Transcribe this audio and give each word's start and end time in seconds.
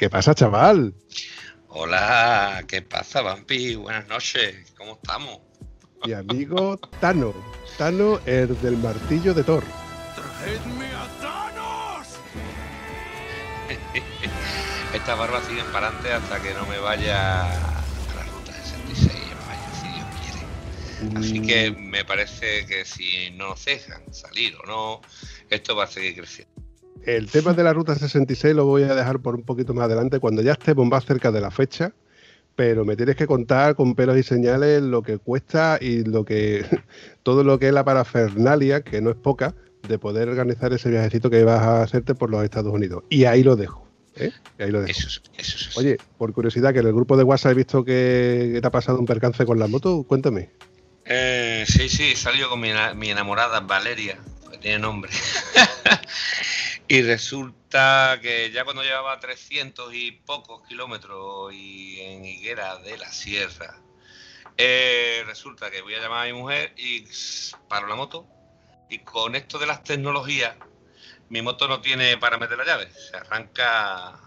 ¿Qué 0.00 0.08
pasa, 0.08 0.34
chaval? 0.34 0.94
Hola, 1.68 2.64
¿qué 2.66 2.80
pasa, 2.80 3.20
Vampi? 3.20 3.74
Buenas 3.74 4.08
noches, 4.08 4.72
¿cómo 4.74 4.92
estamos? 4.92 5.40
Mi 6.06 6.14
amigo 6.14 6.78
Tano, 7.02 7.34
Tano, 7.76 8.18
el 8.24 8.58
del 8.62 8.78
martillo 8.78 9.34
de 9.34 9.44
Thor. 9.44 9.62
¡Traedme 10.14 10.86
a 10.86 11.06
Thanos! 11.20 12.08
Esta 14.94 15.14
barba 15.16 15.42
sigue 15.42 15.64
para 15.64 15.88
adelante 15.88 16.14
hasta 16.14 16.40
que 16.40 16.54
no 16.54 16.64
me 16.64 16.78
vaya 16.78 17.42
a 17.42 17.48
la 18.16 18.22
ruta 18.32 18.54
66, 18.54 19.12
vaya, 19.46 19.68
si 19.82 19.88
Dios 19.92 20.06
quiere. 21.02 21.18
Así 21.18 21.42
que 21.42 21.72
me 21.72 22.06
parece 22.06 22.64
que 22.64 22.86
si 22.86 23.32
no 23.32 23.48
nos 23.48 23.66
dejan 23.66 24.14
salir 24.14 24.56
o 24.64 24.66
no, 24.66 25.02
esto 25.50 25.76
va 25.76 25.84
a 25.84 25.88
seguir 25.88 26.14
creciendo. 26.14 26.59
El 27.04 27.30
tema 27.30 27.54
de 27.54 27.62
la 27.64 27.72
ruta 27.72 27.94
66 27.94 28.54
lo 28.54 28.66
voy 28.66 28.82
a 28.82 28.94
dejar 28.94 29.20
por 29.20 29.34
un 29.34 29.42
poquito 29.42 29.72
más 29.74 29.86
adelante, 29.86 30.18
cuando 30.20 30.42
ya 30.42 30.52
estemos 30.52 30.86
más 30.86 31.04
cerca 31.04 31.32
de 31.32 31.40
la 31.40 31.50
fecha, 31.50 31.92
pero 32.56 32.84
me 32.84 32.96
tienes 32.96 33.16
que 33.16 33.26
contar 33.26 33.74
con 33.74 33.94
pelos 33.94 34.18
y 34.18 34.22
señales 34.22 34.82
lo 34.82 35.02
que 35.02 35.18
cuesta 35.18 35.78
y 35.80 36.04
lo 36.04 36.24
que 36.24 36.64
todo 37.22 37.42
lo 37.44 37.58
que 37.58 37.68
es 37.68 37.72
la 37.74 37.84
parafernalia, 37.84 38.82
que 38.82 39.00
no 39.00 39.10
es 39.10 39.16
poca, 39.16 39.54
de 39.88 39.98
poder 39.98 40.28
organizar 40.28 40.72
ese 40.72 40.90
viajecito 40.90 41.30
que 41.30 41.42
vas 41.42 41.60
a 41.62 41.82
hacerte 41.82 42.14
por 42.14 42.30
los 42.30 42.44
Estados 42.44 42.72
Unidos. 42.72 43.02
Y 43.08 43.24
ahí 43.24 43.42
lo 43.42 43.56
dejo. 43.56 43.88
¿eh? 44.16 44.30
Y 44.58 44.62
ahí 44.62 44.70
lo 44.70 44.82
dejo. 44.82 44.90
Eso, 44.90 45.08
es- 45.08 45.22
eso, 45.38 45.56
es- 45.70 45.76
Oye, 45.78 45.96
por 46.18 46.32
curiosidad, 46.34 46.72
que 46.74 46.80
en 46.80 46.86
el 46.86 46.92
grupo 46.92 47.16
de 47.16 47.24
WhatsApp 47.24 47.52
he 47.52 47.54
visto 47.54 47.82
que 47.84 48.58
te 48.60 48.66
ha 48.66 48.70
pasado 48.70 48.98
un 48.98 49.06
percance 49.06 49.46
con 49.46 49.58
la 49.58 49.66
moto, 49.68 50.02
cuéntame. 50.06 50.50
Eh, 51.06 51.64
sí, 51.66 51.88
sí, 51.88 52.14
salió 52.14 52.50
con 52.50 52.60
mi, 52.60 52.68
mi 52.96 53.08
enamorada 53.10 53.60
Valeria, 53.60 54.18
tiene 54.60 54.78
nombre. 54.78 55.10
y 56.88 57.02
resulta 57.02 58.18
que 58.22 58.50
ya 58.52 58.64
cuando 58.64 58.82
llevaba 58.82 59.18
300 59.18 59.94
y 59.94 60.12
pocos 60.12 60.66
kilómetros 60.68 61.52
y 61.52 62.00
en 62.00 62.24
Higuera 62.24 62.76
de 62.78 62.98
la 62.98 63.10
Sierra, 63.10 63.76
eh, 64.56 65.22
resulta 65.26 65.70
que 65.70 65.80
voy 65.82 65.94
a 65.94 66.00
llamar 66.00 66.24
a 66.24 66.32
mi 66.32 66.38
mujer 66.38 66.72
y 66.76 67.04
paro 67.68 67.86
la 67.86 67.94
moto. 67.94 68.26
Y 68.88 68.98
con 68.98 69.34
esto 69.36 69.58
de 69.58 69.66
las 69.66 69.84
tecnologías, 69.84 70.56
mi 71.28 71.42
moto 71.42 71.68
no 71.68 71.80
tiene 71.80 72.16
para 72.18 72.38
meter 72.38 72.58
la 72.58 72.64
llave. 72.64 72.90
Se 72.90 73.16
arranca 73.16 74.20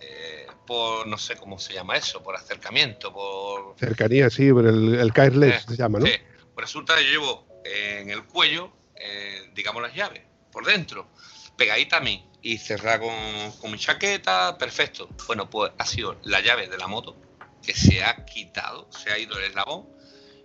eh, 0.00 0.46
por, 0.66 1.06
no 1.06 1.18
sé 1.18 1.36
cómo 1.36 1.58
se 1.58 1.74
llama 1.74 1.96
eso, 1.96 2.22
por 2.22 2.34
acercamiento, 2.34 3.12
por 3.12 3.78
Cercanía, 3.78 4.30
sí, 4.30 4.52
pero 4.52 4.70
el, 4.70 4.94
el 4.94 5.12
Careless 5.12 5.62
Eh, 5.62 5.64
se 5.68 5.76
llama, 5.76 6.00
¿no? 6.00 6.06
Sí. 6.06 6.12
Resulta 6.56 6.96
que 6.96 7.04
yo 7.04 7.10
llevo 7.10 7.46
en 7.64 8.10
el 8.10 8.24
cuello, 8.24 8.72
eh, 8.96 9.50
digamos, 9.54 9.82
las 9.82 9.94
llaves, 9.94 10.22
por 10.52 10.64
dentro, 10.64 11.08
pegadita 11.56 11.98
a 11.98 12.00
mí 12.00 12.28
y 12.42 12.58
cerrada 12.58 13.00
con, 13.00 13.52
con 13.60 13.70
mi 13.70 13.78
chaqueta, 13.78 14.56
perfecto. 14.58 15.08
Bueno, 15.26 15.48
pues 15.50 15.72
ha 15.78 15.86
sido 15.86 16.18
la 16.24 16.40
llave 16.40 16.68
de 16.68 16.78
la 16.78 16.86
moto 16.86 17.16
que 17.62 17.74
se 17.74 18.04
ha 18.04 18.24
quitado, 18.24 18.88
se 18.92 19.10
ha 19.10 19.18
ido 19.18 19.36
el 19.38 19.44
eslabón 19.44 19.88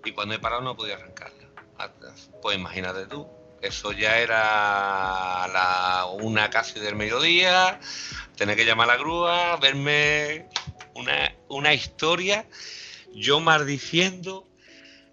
y 0.03 0.11
cuando 0.11 0.33
he 0.33 0.39
parado 0.39 0.61
no 0.61 0.75
podía 0.75 0.95
arrancarla. 0.95 1.47
Pues 2.41 2.57
imagínate 2.57 3.05
tú, 3.07 3.27
eso 3.61 3.91
ya 3.91 4.19
era 4.19 5.47
la 5.47 6.07
una 6.19 6.49
casi 6.49 6.79
del 6.79 6.95
mediodía, 6.95 7.79
tener 8.35 8.55
que 8.55 8.65
llamar 8.65 8.89
a 8.89 8.93
la 8.93 8.99
grúa, 8.99 9.57
verme 9.57 10.47
una, 10.95 11.35
una 11.49 11.73
historia, 11.73 12.47
yo 13.13 13.39
maldiciendo, 13.39 14.47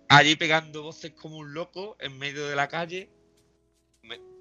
allí 0.08 0.36
pegando 0.36 0.82
voces 0.82 1.12
como 1.12 1.36
un 1.36 1.54
loco 1.54 1.96
en 2.00 2.18
medio 2.18 2.46
de 2.48 2.56
la 2.56 2.68
calle, 2.68 3.10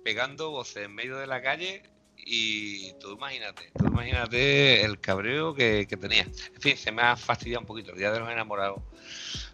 pegando 0.08 0.52
voces 0.52 0.86
en 0.86 0.96
medio 0.96 1.18
de 1.18 1.28
la 1.28 1.42
calle 1.42 1.84
y 2.16 2.94
tú 2.94 3.12
imagínate, 3.12 3.72
tú 3.78 3.88
imagínate 3.88 4.84
el 4.86 5.00
cabreo 5.02 5.54
que, 5.54 5.86
que 5.90 5.98
tenía. 5.98 6.24
En 6.24 6.62
fin, 6.62 6.78
se 6.78 6.92
me 6.92 7.02
ha 7.02 7.18
fastidiado 7.18 7.62
un 7.62 7.68
poquito 7.68 7.92
el 7.92 7.98
día 7.98 8.12
de 8.12 8.20
los 8.20 8.30
enamorados, 8.30 8.84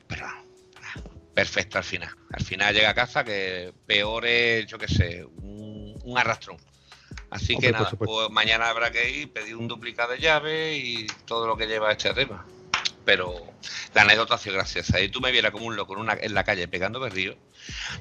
pero 0.07 0.27
perfecto 1.33 1.77
al 1.77 1.83
final. 1.83 2.11
Al 2.31 2.43
final 2.43 2.73
llega 2.73 2.89
a 2.89 2.93
casa 2.93 3.23
que 3.23 3.73
peor 3.85 4.25
es, 4.25 4.67
yo 4.67 4.77
qué 4.77 4.87
sé, 4.87 5.23
un, 5.25 5.95
un 6.03 6.17
arrastrón. 6.17 6.57
Así 7.29 7.55
Hombre, 7.55 7.69
que 7.69 7.73
nada, 7.73 7.91
pues 7.91 8.29
mañana 8.31 8.69
habrá 8.69 8.91
que 8.91 9.09
ir, 9.09 9.33
pedir 9.33 9.55
un 9.55 9.67
duplicado 9.67 10.11
de 10.13 10.19
llave 10.19 10.77
y 10.77 11.07
todo 11.25 11.47
lo 11.47 11.57
que 11.57 11.67
lleva 11.67 11.91
este 11.91 12.13
tema. 12.13 12.45
Pero 13.05 13.33
la 13.93 14.03
anécdota 14.03 14.35
ha 14.35 14.37
sido 14.37 14.55
graciosa. 14.55 15.01
Y 15.01 15.09
tú 15.09 15.21
me 15.21 15.31
vieras 15.31 15.51
como 15.51 15.65
un 15.65 15.75
loco 15.75 15.93
en, 15.93 16.01
una- 16.01 16.17
en 16.21 16.33
la 16.33 16.43
calle 16.43 16.67
pegando 16.67 16.99
berrío. 16.99 17.35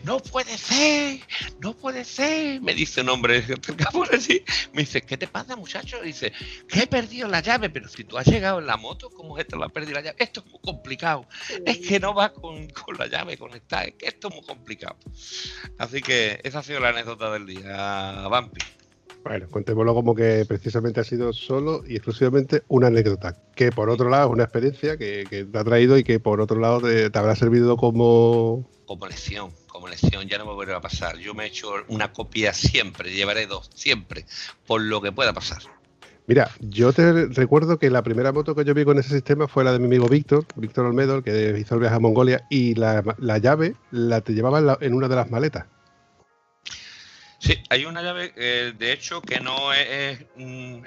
No 0.05 0.19
puede 0.19 0.57
ser, 0.59 1.21
no 1.61 1.75
puede 1.75 2.05
ser. 2.05 2.61
Me 2.61 2.75
dice 2.75 3.01
un 3.03 3.11
hombre 3.11 3.45
allí. 4.13 4.45
Me 4.73 4.83
dice, 4.83 5.03
¿qué 5.03 5.17
te 5.17 5.27
pasa, 5.27 5.57
muchacho? 5.57 6.01
Dice, 6.03 6.33
que 6.69 6.81
he 6.81 6.87
perdido 6.87 7.29
la 7.29 7.41
llave. 7.41 7.71
Pero 7.71 7.89
si 7.89 8.05
tú 8.05 8.19
has 8.19 8.27
llegado 8.27 8.59
en 8.59 8.67
la 8.67 8.77
moto, 8.77 9.11
¿cómo 9.11 9.39
es 9.39 9.45
esto? 9.45 9.57
¿Lo 9.57 9.65
has 9.65 9.73
perdido 9.73 9.95
la 9.95 10.03
llave? 10.03 10.17
Esto 10.19 10.43
es 10.45 10.51
muy 10.51 10.61
complicado. 10.61 11.27
Es 11.65 11.79
que 11.79 12.01
no 12.01 12.15
va 12.15 12.33
con, 12.33 12.69
con 12.71 12.97
la 12.99 13.07
llave 13.07 13.37
conectada. 13.37 13.85
Es 13.85 13.95
que 13.95 14.07
esto 14.07 14.29
es 14.29 14.35
muy 14.35 14.45
complicado. 14.45 14.97
Así 15.79 16.01
que 16.01 16.41
esa 16.43 16.61
ha 16.61 16.63
sido 16.63 16.81
la 16.81 16.91
anécdota 16.91 17.33
del 17.33 17.47
día, 17.47 18.27
Vampi. 18.29 18.61
Bueno, 19.25 19.47
contémoslo 19.51 19.95
como 19.95 20.15
que 20.17 20.45
precisamente 20.49 21.01
ha 21.01 21.05
sido 21.05 21.33
solo 21.33 21.83
y 21.87 21.95
exclusivamente 21.95 22.63
una 22.69 22.89
anécdota, 22.89 23.37
que 23.55 23.71
por 23.71 23.89
otro 23.89 24.09
lado 24.11 24.27
es 24.29 24.33
una 24.33 24.43
experiencia 24.45 24.97
que, 24.97 25.25
que 25.31 25.45
te 25.45 25.59
ha 25.59 25.65
traído 25.65 25.97
y 25.97 26.03
que 26.03 26.19
por 26.19 26.41
otro 26.41 26.59
lado 26.59 26.81
te, 26.81 27.09
te 27.09 27.19
habrá 27.19 27.37
servido 27.37 27.77
como... 27.77 28.69
como 28.85 29.07
lección, 29.07 29.53
como 29.69 29.87
lección, 29.87 30.27
ya 30.29 30.39
no 30.39 30.45
me 30.47 30.53
volverá 30.55 30.79
a 30.79 30.81
pasar. 30.81 31.19
Yo 31.19 31.35
me 31.35 31.45
he 31.45 31.47
hecho 31.47 31.69
una 31.89 32.13
copia 32.13 32.53
siempre, 32.53 33.13
llevaré 33.13 33.47
dos, 33.47 33.71
siempre, 33.75 34.27
por 34.67 34.81
lo 34.81 35.01
que 35.01 35.13
pueda 35.13 35.33
pasar. 35.33 35.63
Mira, 36.27 36.51
yo 36.61 36.93
te 36.93 37.27
recuerdo 37.27 37.79
que 37.79 37.91
la 37.91 38.03
primera 38.03 38.33
moto 38.33 38.55
que 38.57 38.65
yo 38.65 38.75
vi 38.75 38.85
con 38.85 38.99
ese 38.99 39.11
sistema 39.11 39.47
fue 39.47 39.63
la 39.65 39.73
de 39.73 39.79
mi 39.79 39.87
amigo 39.87 40.09
Víctor, 40.09 40.47
Víctor 40.57 40.87
Olmedo, 40.87 41.17
el 41.17 41.23
que 41.23 41.57
hizo 41.59 41.75
el 41.77 41.81
viaje 41.81 41.97
a 41.97 42.01
Mongolia, 42.01 42.45
y 42.51 42.75
la, 42.75 43.05
la 43.19 43.39
llave 43.39 43.75
la 43.91 44.21
te 44.21 44.33
llevaba 44.33 44.59
en, 44.59 44.67
la- 44.67 44.79
en 44.81 44.95
una 44.95 45.09
de 45.09 45.17
las 45.17 45.31
maletas. 45.31 45.67
Sí, 47.43 47.61
hay 47.71 47.85
una 47.85 48.03
llave, 48.03 48.33
eh, 48.37 48.73
de 48.79 48.93
hecho, 48.93 49.21
que 49.21 49.41
no 49.41 49.73
es, 49.73 49.89
es, 49.89 50.27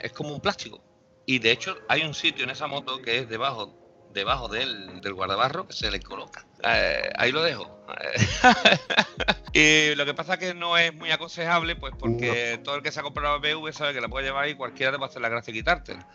es 0.02 0.12
como 0.14 0.34
un 0.34 0.40
plástico. 0.40 0.82
Y 1.26 1.40
de 1.40 1.52
hecho, 1.52 1.78
hay 1.90 2.04
un 2.04 2.14
sitio 2.14 2.46
en 2.46 2.50
esa 2.50 2.68
moto 2.68 3.02
que 3.02 3.20
es 3.20 3.30
debajo 3.30 3.76
debajo 4.16 4.48
del, 4.48 5.02
del 5.02 5.14
guardabarro 5.14 5.68
que 5.68 5.74
se 5.74 5.92
le 5.92 6.00
coloca. 6.00 6.48
Eh, 6.64 7.10
ahí 7.18 7.34
lo 7.34 7.44
dejo. 7.44 7.70
y 9.54 9.94
lo 9.96 10.06
que 10.06 10.14
pasa 10.14 10.36
es 10.36 10.40
que 10.40 10.54
no 10.54 10.78
es 10.78 10.94
muy 10.96 11.12
aconsejable, 11.12 11.76
pues 11.76 11.94
porque 12.00 12.60
todo 12.64 12.76
el 12.76 12.82
que 12.82 12.94
se 12.94 13.02
ha 13.02 13.04
comprado 13.04 13.42
BV 13.42 13.74
sabe 13.74 13.94
que 13.94 14.00
la 14.00 14.08
puede 14.08 14.26
llevar 14.26 14.48
y 14.48 14.56
cualquiera 14.56 14.94
te 14.94 14.98
va 14.98 15.08
a 15.08 15.10
hacer 15.10 15.22
la 15.22 15.30
gracia 15.30 15.54
de 15.54 15.60
quitártela. 15.60 16.08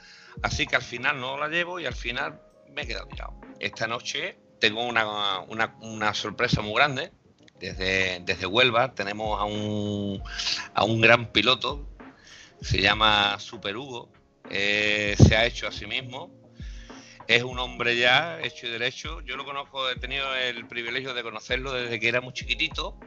Así 0.43 0.67
que 0.67 0.77
al 0.77 0.83
final 0.83 1.21
no 1.21 1.37
la 1.37 1.49
llevo 1.49 1.79
y 1.79 1.85
al 1.85 1.95
final 1.95 2.41
me 2.75 2.83
he 2.83 2.87
quedado 2.87 3.07
tirado. 3.07 3.35
Esta 3.61 3.87
noche 3.87 4.39
tengo 4.59 4.83
una, 4.83 5.41
una, 5.41 5.77
una 5.83 6.15
sorpresa 6.15 6.63
muy 6.63 6.75
grande. 6.75 7.13
Desde, 7.61 8.21
desde 8.25 8.47
Huelva 8.47 8.95
tenemos 8.95 9.39
a 9.39 9.45
un, 9.45 10.23
a 10.75 10.85
un 10.85 11.01
gran 11.01 11.31
piloto, 11.31 11.87
se 12.63 12.81
llama 12.81 13.39
Super 13.39 13.77
Hugo, 13.77 14.09
eh, 14.49 15.15
se 15.19 15.37
ha 15.37 15.45
hecho 15.45 15.69
a 15.69 15.73
sí 15.73 15.87
mismo, 15.87 16.31
es 17.29 17.43
un 17.45 17.59
hombre 17.59 17.97
ya 17.97 18.41
hecho 18.41 18.67
y 18.67 18.71
derecho. 18.71 19.21
Yo 19.21 19.37
lo 19.37 19.45
conozco, 19.45 19.89
he 19.89 19.97
tenido 19.97 20.35
el 20.35 20.67
privilegio 20.67 21.15
de 21.15 21.23
conocerlo 21.23 21.73
desde 21.73 22.01
que 22.01 22.09
era 22.09 22.21
muy 22.21 22.33
chiquitito 22.33 22.99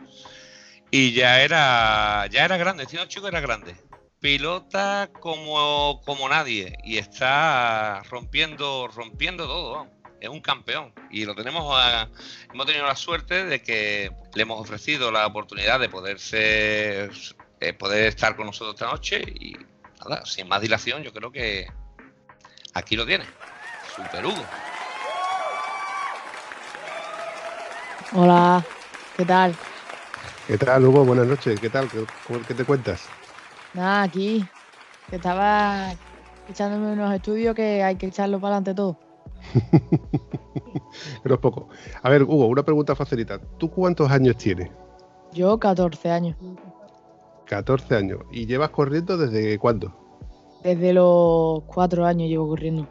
y 0.92 1.12
ya 1.12 1.42
era, 1.42 2.28
ya 2.28 2.46
era 2.46 2.56
grande, 2.56 2.86
siendo 2.86 3.08
chico 3.08 3.28
era 3.28 3.42
grande. 3.42 3.76
Pilota 4.20 5.10
como, 5.20 6.02
como 6.06 6.30
nadie 6.30 6.78
y 6.84 7.00
está 7.00 8.04
rompiendo, 8.04 8.88
rompiendo 8.88 9.48
todo. 9.48 10.03
Es 10.24 10.30
un 10.30 10.40
campeón 10.40 10.94
y 11.12 11.26
lo 11.26 11.36
tenemos, 11.36 11.66
a- 11.78 12.08
hemos 12.54 12.66
tenido 12.66 12.86
la 12.88 12.96
suerte 12.96 13.44
de 13.44 13.62
que 13.62 14.10
le 14.34 14.42
hemos 14.42 14.58
ofrecido 14.58 15.12
la 15.12 15.28
oportunidad 15.28 15.82
de 15.82 15.90
poder 15.90 16.18
ser, 16.18 17.12
eh, 17.60 17.74
poder 17.74 18.06
estar 18.06 18.34
con 18.38 18.46
nosotros 18.46 18.74
esta 18.76 18.90
noche 18.90 19.22
y 19.22 19.54
nada, 20.00 20.26
sin 20.26 20.48
más 20.48 20.62
dilación, 20.62 21.04
yo 21.04 21.12
creo 21.12 21.30
que 21.30 21.68
aquí 22.74 22.96
lo 22.96 23.06
tiene. 23.06 23.26
Super 23.98 24.26
Hugo. 24.26 24.42
Hola, 28.14 28.64
¿qué 29.18 29.26
tal? 29.26 29.54
¿Qué 30.48 30.58
tal, 30.58 30.86
Hugo? 30.86 31.04
Buenas 31.04 31.28
noches. 31.28 31.60
¿Qué 31.60 31.70
tal? 31.70 31.90
¿Qué, 31.90 32.06
cómo- 32.26 32.40
qué 32.48 32.54
te 32.54 32.64
cuentas? 32.64 33.10
Nada, 33.74 34.04
aquí. 34.04 34.48
Que 35.10 35.18
estaba 35.18 35.92
echándome 36.50 36.94
unos 36.94 37.14
estudios 37.14 37.54
que 37.54 37.84
hay 37.84 37.98
que 37.98 38.06
echarlo 38.06 38.40
para 38.40 38.56
adelante 38.56 38.74
todo. 38.74 39.03
Pero 41.24 41.36
es 41.36 41.42
poco. 41.42 41.70
A 42.02 42.10
ver, 42.10 42.24
Hugo, 42.24 42.48
una 42.48 42.64
pregunta 42.64 42.96
facilita. 42.96 43.40
¿Tú 43.58 43.70
cuántos 43.70 44.10
años 44.12 44.38
tienes? 44.38 44.70
Yo, 45.34 45.60
14 45.60 46.12
años. 46.12 46.36
14 47.46 47.96
años. 47.96 48.20
¿Y 48.32 48.46
llevas 48.46 48.70
corriendo 48.70 49.18
desde 49.18 49.58
cuándo? 49.58 49.94
Desde 50.64 50.94
los 50.94 51.64
4 51.64 52.06
años 52.06 52.30
llevo 52.30 52.48
corriendo, 52.48 52.88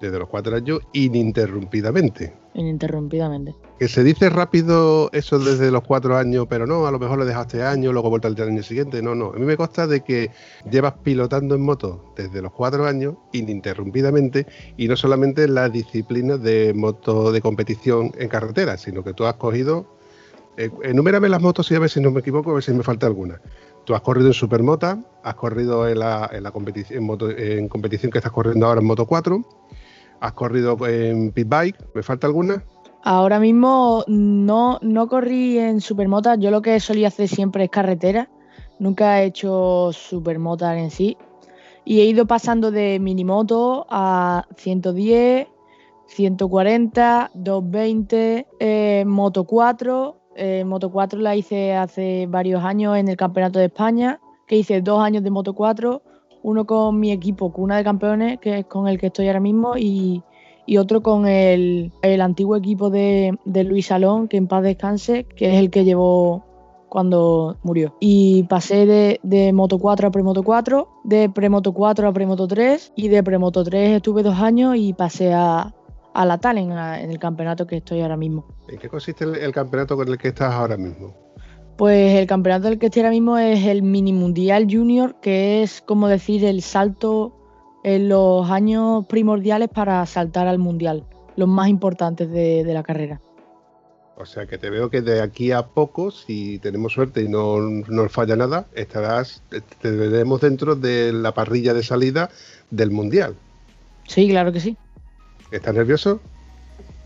Desde 0.00 0.18
los 0.18 0.28
4 0.28 0.56
años 0.56 0.80
ininterrumpidamente. 0.92 2.36
Ininterrumpidamente. 2.56 3.54
Que 3.78 3.88
se 3.88 4.02
dice 4.02 4.30
rápido 4.30 5.10
eso 5.12 5.38
desde 5.38 5.70
los 5.70 5.82
4 5.82 6.16
años, 6.16 6.46
pero 6.48 6.66
no, 6.66 6.86
a 6.86 6.90
lo 6.90 6.98
mejor 6.98 7.18
lo 7.18 7.24
dejaste 7.24 7.62
año, 7.62 7.92
luego 7.92 8.10
vuelta 8.10 8.28
al 8.28 8.40
año 8.40 8.62
siguiente. 8.62 9.02
No, 9.02 9.14
no. 9.14 9.30
A 9.30 9.38
mí 9.38 9.44
me 9.44 9.56
consta 9.56 9.86
de 9.86 10.00
que 10.00 10.30
llevas 10.70 10.94
pilotando 11.02 11.54
en 11.54 11.62
moto 11.62 12.12
desde 12.16 12.40
los 12.40 12.52
4 12.52 12.86
años 12.86 13.14
ininterrumpidamente 13.32 14.46
y 14.76 14.88
no 14.88 14.96
solamente 14.96 15.44
en 15.44 15.54
las 15.54 15.70
disciplinas 15.70 16.42
de 16.42 16.72
moto 16.74 17.32
de 17.32 17.40
competición 17.40 18.12
en 18.18 18.28
carretera, 18.28 18.78
sino 18.78 19.04
que 19.04 19.12
tú 19.12 19.26
has 19.26 19.34
cogido. 19.34 19.94
eh, 20.56 20.70
enumérame 20.84 21.28
las 21.28 21.42
motos 21.42 21.70
y 21.70 21.74
a 21.74 21.78
ver 21.78 21.90
si 21.90 22.00
no 22.00 22.10
me 22.10 22.20
equivoco, 22.20 22.50
a 22.50 22.54
ver 22.54 22.62
si 22.62 22.72
me 22.72 22.82
falta 22.82 23.06
alguna. 23.06 23.40
Tú 23.84 23.94
has 23.94 24.00
corrido 24.00 24.28
en 24.28 24.34
Supermota, 24.34 24.98
has 25.22 25.34
corrido 25.34 25.86
en 25.86 25.98
la, 26.00 26.50
competición, 26.52 27.06
en 27.38 27.68
competición 27.68 28.10
que 28.10 28.18
estás 28.18 28.32
corriendo 28.32 28.66
ahora 28.66 28.80
en 28.80 28.86
Moto 28.86 29.06
4, 29.06 29.44
has 30.20 30.32
corrido 30.32 30.76
en 30.86 31.32
Pit 31.32 31.48
Bike, 31.48 31.76
¿me 31.94 32.02
falta 32.02 32.26
alguna? 32.26 32.64
Ahora 33.02 33.38
mismo 33.38 34.04
no, 34.08 34.78
no 34.82 35.06
corrí 35.06 35.58
en 35.58 35.80
supermotas. 35.80 36.38
Yo 36.40 36.50
lo 36.50 36.60
que 36.60 36.80
solía 36.80 37.06
hacer 37.06 37.28
siempre 37.28 37.62
es 37.62 37.70
carretera. 37.70 38.28
Nunca 38.80 39.22
he 39.22 39.26
hecho 39.26 39.90
supermotas 39.92 40.76
en 40.76 40.90
sí. 40.90 41.16
Y 41.84 42.00
he 42.00 42.04
ido 42.06 42.26
pasando 42.26 42.72
de 42.72 42.98
minimoto 42.98 43.86
a 43.88 44.44
110, 44.56 45.46
140, 46.06 47.30
220, 47.34 48.46
eh, 48.58 49.04
Moto 49.06 49.44
4. 49.44 50.20
Eh, 50.34 50.64
Moto 50.64 50.90
4 50.90 51.20
la 51.20 51.36
hice 51.36 51.76
hace 51.76 52.26
varios 52.28 52.64
años 52.64 52.96
en 52.96 53.06
el 53.06 53.16
Campeonato 53.16 53.60
de 53.60 53.66
España, 53.66 54.20
que 54.48 54.56
hice 54.56 54.80
dos 54.80 55.00
años 55.00 55.22
de 55.22 55.30
Moto 55.30 55.54
4, 55.54 56.02
uno 56.46 56.64
con 56.64 57.00
mi 57.00 57.10
equipo 57.10 57.52
Cuna 57.52 57.76
de 57.76 57.82
Campeones, 57.82 58.38
que 58.38 58.60
es 58.60 58.66
con 58.66 58.86
el 58.86 58.98
que 58.98 59.08
estoy 59.08 59.26
ahora 59.26 59.40
mismo, 59.40 59.76
y, 59.76 60.22
otro 60.78 61.02
con 61.02 61.26
el, 61.26 61.90
el 62.02 62.20
antiguo 62.20 62.54
equipo 62.54 62.88
de, 62.88 63.36
Luis 63.64 63.86
Salón, 63.86 64.28
que 64.28 64.36
en 64.36 64.46
paz 64.46 64.62
descanse, 64.62 65.24
que 65.24 65.52
es 65.52 65.58
el 65.58 65.70
que 65.70 65.84
llevó 65.84 66.44
cuando 66.88 67.56
murió. 67.64 67.96
Y 67.98 68.44
pasé 68.44 68.86
de, 68.86 69.52
Moto 69.52 69.80
4 69.80 70.06
a 70.06 70.10
Premoto 70.12 70.44
4, 70.44 70.88
de 71.02 71.28
Premoto 71.28 71.72
4 71.72 72.06
a 72.06 72.12
Premoto 72.12 72.46
3, 72.46 72.92
y 72.94 73.08
de 73.08 73.24
Premoto 73.24 73.64
3 73.64 73.96
estuve 73.96 74.22
dos 74.22 74.38
años 74.38 74.76
y 74.76 74.92
pasé 74.92 75.32
a, 75.34 75.74
a 76.14 76.24
la 76.24 76.38
Talent, 76.38 76.70
a- 76.72 77.00
en 77.00 77.10
el 77.10 77.18
campeonato 77.18 77.66
que 77.66 77.78
estoy 77.78 78.02
ahora 78.02 78.16
mismo. 78.16 78.44
¿En 78.68 78.78
qué 78.78 78.88
consiste 78.88 79.24
el 79.24 79.52
campeonato 79.52 79.96
con 79.96 80.06
el 80.06 80.16
que 80.16 80.28
estás 80.28 80.54
ahora 80.54 80.76
mismo? 80.76 81.25
Pues 81.76 82.14
el 82.14 82.26
campeonato 82.26 82.68
del 82.68 82.78
que 82.78 82.86
estoy 82.86 83.02
ahora 83.02 83.10
mismo 83.10 83.36
es 83.36 83.64
el 83.66 83.82
Mini 83.82 84.12
Mundial 84.12 84.66
Junior, 84.70 85.16
que 85.20 85.62
es 85.62 85.82
como 85.82 86.08
decir 86.08 86.44
el 86.44 86.62
salto 86.62 87.32
en 87.84 88.08
los 88.08 88.50
años 88.50 89.06
primordiales 89.06 89.68
para 89.68 90.04
saltar 90.06 90.46
al 90.46 90.58
Mundial, 90.58 91.04
los 91.36 91.48
más 91.48 91.68
importantes 91.68 92.30
de, 92.30 92.64
de 92.64 92.74
la 92.74 92.82
carrera. 92.82 93.20
O 94.16 94.24
sea 94.24 94.46
que 94.46 94.56
te 94.56 94.70
veo 94.70 94.88
que 94.88 95.02
de 95.02 95.20
aquí 95.20 95.52
a 95.52 95.66
poco, 95.66 96.10
si 96.10 96.58
tenemos 96.60 96.94
suerte 96.94 97.22
y 97.22 97.28
no 97.28 97.60
nos 97.60 98.10
falla 98.10 98.34
nada, 98.34 98.66
estarás, 98.74 99.42
te 99.50 99.90
veremos 99.90 100.40
dentro 100.40 100.74
de 100.74 101.12
la 101.12 101.32
parrilla 101.32 101.74
de 101.74 101.82
salida 101.82 102.30
del 102.70 102.90
Mundial. 102.90 103.36
Sí, 104.08 104.26
claro 104.28 104.52
que 104.52 104.60
sí. 104.60 104.78
¿Estás 105.50 105.74
nervioso? 105.74 106.20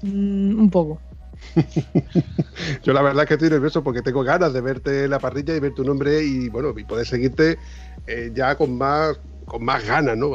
Mm, 0.02 0.60
un 0.60 0.70
poco. 0.70 1.00
Yo 2.82 2.92
la 2.92 3.02
verdad 3.02 3.22
es 3.24 3.28
que 3.28 3.34
estoy 3.34 3.50
nervioso 3.50 3.82
porque 3.82 4.02
tengo 4.02 4.22
ganas 4.22 4.52
de 4.52 4.60
verte 4.60 5.04
en 5.04 5.10
la 5.10 5.18
parrilla 5.20 5.54
y 5.56 5.60
ver 5.60 5.74
tu 5.74 5.84
nombre 5.84 6.22
y 6.24 6.48
bueno, 6.48 6.74
y 6.76 6.84
poder 6.84 7.06
seguirte 7.06 7.58
eh, 8.06 8.30
ya 8.34 8.56
con 8.56 8.76
más, 8.76 9.20
con 9.44 9.64
más 9.64 9.86
ganas, 9.86 10.16
¿no? 10.16 10.32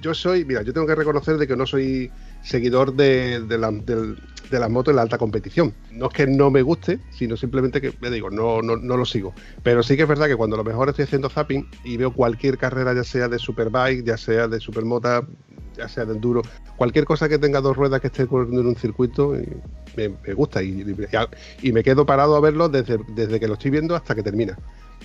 Yo 0.00 0.14
soy, 0.14 0.44
mira, 0.44 0.62
yo 0.62 0.72
tengo 0.72 0.86
que 0.86 0.94
reconocer 0.94 1.36
de 1.38 1.46
que 1.46 1.56
no 1.56 1.64
soy 1.66 2.12
seguidor 2.40 2.94
de, 2.94 3.40
de 3.46 3.58
la- 3.58 3.70
del- 3.72 4.16
de 4.50 4.58
las 4.60 4.68
motos 4.70 4.92
en 4.92 4.96
la 4.96 5.02
alta 5.02 5.16
competición. 5.18 5.74
No 5.90 6.06
es 6.06 6.12
que 6.12 6.26
no 6.26 6.50
me 6.50 6.62
guste, 6.62 7.00
sino 7.08 7.36
simplemente 7.36 7.80
que, 7.80 7.94
me 8.00 8.10
digo, 8.10 8.30
no, 8.30 8.62
no, 8.62 8.76
no 8.76 8.96
lo 8.96 9.04
sigo. 9.06 9.34
Pero 9.62 9.82
sí 9.82 9.96
que 9.96 10.02
es 10.02 10.08
verdad 10.08 10.26
que 10.28 10.36
cuando 10.36 10.56
lo 10.56 10.64
mejor 10.64 10.88
estoy 10.88 11.04
haciendo 11.04 11.30
zapping 11.30 11.68
y 11.82 11.96
veo 11.96 12.12
cualquier 12.12 12.58
carrera, 12.58 12.94
ya 12.94 13.04
sea 13.04 13.28
de 13.28 13.38
superbike, 13.38 14.04
ya 14.04 14.16
sea 14.16 14.48
de 14.48 14.60
supermota, 14.60 15.26
ya 15.76 15.88
sea 15.88 16.04
de 16.04 16.14
enduro, 16.14 16.42
cualquier 16.76 17.04
cosa 17.04 17.28
que 17.28 17.38
tenga 17.38 17.60
dos 17.60 17.76
ruedas 17.76 18.00
que 18.00 18.08
esté 18.08 18.26
corriendo 18.26 18.60
en 18.62 18.68
un 18.68 18.76
circuito, 18.76 19.36
y 19.36 19.46
me, 19.96 20.08
me 20.26 20.34
gusta 20.34 20.62
y, 20.62 20.82
y- 20.82 21.68
y 21.68 21.72
me 21.72 21.82
quedo 21.82 22.04
parado 22.06 22.36
a 22.36 22.40
verlo 22.40 22.68
desde, 22.68 22.98
desde 23.08 23.40
que 23.40 23.48
lo 23.48 23.54
estoy 23.54 23.70
viendo 23.70 23.94
hasta 23.94 24.14
que 24.14 24.22
termina. 24.22 24.56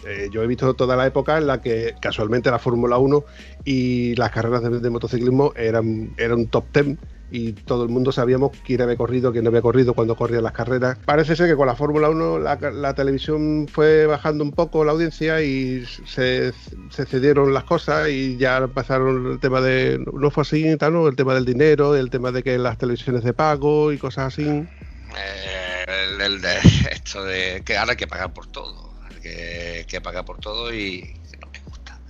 Eh, 0.06 0.30
yo 0.32 0.42
he 0.42 0.48
visto 0.48 0.74
toda 0.74 0.96
la 0.96 1.06
época 1.06 1.38
en 1.38 1.48
la 1.48 1.62
que 1.62 1.96
casualmente 2.00 2.50
la 2.50 2.60
Fórmula 2.60 2.98
1 2.98 3.24
y 3.66 4.16
las 4.16 4.32
carreras 4.32 4.64
de, 4.82 4.90
motociclismo 4.90 5.54
eran, 5.56 6.14
eran 6.18 6.48
top 6.48 6.66
10 6.74 6.98
y 7.32 7.54
todo 7.54 7.84
el 7.84 7.90
mundo 7.90 8.12
sabíamos 8.12 8.52
quién 8.66 8.82
había 8.82 8.98
corrido, 8.98 9.32
quién 9.32 9.46
no 9.46 9.50
había 9.50 9.62
corrido, 9.62 9.94
cuando 9.94 10.16
corrían 10.16 10.44
las 10.44 10.52
carreras. 10.52 10.98
Parece 11.06 11.36
ser 11.36 11.48
que 11.48 11.56
con 11.56 11.66
la 11.66 11.76
Fórmula 11.76 12.10
1 12.10 12.40
la, 12.40 12.56
la 12.56 12.94
televisión 12.94 13.68
fue 13.72 14.06
bajando 14.06 14.44
un 14.44 14.52
poco 14.52 14.84
la 14.84 14.92
audiencia 14.92 15.42
y 15.42 15.86
se, 16.06 16.52
cedieron 16.92 17.54
las 17.54 17.64
cosas 17.64 18.10
y 18.10 18.38
ya 18.38 18.68
pasaron 18.68 19.32
el 19.32 19.40
tema 19.40 19.62
de, 19.62 20.04
no 20.14 20.30
fue 20.30 20.42
así, 20.42 20.66
¿no? 20.92 21.08
el 21.08 21.16
tema 21.16 21.34
del 21.34 21.46
dinero, 21.46 21.96
el 21.96 22.10
tema 22.10 22.32
de 22.32 22.44
que 22.44 22.58
las 22.58 22.78
televisiones 22.78 23.24
de 23.24 23.34
pago 23.34 23.94
y 23.94 23.98
cosas 23.98 24.34
así. 24.34 24.44
Eh, 24.44 25.86
el, 26.20 26.42
de 26.42 26.58
esto 26.92 27.24
de 27.24 27.64
que 27.66 27.78
ahora 27.78 27.92
hay 27.92 27.98
que 27.98 28.08
pagar 28.08 28.34
por 28.34 28.48
todo, 28.48 28.91
que, 29.22 29.86
que 29.88 30.02
pagar 30.02 30.26
por 30.26 30.40
todo 30.40 30.74
y 30.74 31.02
que 31.30 31.38
no 31.38 31.48
me 31.52 31.60
gusta. 31.66 32.02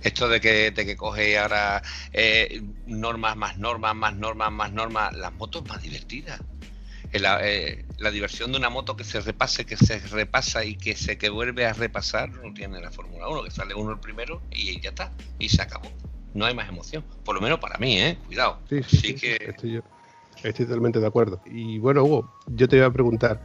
Esto 0.00 0.28
de 0.28 0.40
que, 0.40 0.70
de 0.70 0.84
que 0.86 0.96
coge 0.96 1.38
ahora 1.38 1.82
eh, 2.12 2.62
normas, 2.86 3.36
más 3.36 3.56
normas, 3.58 3.94
más 3.96 4.14
normas, 4.14 4.52
más 4.52 4.72
normas, 4.72 5.14
las 5.16 5.32
motos 5.32 5.66
más 5.66 5.82
divertidas. 5.82 6.40
Eh, 7.12 7.18
La, 7.20 7.38
eh, 7.42 7.84
la 7.98 8.10
diversión 8.10 8.52
de 8.52 8.58
una 8.58 8.68
moto 8.70 8.96
que 8.96 9.04
se 9.04 9.20
repase, 9.20 9.64
que 9.64 9.76
se 9.76 9.98
repasa 10.00 10.64
y 10.64 10.74
que 10.76 10.94
se 10.96 11.16
que 11.16 11.28
vuelve 11.30 11.64
a 11.66 11.72
repasar, 11.72 12.30
no 12.30 12.52
tiene 12.52 12.80
la 12.80 12.90
Fórmula 12.90 13.28
1, 13.28 13.44
que 13.44 13.50
sale 13.50 13.74
uno 13.74 13.92
el 13.92 14.00
primero 14.00 14.42
y 14.50 14.80
ya 14.80 14.90
está, 14.90 15.12
y 15.38 15.48
se 15.48 15.62
acabó. 15.62 15.90
No 16.34 16.44
hay 16.46 16.54
más 16.54 16.68
emoción, 16.68 17.04
por 17.24 17.36
lo 17.36 17.40
menos 17.40 17.60
para 17.60 17.78
mí, 17.78 17.96
¿eh? 18.00 18.18
Cuidado. 18.26 18.58
Sí, 18.68 18.82
sí, 18.82 18.96
Así 18.96 19.06
sí, 19.06 19.14
que 19.14 19.36
estoy, 19.40 19.72
yo- 19.74 19.80
estoy 20.42 20.66
totalmente 20.66 20.98
de 20.98 21.06
acuerdo. 21.06 21.40
Y 21.46 21.78
bueno, 21.78 22.02
Hugo, 22.02 22.28
yo 22.48 22.68
te 22.68 22.76
iba 22.76 22.86
a 22.86 22.92
preguntar, 22.92 23.40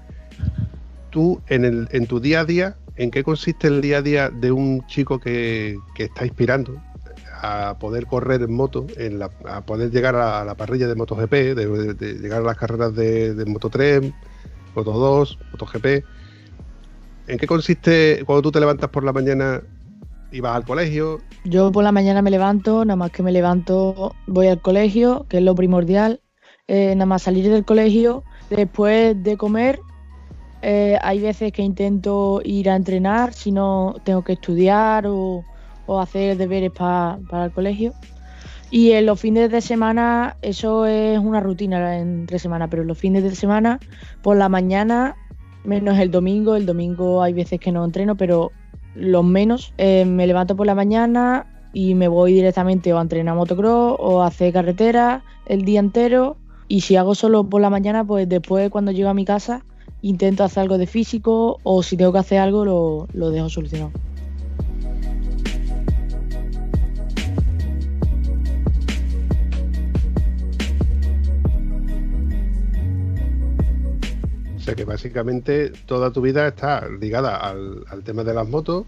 tú 1.11 1.39
en, 1.47 1.65
el, 1.65 1.87
en 1.91 2.07
tu 2.07 2.19
día 2.19 2.41
a 2.41 2.45
día, 2.45 2.77
¿en 2.99 3.11
qué 3.11 3.23
consiste 3.23 3.67
el 3.67 3.81
día 3.81 3.99
a 3.99 4.01
día 4.01 4.29
de 4.29 4.51
un 4.51 4.85
chico 4.85 5.19
que, 5.19 5.79
que 5.95 6.03
está 6.05 6.25
inspirando 6.25 6.75
a 7.41 7.77
poder 7.79 8.05
correr 8.05 8.41
en 8.41 8.53
moto, 8.53 8.85
en 8.97 9.19
la- 9.19 9.31
a 9.45 9.61
poder 9.61 9.91
llegar 9.91 10.15
a 10.15 10.43
la 10.45 10.55
parrilla 10.55 10.87
de 10.87 10.95
MotoGP, 10.95 11.55
de, 11.55 11.93
de- 11.95 12.13
llegar 12.15 12.41
a 12.41 12.45
las 12.45 12.57
carreras 12.57 12.93
de, 12.95 13.33
de 13.33 13.45
Moto 13.45 13.69
3, 13.69 14.13
Moto 14.75 14.91
2, 14.91 15.37
MotoGP? 15.51 16.03
¿En 17.27 17.37
qué 17.37 17.47
consiste 17.47 18.23
cuando 18.25 18.41
tú 18.41 18.51
te 18.51 18.59
levantas 18.59 18.89
por 18.89 19.03
la 19.03 19.13
mañana 19.13 19.61
y 20.31 20.39
vas 20.41 20.55
al 20.55 20.65
colegio? 20.65 21.19
Yo 21.45 21.71
por 21.71 21.83
la 21.83 21.91
mañana 21.91 22.21
me 22.21 22.31
levanto, 22.31 22.83
nada 22.85 22.97
más 22.97 23.11
que 23.11 23.23
me 23.23 23.31
levanto 23.31 24.15
voy 24.27 24.47
al 24.47 24.61
colegio, 24.61 25.25
que 25.29 25.37
es 25.37 25.43
lo 25.43 25.55
primordial, 25.55 26.21
eh, 26.67 26.93
nada 26.95 27.05
más 27.05 27.23
salir 27.23 27.49
del 27.49 27.65
colegio, 27.65 28.23
después 28.49 29.21
de 29.23 29.37
comer, 29.37 29.79
eh, 30.61 30.97
hay 31.01 31.19
veces 31.19 31.51
que 31.51 31.61
intento 31.61 32.41
ir 32.43 32.69
a 32.69 32.75
entrenar, 32.75 33.33
si 33.33 33.51
no 33.51 33.95
tengo 34.03 34.23
que 34.23 34.33
estudiar 34.33 35.05
o, 35.07 35.45
hacer 35.99 36.37
deberes 36.37 36.71
pa- 36.71 37.19
para 37.29 37.45
el 37.45 37.51
colegio. 37.51 37.93
Y 38.71 38.91
en 38.91 39.05
los 39.07 39.19
fines 39.19 39.49
de 39.51 39.61
semana, 39.61 40.37
eso 40.41 40.85
es 40.85 41.17
una 41.19 41.39
rutina 41.39 41.97
entre 41.97 42.37
semana, 42.37 42.67
pero 42.69 42.83
en 42.83 42.87
los 42.87 42.97
fines 42.97 43.23
de 43.23 43.35
semana, 43.35 43.79
por 44.21 44.37
la 44.37 44.49
mañana, 44.49 45.15
menos 45.63 45.97
el 45.97 46.11
domingo, 46.11 46.55
el 46.55 46.65
domingo 46.65 47.23
hay 47.23 47.33
veces 47.33 47.59
que 47.59 47.71
no 47.71 47.83
entreno, 47.83 48.15
pero 48.15 48.51
los 48.93 49.23
menos, 49.23 49.73
eh, 49.77 50.05
me 50.05 50.27
levanto 50.27 50.55
por 50.55 50.67
la 50.67 50.75
mañana 50.75 51.47
y 51.73 51.95
me 51.95 52.07
voy 52.07 52.33
directamente 52.33 52.93
o 52.93 52.99
a 52.99 53.01
entrenar 53.01 53.35
motocross 53.35 53.95
o 53.99 54.21
a 54.21 54.27
hacer 54.27 54.53
carretera 54.53 55.23
el 55.45 55.63
día 55.63 55.79
entero. 55.79 56.37
Y 56.67 56.81
si 56.81 56.95
hago 56.95 57.15
solo 57.15 57.43
por 57.49 57.61
la 57.61 57.69
mañana, 57.71 58.03
pues 58.05 58.29
después 58.29 58.69
cuando 58.69 58.91
llego 58.91 59.09
a 59.09 59.13
mi 59.15 59.25
casa 59.25 59.65
intento 60.01 60.43
hacer 60.43 60.61
algo 60.61 60.77
de 60.77 60.87
físico 60.87 61.59
o 61.63 61.83
si 61.83 61.97
tengo 61.97 62.11
que 62.11 62.19
hacer 62.19 62.39
algo 62.39 62.65
lo, 62.65 63.07
lo 63.13 63.31
dejo 63.31 63.49
solucionado. 63.49 63.91
O 74.55 74.61
sea 74.61 74.75
que 74.75 74.85
básicamente 74.85 75.71
toda 75.87 76.11
tu 76.11 76.21
vida 76.21 76.47
está 76.47 76.87
ligada 76.87 77.37
al, 77.37 77.83
al 77.89 78.03
tema 78.03 78.23
de 78.23 78.33
las 78.33 78.47
motos 78.47 78.85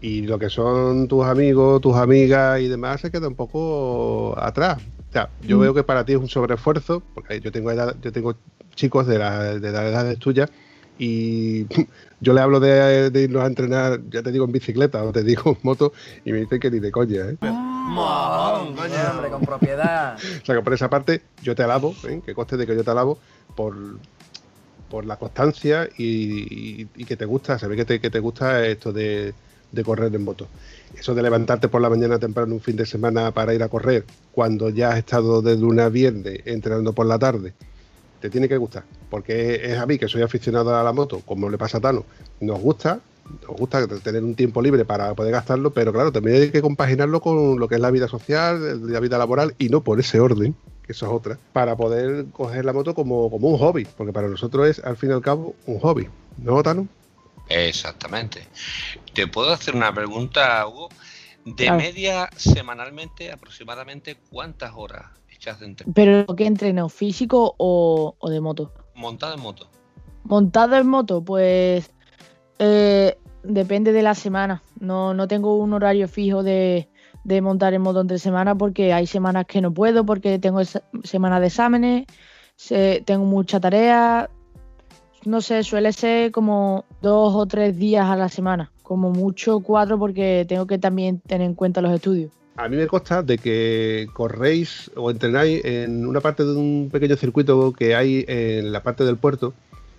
y 0.00 0.22
lo 0.22 0.38
que 0.38 0.50
son 0.50 1.08
tus 1.08 1.24
amigos, 1.24 1.80
tus 1.80 1.96
amigas 1.96 2.60
y 2.60 2.68
demás 2.68 3.00
se 3.00 3.10
queda 3.10 3.28
un 3.28 3.34
poco 3.34 4.34
atrás. 4.38 4.78
O 5.08 5.12
sea, 5.12 5.30
yo 5.42 5.56
mm. 5.56 5.60
veo 5.60 5.74
que 5.74 5.82
para 5.82 6.04
ti 6.04 6.12
es 6.12 6.18
un 6.18 6.28
sobreesfuerzo, 6.28 7.02
porque 7.14 7.40
yo 7.40 7.50
tengo 7.50 7.70
edad, 7.70 7.96
yo 8.02 8.12
tengo 8.12 8.34
chicos 8.76 9.08
de 9.08 9.18
la, 9.18 9.58
de 9.58 9.72
la 9.72 9.88
edad 9.88 10.16
tuya 10.18 10.48
y 10.98 11.66
yo 12.20 12.32
le 12.32 12.40
hablo 12.40 12.60
de, 12.60 13.10
irnos 13.14 13.42
a 13.42 13.46
entrenar, 13.46 14.00
ya 14.10 14.22
te 14.22 14.32
digo 14.32 14.44
en 14.44 14.52
bicicleta 14.52 15.02
o 15.04 15.12
te 15.12 15.22
digo 15.22 15.50
en 15.50 15.58
moto, 15.62 15.92
y 16.24 16.32
me 16.32 16.38
dicen 16.38 16.60
que 16.60 16.70
ni 16.70 16.78
de 16.78 16.90
coña, 16.90 17.28
¿eh? 17.28 17.36
hombre, 19.10 19.30
con 19.30 19.42
propiedad. 19.42 20.16
o 20.42 20.44
sea 20.44 20.54
que 20.54 20.62
por 20.62 20.72
esa 20.72 20.88
parte 20.88 21.22
yo 21.42 21.54
te 21.54 21.62
alabo, 21.62 21.94
¿eh? 22.08 22.20
que 22.24 22.34
coste 22.34 22.56
de 22.56 22.66
que 22.66 22.74
yo 22.74 22.84
te 22.84 22.90
alabo 22.90 23.18
por, 23.54 23.76
por 24.90 25.04
la 25.04 25.16
constancia 25.16 25.88
y, 25.98 26.86
que 26.86 27.16
te 27.16 27.26
gusta, 27.26 27.58
se 27.58 27.68
ve 27.68 27.76
que 27.76 27.84
te, 27.84 28.00
que 28.00 28.10
te 28.10 28.20
gusta 28.20 28.64
esto 28.66 28.92
de, 28.92 29.34
de 29.72 29.84
correr 29.84 30.14
en 30.14 30.24
moto. 30.24 30.48
Eso 30.98 31.14
de 31.14 31.22
levantarte 31.22 31.68
por 31.68 31.82
la 31.82 31.90
mañana 31.90 32.18
temprano 32.18 32.54
un 32.54 32.60
fin 32.60 32.76
de 32.76 32.86
semana 32.86 33.32
para 33.32 33.52
ir 33.52 33.62
a 33.62 33.68
correr, 33.68 34.04
cuando 34.32 34.70
ya 34.70 34.90
has 34.90 34.98
estado 34.98 35.42
desde 35.42 35.64
una 35.64 35.88
viernes 35.90 36.40
entrenando 36.46 36.94
por 36.94 37.06
la 37.06 37.18
tarde, 37.18 37.52
te 38.20 38.30
tiene 38.30 38.48
que 38.48 38.56
gustar, 38.56 38.84
porque 39.10 39.72
es 39.72 39.78
a 39.78 39.86
mí 39.86 39.98
que 39.98 40.08
soy 40.08 40.22
aficionado 40.22 40.74
a 40.76 40.82
la 40.82 40.92
moto, 40.92 41.20
como 41.20 41.48
le 41.48 41.58
pasa 41.58 41.78
a 41.78 41.80
Tano, 41.80 42.04
nos 42.40 42.60
gusta, 42.60 43.00
nos 43.46 43.56
gusta 43.56 43.86
tener 44.00 44.22
un 44.22 44.34
tiempo 44.34 44.62
libre 44.62 44.84
para 44.84 45.14
poder 45.14 45.32
gastarlo, 45.32 45.72
pero 45.72 45.92
claro, 45.92 46.12
también 46.12 46.42
hay 46.42 46.50
que 46.50 46.62
compaginarlo 46.62 47.20
con 47.20 47.58
lo 47.58 47.68
que 47.68 47.76
es 47.76 47.80
la 47.80 47.90
vida 47.90 48.08
social, 48.08 48.90
la 48.90 49.00
vida 49.00 49.18
laboral 49.18 49.54
y 49.58 49.68
no 49.68 49.82
por 49.82 50.00
ese 50.00 50.20
orden, 50.20 50.54
que 50.84 50.92
eso 50.92 51.06
es 51.06 51.12
otra, 51.12 51.38
para 51.52 51.76
poder 51.76 52.26
coger 52.32 52.64
la 52.64 52.72
moto 52.72 52.94
como, 52.94 53.30
como 53.30 53.48
un 53.48 53.58
hobby, 53.58 53.86
porque 53.96 54.12
para 54.12 54.28
nosotros 54.28 54.68
es 54.68 54.84
al 54.84 54.96
fin 54.96 55.10
y 55.10 55.12
al 55.12 55.22
cabo 55.22 55.54
un 55.66 55.78
hobby, 55.80 56.08
¿no, 56.38 56.62
Tano? 56.62 56.88
Exactamente. 57.48 58.46
Te 59.14 59.26
puedo 59.26 59.52
hacer 59.52 59.74
una 59.74 59.94
pregunta, 59.94 60.66
Hugo. 60.66 60.88
De 61.44 61.70
media, 61.70 62.28
semanalmente, 62.36 63.30
aproximadamente, 63.30 64.16
¿cuántas 64.30 64.72
horas 64.74 65.06
¿Pero 65.94 66.26
qué 66.34 66.46
entreno? 66.46 66.88
¿Físico 66.88 67.54
o, 67.58 68.16
de 68.28 68.40
moto? 68.40 68.72
Montado 68.94 69.34
en 69.34 69.40
moto. 69.40 69.68
Montado 70.24 70.76
en 70.76 70.86
moto, 70.88 71.22
pues 71.22 71.90
eh, 72.58 73.16
depende 73.42 73.92
de 73.92 74.02
la 74.02 74.14
semana. 74.14 74.62
No, 74.80 75.14
no 75.14 75.28
tengo 75.28 75.56
un 75.56 75.72
horario 75.72 76.08
fijo 76.08 76.42
de, 76.42 76.88
montar 77.42 77.74
en 77.74 77.82
moto 77.82 78.00
entre 78.00 78.18
semanas 78.18 78.56
porque 78.58 78.92
hay 78.92 79.06
semanas 79.06 79.46
que 79.46 79.60
no 79.60 79.72
puedo 79.72 80.04
porque 80.04 80.38
tengo 80.38 80.60
semanas 81.04 81.40
de 81.40 81.46
exámenes, 81.46 82.06
tengo 83.04 83.24
mucha 83.24 83.60
tarea. 83.60 84.30
No 85.24 85.40
sé, 85.40 85.64
suele 85.64 85.92
ser 85.92 86.30
como 86.30 86.84
dos 87.02 87.34
o 87.34 87.46
tres 87.46 87.76
días 87.76 88.06
a 88.06 88.16
la 88.16 88.28
semana, 88.28 88.70
como 88.82 89.10
mucho 89.10 89.60
cuatro 89.60 89.98
porque 89.98 90.44
tengo 90.48 90.66
que 90.66 90.78
también 90.78 91.20
tener 91.20 91.46
en 91.46 91.54
cuenta 91.54 91.80
los 91.80 91.92
estudios 91.92 92.30
a 92.56 92.68
mí 92.68 92.76
me 92.76 92.86
consta 92.86 93.22
de 93.22 93.38
que 93.38 94.08
corréis 94.12 94.90
o 94.96 95.10
entrenáis 95.10 95.64
en 95.64 96.06
una 96.06 96.20
parte 96.20 96.44
de 96.44 96.52
un 96.52 96.88
pequeño 96.90 97.16
circuito 97.16 97.72
que 97.72 97.94
hay 97.94 98.24
en 98.28 98.72
la 98.72 98.82
parte 98.82 99.04
del 99.04 99.16
puerto. 99.16 99.54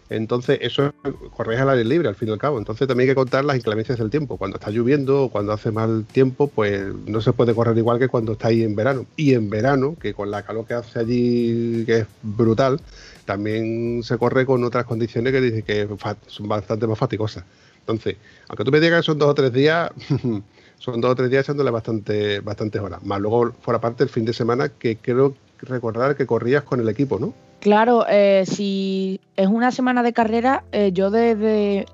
Entonces, 0.10 0.60
eso 0.62 0.94
corréis 1.36 1.60
al 1.60 1.70
aire 1.70 1.84
libre, 1.84 2.08
al 2.08 2.16
fin 2.16 2.30
y 2.30 2.32
al 2.32 2.38
cabo. 2.38 2.58
Entonces, 2.58 2.88
también 2.88 3.10
hay 3.10 3.12
que 3.12 3.16
contar 3.16 3.44
las 3.44 3.58
inclemencias 3.58 4.00
del 4.00 4.10
tiempo. 4.10 4.38
Cuando 4.38 4.58
está 4.58 4.72
lloviendo 4.72 5.24
o 5.24 5.30
cuando 5.30 5.52
hace 5.52 5.70
mal 5.70 6.06
tiempo, 6.06 6.48
pues 6.48 6.94
no 7.06 7.20
se 7.20 7.34
puede 7.34 7.54
correr 7.54 7.78
igual 7.78 8.00
que 8.00 8.08
cuando 8.08 8.34
estáis 8.34 8.64
en 8.64 8.76
verano. 8.76 9.06
Y 9.18 9.34
en 9.34 9.50
verano, 9.50 9.98
que 10.00 10.14
con 10.14 10.32
la 10.32 10.44
calor 10.44 10.66
que 10.66 10.76
hace 10.76 11.00
allí, 11.00 11.84
que 11.86 12.00
es 12.00 12.08
brutal, 12.24 12.80
también 13.26 14.02
se 14.04 14.18
corre 14.18 14.46
con 14.46 14.64
otras 14.64 14.86
condiciones 14.86 15.34
que 15.34 15.42
dicen 15.42 15.64
que 15.64 15.88
son 16.28 16.48
bastante 16.48 16.88
más 16.88 16.98
fatigosas. 16.98 17.44
Entonces, 17.82 18.16
aunque 18.48 18.64
tú 18.64 18.72
me 18.72 18.80
digas 18.80 19.02
que 19.02 19.06
son 19.06 19.20
dos 19.20 19.30
o 19.30 19.36
tres 19.36 19.52
días, 19.52 19.92
son 20.78 21.02
dos 21.02 21.12
o 21.12 21.16
tres 21.16 21.30
días 21.30 21.46
echándole 21.46 21.72
bastante, 21.72 22.40
bastantes 22.40 22.82
horas. 22.82 23.04
Más 23.04 23.20
luego 23.20 23.54
fuera 23.62 23.82
parte 23.82 24.04
el 24.04 24.10
fin 24.10 24.26
de 24.26 24.34
semana 24.34 24.70
que 24.70 24.98
creo 24.98 25.34
recordar 25.60 26.16
que 26.16 26.26
corrías 26.26 26.64
con 26.64 26.80
el 26.80 26.90
equipo, 26.90 27.20
¿no? 27.20 27.34
Claro, 27.60 28.06
eh, 28.08 28.44
si 28.46 29.20
es 29.36 29.48
una 29.48 29.72
semana 29.72 30.04
de 30.04 30.14
carrera, 30.14 30.64
eh, 30.72 30.92
yo 30.94 31.10
desde, 31.10 31.86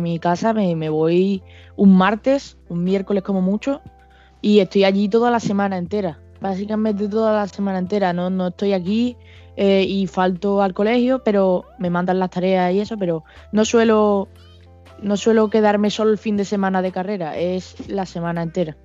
mi 0.00 0.18
casa 0.18 0.54
me, 0.54 0.88
voy 0.88 1.42
un 1.76 1.96
martes, 1.96 2.56
un 2.68 2.84
miércoles 2.84 3.22
como 3.22 3.42
mucho, 3.42 3.82
y 4.40 4.60
estoy 4.60 4.84
allí 4.84 5.08
toda 5.08 5.30
la 5.30 5.40
semana 5.40 5.76
entera. 5.76 6.18
Básicamente 6.40 7.06
toda 7.06 7.34
la 7.34 7.46
semana 7.48 7.78
entera. 7.78 8.14
No, 8.14 8.30
no 8.30 8.48
estoy 8.48 8.72
aquí 8.72 9.16
eh, 9.56 9.84
y 9.86 10.06
falto 10.06 10.62
al 10.62 10.72
colegio, 10.72 11.22
pero 11.22 11.66
me 11.78 11.90
mandan 11.90 12.18
las 12.18 12.30
tareas 12.30 12.72
y 12.72 12.80
eso, 12.80 12.96
pero 12.96 13.24
no 13.52 13.66
suelo 13.66 14.28
no 15.02 15.16
suelo 15.16 15.50
quedarme 15.50 15.90
solo 15.90 16.10
el 16.10 16.18
fin 16.18 16.36
de 16.36 16.44
semana 16.44 16.82
de 16.82 16.92
carrera, 16.92 17.36
es 17.36 17.88
la 17.88 18.06
semana 18.06 18.42
entera. 18.42 18.76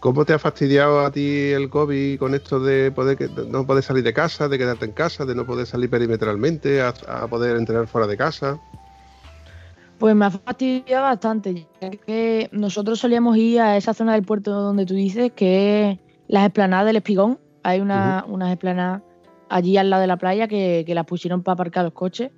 ¿Cómo 0.00 0.24
te 0.24 0.32
ha 0.32 0.38
fastidiado 0.38 1.00
a 1.00 1.10
ti 1.10 1.50
el 1.50 1.68
COVID 1.68 2.20
con 2.20 2.34
esto 2.34 2.60
de 2.60 2.92
poder 2.92 3.30
no 3.48 3.66
poder 3.66 3.82
salir 3.82 4.04
de 4.04 4.12
casa, 4.12 4.48
de 4.48 4.56
quedarte 4.56 4.84
en 4.84 4.92
casa, 4.92 5.24
de 5.24 5.34
no 5.34 5.44
poder 5.44 5.66
salir 5.66 5.90
perimetralmente, 5.90 6.80
a, 6.80 6.92
poder 7.28 7.56
entrenar 7.56 7.88
fuera 7.88 8.06
de 8.06 8.16
casa? 8.16 8.60
Pues 9.98 10.14
me 10.14 10.26
ha 10.26 10.30
fastidiado 10.30 11.02
bastante, 11.02 11.66
ya 11.80 11.90
que 11.90 12.48
nosotros 12.52 13.00
solíamos 13.00 13.36
ir 13.36 13.60
a 13.60 13.76
esa 13.76 13.92
zona 13.92 14.12
del 14.12 14.22
puerto 14.22 14.52
donde 14.52 14.86
tú 14.86 14.94
dices, 14.94 15.32
que 15.34 15.90
es 15.90 15.98
las 16.28 16.44
esplanadas 16.46 16.86
del 16.86 16.96
Espigón. 16.96 17.40
Hay 17.64 17.80
una, 17.80 18.24
unas 18.28 18.52
esplanadas 18.52 19.02
allí 19.48 19.76
al 19.78 19.90
lado 19.90 20.02
de 20.02 20.06
la 20.06 20.16
playa 20.16 20.46
que, 20.46 20.84
que 20.86 20.94
las 20.94 21.06
pusieron 21.06 21.42
para 21.42 21.54
aparcar 21.54 21.82
los 21.82 21.92
coches 21.92 22.30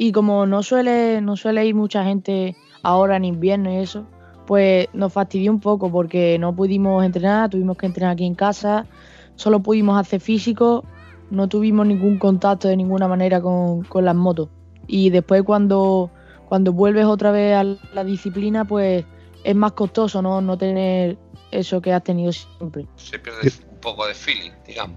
y 0.00 0.12
como 0.12 0.46
no 0.46 0.62
suele, 0.62 1.20
no 1.20 1.36
suele 1.36 1.66
ir 1.66 1.74
mucha 1.74 2.04
gente 2.04 2.54
ahora 2.84 3.16
en 3.16 3.24
invierno 3.24 3.72
y 3.72 3.78
eso, 3.78 4.06
pues 4.46 4.86
nos 4.92 5.12
fastidió 5.12 5.50
un 5.50 5.58
poco 5.58 5.90
porque 5.90 6.38
no 6.38 6.54
pudimos 6.54 7.04
entrenar, 7.04 7.50
tuvimos 7.50 7.76
que 7.76 7.86
entrenar 7.86 8.12
aquí 8.12 8.24
en 8.24 8.36
casa, 8.36 8.86
solo 9.34 9.60
pudimos 9.60 10.00
hacer 10.00 10.20
físico, 10.20 10.84
no 11.32 11.48
tuvimos 11.48 11.84
ningún 11.84 12.16
contacto 12.16 12.68
de 12.68 12.76
ninguna 12.76 13.08
manera 13.08 13.40
con, 13.40 13.84
las 13.92 14.14
motos. 14.14 14.50
Y 14.86 15.10
después 15.10 15.42
cuando, 15.42 16.12
cuando 16.48 16.72
vuelves 16.72 17.06
otra 17.06 17.32
vez 17.32 17.56
a 17.56 17.64
la 17.92 18.04
disciplina, 18.04 18.64
pues 18.64 19.04
es 19.42 19.56
más 19.56 19.72
costoso 19.72 20.22
no, 20.22 20.40
no 20.40 20.56
tener 20.56 21.18
eso 21.50 21.82
que 21.82 21.92
has 21.92 22.04
tenido 22.04 22.30
siempre. 22.30 22.86
Se 22.94 23.18
pierde 23.18 23.50
un 23.68 23.80
poco 23.80 24.06
de 24.06 24.14
feeling, 24.14 24.52
digamos. 24.64 24.96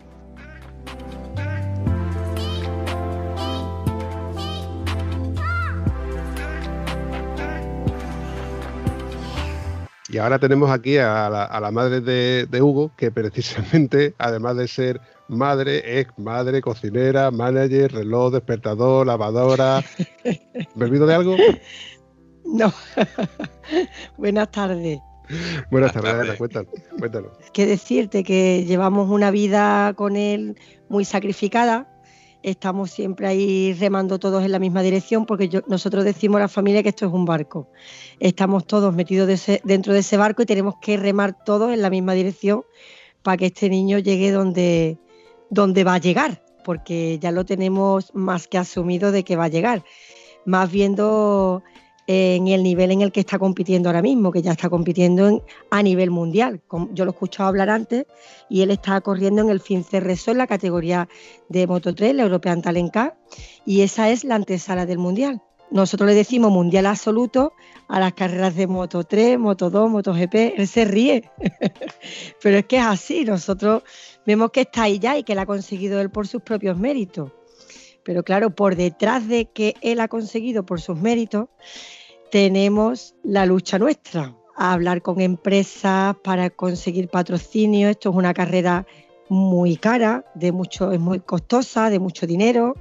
Y 10.12 10.18
ahora 10.18 10.40
tenemos 10.40 10.70
aquí 10.70 10.98
a 10.98 11.30
la, 11.30 11.72
madre 11.72 12.02
de, 12.02 12.62
Hugo, 12.62 12.92
que 12.98 13.12
precisamente, 13.12 14.14
además 14.20 14.58
de 14.58 14.68
ser 14.68 15.00
madre, 15.30 16.02
es 16.02 16.08
madre, 16.18 16.62
cocinera, 16.62 17.32
manager, 17.32 17.94
reloj, 17.94 18.34
despertador, 18.34 19.08
lavadora. 19.08 19.82
¿Me 20.76 20.86
olvido 20.86 21.06
de 21.06 21.16
algo? 21.16 21.38
No. 22.44 22.74
Buenas 24.18 24.52
tardes. 24.52 25.00
Buenas 25.72 25.94
tardes, 25.94 26.38
cuéntanos, 26.38 26.74
cuéntanos. 27.00 27.32
Que 27.54 27.66
decirte 27.66 28.26
que 28.26 28.66
llevamos 28.66 29.10
una 29.10 29.32
vida 29.32 29.94
con 29.94 30.18
él 30.18 30.58
muy 30.90 31.06
sacrificada, 31.06 31.88
estamos 32.44 32.92
siempre 32.92 33.28
ahí 33.28 33.74
remando 33.74 34.20
todos 34.20 34.44
en 34.44 34.52
la 34.52 34.60
misma 34.60 34.82
dirección 34.82 35.26
porque 35.26 35.64
nosotros 35.68 36.04
decimos 36.04 36.38
a 36.38 36.42
la 36.42 36.48
familia 36.48 36.84
que 36.84 36.90
esto 36.90 37.06
es 37.06 37.14
un 37.14 37.26
barco. 37.26 37.68
Estamos 38.20 38.66
todos 38.66 38.94
metidos 38.94 39.30
dentro 39.64 39.94
de 39.94 40.00
ese 40.00 40.18
barco 40.18 40.42
y 40.42 40.46
tenemos 40.46 40.76
que 40.82 40.98
remar 40.98 41.44
todos 41.44 41.72
en 41.72 41.82
la 41.82 41.90
misma 41.90 42.14
dirección 42.14 42.64
para 43.24 43.38
que 43.38 43.48
este 43.48 43.70
niño 43.70 44.00
llegue 44.00 44.32
donde, 44.32 44.98
donde 45.50 45.84
va 45.84 45.96
a 45.96 46.00
llegar, 46.00 46.44
porque 46.64 47.20
ya 47.20 47.32
lo 47.32 47.46
tenemos 47.46 48.14
más 48.14 48.48
que 48.48 48.58
asumido 48.58 49.12
de 49.12 49.24
que 49.24 49.36
va 49.36 49.46
a 49.46 49.50
llegar. 49.50 49.84
Más 50.46 50.72
viendo 50.72 51.64
en 52.12 52.50
el 52.50 52.62
nivel 52.62 52.92
en 52.92 53.02
el 53.02 53.12
que 53.12 53.22
está 53.22 53.40
compitiendo 53.40 53.88
ahora 53.88 54.02
mismo, 54.02 54.32
que 54.32 54.42
ya 54.42 54.52
está 54.52 54.70
compitiendo 54.70 55.46
a 55.70 55.82
nivel 55.82 56.12
mundial. 56.12 56.62
Yo 56.92 57.06
lo 57.06 57.12
he 57.12 57.14
escuchado 57.14 57.48
hablar 57.48 57.70
antes 57.70 58.06
y 58.50 58.62
él 58.62 58.72
está 58.72 59.00
corriendo 59.00 59.42
en 59.42 59.50
el 59.50 59.62
FinCRSO 59.62 60.32
en 60.32 60.38
la 60.38 60.48
categoría 60.48 61.08
de 61.48 61.68
Moto 61.68 61.96
3, 61.96 62.16
la 62.16 62.24
European 62.24 62.62
Talent 62.62 62.92
Cup, 62.92 63.14
y 63.66 63.82
esa 63.82 64.10
es 64.10 64.26
la 64.26 64.36
antesala 64.36 64.86
del 64.86 64.98
mundial. 64.98 65.42
Nosotros 65.72 66.10
le 66.10 66.16
decimos 66.16 66.52
mundial 66.52 66.86
absoluto 66.86 67.54
a 67.88 67.98
las 68.02 68.14
carreras 68.14 68.56
de 68.56 68.68
Moto 68.68 69.06
3, 69.06 69.40
Moto 69.40 69.70
2, 69.70 69.90
Moto 69.90 70.14
GP. 70.14 70.56
Él 70.58 70.68
se 70.68 70.84
ríe, 70.84 71.32
pero 72.44 72.58
es 72.58 72.66
que 72.66 72.78
es 72.78 72.84
así. 72.84 73.24
Nosotros 73.24 73.84
vemos 74.26 74.52
que 74.52 74.62
está 74.62 74.84
ahí 74.84 75.00
ya 75.00 75.18
y 75.18 75.24
que 75.24 75.34
la 75.34 75.44
ha 75.44 75.46
conseguido 75.46 76.02
él 76.02 76.10
por 76.10 76.28
sus 76.28 76.42
propios 76.42 76.78
méritos. 76.78 77.32
Pero 78.04 78.24
claro, 78.24 78.54
por 78.54 78.76
detrás 78.76 79.30
de 79.30 79.46
que 79.46 79.76
él 79.82 80.02
ha 80.02 80.10
conseguido 80.10 80.66
por 80.66 80.82
sus 80.82 80.98
méritos, 81.00 81.48
tenemos 82.32 83.16
la 83.24 83.46
lucha 83.46 83.78
nuestra, 83.78 84.36
hablar 84.56 85.02
con 85.02 85.22
empresas 85.22 86.16
para 86.24 86.50
conseguir 86.50 87.10
patrocinio. 87.10 87.90
Esto 87.90 88.10
es 88.10 88.16
una 88.16 88.34
carrera 88.34 88.88
muy 89.30 89.78
cara, 89.78 90.26
de 90.34 90.52
mucho, 90.52 90.92
es 90.92 91.00
muy 91.00 91.20
costosa, 91.20 91.90
de 91.90 92.00
mucho 92.00 92.26
dinero. 92.26 92.76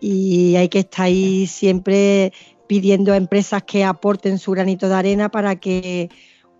y 0.00 0.56
hay 0.56 0.68
que 0.68 0.80
estar 0.80 1.06
ahí 1.06 1.46
siempre 1.46 2.32
pidiendo 2.66 3.12
a 3.12 3.16
empresas 3.16 3.62
que 3.62 3.84
aporten 3.84 4.38
su 4.38 4.50
granito 4.52 4.88
de 4.88 4.94
arena 4.94 5.30
para 5.30 5.56
que 5.56 6.10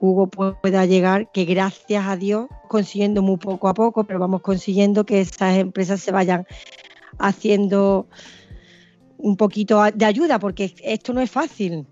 Hugo 0.00 0.28
pueda 0.28 0.86
llegar, 0.86 1.30
que 1.32 1.44
gracias 1.44 2.06
a 2.06 2.16
Dios, 2.16 2.46
consiguiendo 2.68 3.22
muy 3.22 3.36
poco 3.38 3.68
a 3.68 3.74
poco, 3.74 4.04
pero 4.04 4.18
vamos 4.18 4.42
consiguiendo 4.42 5.04
que 5.04 5.20
esas 5.20 5.58
empresas 5.58 6.00
se 6.00 6.12
vayan 6.12 6.46
haciendo 7.18 8.06
un 9.18 9.36
poquito 9.36 9.82
de 9.94 10.04
ayuda, 10.04 10.38
porque 10.38 10.74
esto 10.82 11.12
no 11.12 11.20
es 11.20 11.30
fácil, 11.30 11.86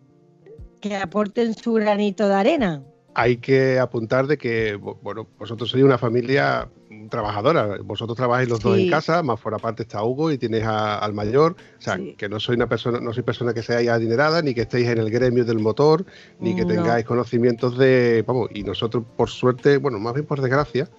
que 0.84 0.96
aporten 0.96 1.54
su 1.54 1.72
granito 1.72 2.28
de 2.28 2.34
arena. 2.34 2.82
Hay 3.14 3.38
que 3.38 3.78
apuntar 3.78 4.26
de 4.26 4.36
que, 4.36 4.74
bueno, 4.74 5.26
vosotros 5.38 5.70
sois 5.70 5.82
una 5.82 5.96
familia 5.96 6.68
trabajadora. 7.08 7.78
Vosotros 7.82 8.16
trabajáis 8.16 8.50
los 8.50 8.60
dos 8.60 8.76
en 8.76 8.90
casa, 8.90 9.22
más 9.22 9.40
fuera 9.40 9.56
aparte 9.56 9.84
está 9.84 10.02
Hugo 10.02 10.30
y 10.30 10.36
tienes 10.36 10.64
al 10.66 11.14
mayor. 11.14 11.56
O 11.78 11.80
sea, 11.80 11.98
que 12.18 12.28
no 12.28 12.38
soy 12.38 12.56
una 12.56 12.68
persona, 12.68 13.00
no 13.00 13.14
soy 13.14 13.22
persona 13.22 13.54
que 13.54 13.62
seáis 13.62 13.88
adinerada, 13.88 14.42
ni 14.42 14.52
que 14.52 14.62
estéis 14.62 14.88
en 14.88 14.98
el 14.98 15.10
gremio 15.10 15.44
del 15.46 15.58
motor, 15.58 16.04
ni 16.38 16.54
que 16.54 16.66
tengáis 16.66 17.06
conocimientos 17.06 17.78
de. 17.78 18.22
Vamos, 18.26 18.50
y 18.52 18.62
nosotros, 18.62 19.04
por 19.16 19.30
suerte, 19.30 19.78
bueno, 19.78 19.98
más 19.98 20.12
bien 20.12 20.26
por 20.26 20.42
desgracia, 20.42 20.90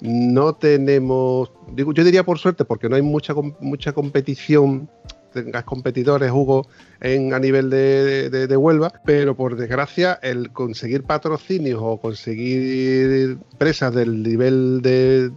no 0.00 0.54
tenemos. 0.54 1.52
Digo, 1.72 1.92
yo 1.92 2.02
diría 2.02 2.24
por 2.24 2.38
suerte, 2.38 2.64
porque 2.64 2.88
no 2.88 2.96
hay 2.96 3.02
mucha, 3.02 3.34
mucha 3.60 3.92
competición 3.92 4.88
tengas 5.32 5.64
competidores, 5.64 6.30
Hugo, 6.30 6.66
en, 7.00 7.32
a 7.34 7.38
nivel 7.38 7.70
de, 7.70 8.30
de, 8.30 8.56
Huelva, 8.56 8.92
pero 9.04 9.36
por 9.36 9.56
desgracia 9.56 10.18
el 10.22 10.52
conseguir 10.52 11.04
patrocinios 11.04 11.80
o 11.82 11.98
conseguir 11.98 13.38
presas 13.58 13.94
del 13.94 14.22
nivel 14.22 14.80
de, 14.82 15.30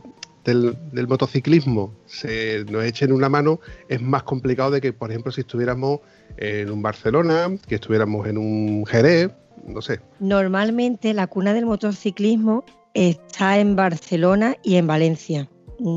del, 0.43 1.07
motociclismo 1.07 1.93
se 2.05 2.65
nos 2.65 2.83
echen 2.83 3.11
una 3.11 3.29
mano 3.29 3.59
es 3.87 4.01
más 4.01 4.23
complicado 4.23 4.71
de 4.71 4.81
que, 4.81 4.93
por 4.93 5.11
ejemplo, 5.11 5.31
si 5.31 5.41
estuviéramos 5.41 5.99
en 6.37 6.69
un 6.69 6.81
Barcelona, 6.81 7.47
que 7.67 7.75
estuviéramos 7.75 8.27
en 8.27 8.37
un 8.37 8.85
Jerez, 8.85 9.31
no 9.67 9.81
sé. 9.81 9.99
Normalmente 10.19 11.13
la 11.13 11.27
cuna 11.27 11.53
del 11.53 11.65
motociclismo 11.65 12.65
está 12.93 13.59
en 13.59 13.75
Barcelona 13.75 14.55
y 14.63 14.75
en 14.75 14.87
Valencia. 14.87 15.49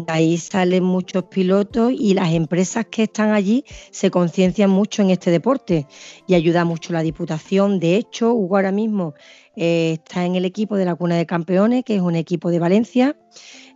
Ahí 0.09 0.37
salen 0.39 0.83
muchos 0.83 1.25
pilotos 1.25 1.93
y 1.97 2.15
las 2.15 2.33
empresas 2.33 2.87
que 2.91 3.05
están 3.05 3.31
allí 3.31 3.65
se 3.91 4.11
conciencian 4.11 4.69
mucho 4.69 5.03
en 5.03 5.11
este 5.11 5.31
deporte 5.31 5.87
y 6.27 6.35
ayuda 6.35 6.65
mucho 6.65 6.93
la 6.93 7.03
Diputación. 7.03 7.79
De 7.79 7.97
hecho, 7.97 8.33
Hugo 8.35 8.57
ahora 8.57 8.73
mismo 8.73 9.15
eh, 9.55 9.93
está 9.93 10.25
en 10.25 10.35
el 10.35 10.45
equipo 10.45 10.77
de 10.77 10.87
la 10.87 10.97
Cuna 10.97 11.17
de 11.17 11.27
Campeones, 11.27 11.85
que 11.85 11.97
es 11.97 12.01
un 12.01 12.17
equipo 12.17 12.51
de 12.51 12.59
Valencia. 12.59 13.17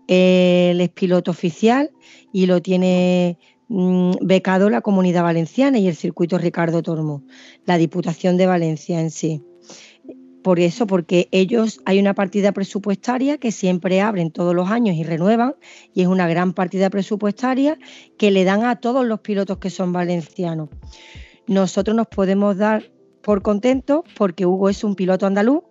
él 0.08 0.80
es 0.80 0.88
piloto 0.88 1.30
oficial 1.30 1.90
y 2.32 2.46
lo 2.46 2.60
tiene 2.60 3.38
mm, 3.68 4.12
becado 4.22 4.68
la 4.68 4.80
Comunidad 4.80 5.22
Valenciana 5.22 5.78
y 5.78 5.86
el 5.86 5.94
circuito 5.94 6.38
Ricardo 6.38 6.82
Tormo, 6.82 7.22
la 7.66 7.78
Diputación 7.78 8.36
de 8.36 8.46
Valencia 8.46 9.00
en 9.00 9.10
sí 9.10 9.42
por 10.42 10.60
eso, 10.60 10.86
porque 10.86 11.28
ellos 11.32 11.80
hay 11.84 11.98
una 11.98 12.14
partida 12.14 12.52
presupuestaria 12.52 13.38
que 13.38 13.52
siempre 13.52 14.00
abren 14.00 14.30
todos 14.30 14.54
los 14.54 14.70
años 14.70 14.96
y 14.96 15.04
renuevan, 15.04 15.54
y 15.94 16.02
es 16.02 16.08
una 16.08 16.28
gran 16.28 16.52
partida 16.54 16.90
presupuestaria 16.90 17.78
que 18.18 18.30
le 18.30 18.44
dan 18.44 18.64
a 18.64 18.76
todos 18.76 19.04
los 19.04 19.20
pilotos 19.20 19.58
que 19.58 19.70
son 19.70 19.92
valencianos. 19.92 20.68
Nosotros 21.46 21.96
nos 21.96 22.06
podemos 22.06 22.56
dar 22.56 22.90
por 23.22 23.42
contentos 23.42 24.02
porque 24.16 24.46
Hugo 24.46 24.68
es 24.68 24.84
un 24.84 24.94
piloto 24.94 25.26
andaluz, 25.26 25.62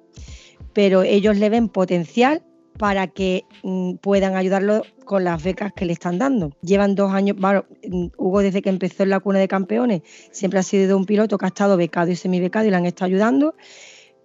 pero 0.74 1.04
ellos 1.04 1.38
le 1.38 1.50
ven 1.50 1.70
potencial 1.70 2.44
para 2.78 3.08
que 3.08 3.44
mm, 3.64 3.96
puedan 3.96 4.36
ayudarlo 4.36 4.84
con 5.04 5.24
las 5.24 5.44
becas 5.44 5.74
que 5.74 5.86
le 5.86 5.94
están 5.94 6.18
dando. 6.18 6.52
Llevan 6.62 6.96
dos 6.96 7.12
años, 7.12 7.36
bueno, 7.38 7.66
mm, 7.84 8.08
Hugo 8.18 8.42
desde 8.42 8.62
que 8.62 8.70
empezó 8.70 9.04
en 9.04 9.10
la 9.10 9.20
cuna 9.20 9.40
de 9.40 9.48
campeones 9.48 10.02
siempre 10.32 10.60
ha 10.60 10.64
sido 10.64 10.96
un 10.96 11.06
piloto 11.06 11.38
que 11.38 11.46
ha 11.46 11.50
estado 11.50 11.76
becado 11.76 12.12
y 12.12 12.16
semibecado 12.16 12.66
y 12.66 12.70
le 12.70 12.78
han 12.78 12.86
estado 12.86 13.08
ayudando 13.08 13.56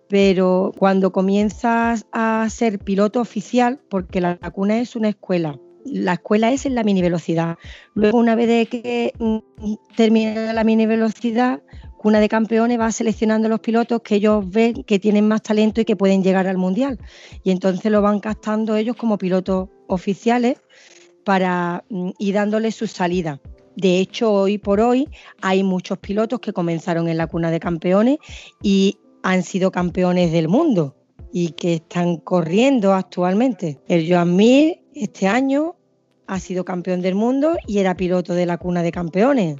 pero 0.08 0.72
cuando 0.78 1.12
comienzas 1.12 2.06
a 2.12 2.46
ser 2.50 2.78
piloto 2.78 3.20
oficial, 3.20 3.80
porque 3.88 4.20
la 4.20 4.36
cuna 4.36 4.80
es 4.80 4.96
una 4.96 5.08
escuela, 5.08 5.58
la 5.84 6.14
escuela 6.14 6.52
es 6.52 6.66
en 6.66 6.74
la 6.74 6.82
mini 6.82 7.02
velocidad. 7.02 7.58
Luego, 7.94 8.18
una 8.18 8.34
vez 8.34 8.68
que 8.68 9.12
mm, 9.18 9.38
termina 9.96 10.52
la 10.52 10.64
mini 10.64 10.86
velocidad, 10.86 11.62
Cuna 11.98 12.20
de 12.20 12.28
Campeones 12.28 12.78
va 12.78 12.92
seleccionando 12.92 13.48
los 13.48 13.60
pilotos 13.60 14.02
que 14.02 14.16
ellos 14.16 14.44
ven 14.46 14.84
que 14.84 14.98
tienen 14.98 15.26
más 15.26 15.42
talento 15.42 15.80
y 15.80 15.86
que 15.86 15.96
pueden 15.96 16.22
llegar 16.22 16.46
al 16.46 16.58
mundial. 16.58 16.98
Y 17.42 17.50
entonces 17.50 17.90
lo 17.90 18.02
van 18.02 18.20
captando 18.20 18.76
ellos 18.76 18.96
como 18.96 19.16
pilotos 19.16 19.70
oficiales 19.86 20.58
para 21.24 21.84
mm, 21.88 22.10
ir 22.18 22.34
dándoles 22.34 22.74
su 22.74 22.86
salida. 22.86 23.40
De 23.76 23.98
hecho, 23.98 24.32
hoy 24.32 24.58
por 24.58 24.80
hoy 24.80 25.08
hay 25.40 25.62
muchos 25.62 25.98
pilotos 25.98 26.40
que 26.40 26.52
comenzaron 26.52 27.08
en 27.08 27.16
la 27.16 27.26
cuna 27.26 27.50
de 27.50 27.58
campeones 27.58 28.18
y 28.62 28.98
han 29.24 29.42
sido 29.42 29.72
campeones 29.72 30.32
del 30.32 30.48
mundo 30.48 30.94
y 31.32 31.52
que 31.52 31.74
están 31.76 32.18
corriendo 32.18 32.92
actualmente. 32.92 33.80
El 33.88 34.06
Joan 34.06 34.36
Mir 34.36 34.82
este 34.94 35.26
año 35.26 35.76
ha 36.26 36.38
sido 36.38 36.66
campeón 36.66 37.00
del 37.00 37.14
mundo 37.14 37.56
y 37.66 37.78
era 37.78 37.96
piloto 37.96 38.34
de 38.34 38.44
la 38.44 38.58
cuna 38.58 38.82
de 38.82 38.92
campeones. 38.92 39.56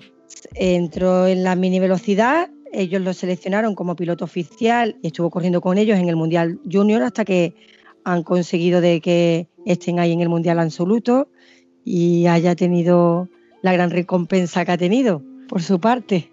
Entró 0.54 1.26
en 1.26 1.42
la 1.44 1.56
mini 1.56 1.80
velocidad, 1.80 2.50
ellos 2.72 3.00
lo 3.00 3.14
seleccionaron 3.14 3.74
como 3.74 3.96
piloto 3.96 4.26
oficial 4.26 4.98
y 5.02 5.06
estuvo 5.06 5.30
corriendo 5.30 5.62
con 5.62 5.78
ellos 5.78 5.98
en 5.98 6.10
el 6.10 6.16
Mundial 6.16 6.60
Junior 6.70 7.02
hasta 7.02 7.24
que 7.24 7.54
han 8.04 8.22
conseguido 8.22 8.82
de 8.82 9.00
que 9.00 9.48
estén 9.64 9.98
ahí 9.98 10.12
en 10.12 10.20
el 10.20 10.28
Mundial 10.28 10.58
Absoluto 10.58 11.28
y 11.86 12.26
haya 12.26 12.54
tenido 12.54 13.30
la 13.62 13.72
gran 13.72 13.90
recompensa 13.90 14.66
que 14.66 14.72
ha 14.72 14.78
tenido 14.78 15.22
por 15.48 15.62
su 15.62 15.80
parte. 15.80 16.30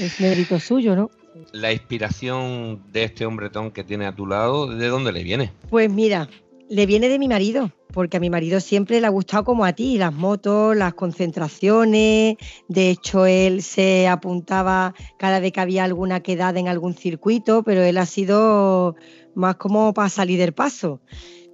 Es 0.00 0.18
mérito 0.20 0.58
suyo, 0.58 0.96
¿no? 0.96 1.10
La 1.52 1.72
inspiración 1.72 2.82
de 2.92 3.04
este 3.04 3.26
hombretón 3.26 3.70
que 3.70 3.84
tiene 3.84 4.06
a 4.06 4.14
tu 4.14 4.26
lado, 4.26 4.66
¿de 4.66 4.88
dónde 4.88 5.12
le 5.12 5.22
viene? 5.22 5.52
Pues 5.70 5.90
mira, 5.90 6.28
le 6.68 6.86
viene 6.86 7.08
de 7.08 7.18
mi 7.18 7.28
marido, 7.28 7.70
porque 7.92 8.16
a 8.16 8.20
mi 8.20 8.30
marido 8.30 8.60
siempre 8.60 9.00
le 9.00 9.06
ha 9.06 9.10
gustado 9.10 9.44
como 9.44 9.64
a 9.64 9.72
ti, 9.72 9.98
las 9.98 10.12
motos, 10.12 10.76
las 10.76 10.94
concentraciones. 10.94 12.36
De 12.68 12.90
hecho, 12.90 13.26
él 13.26 13.62
se 13.62 14.08
apuntaba 14.08 14.94
cada 15.18 15.40
vez 15.40 15.52
que 15.52 15.60
había 15.60 15.84
alguna 15.84 16.20
quedada 16.20 16.58
en 16.58 16.68
algún 16.68 16.94
circuito, 16.94 17.62
pero 17.62 17.82
él 17.82 17.98
ha 17.98 18.06
sido 18.06 18.96
más 19.34 19.56
como 19.56 19.92
para 19.92 20.08
salir 20.08 20.38
del 20.38 20.52
paso. 20.52 21.00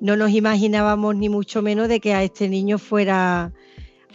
No 0.00 0.16
nos 0.16 0.30
imaginábamos 0.30 1.16
ni 1.16 1.28
mucho 1.28 1.62
menos 1.62 1.88
de 1.88 1.98
que 1.98 2.14
a 2.14 2.22
este 2.22 2.48
niño 2.48 2.78
fuera 2.78 3.52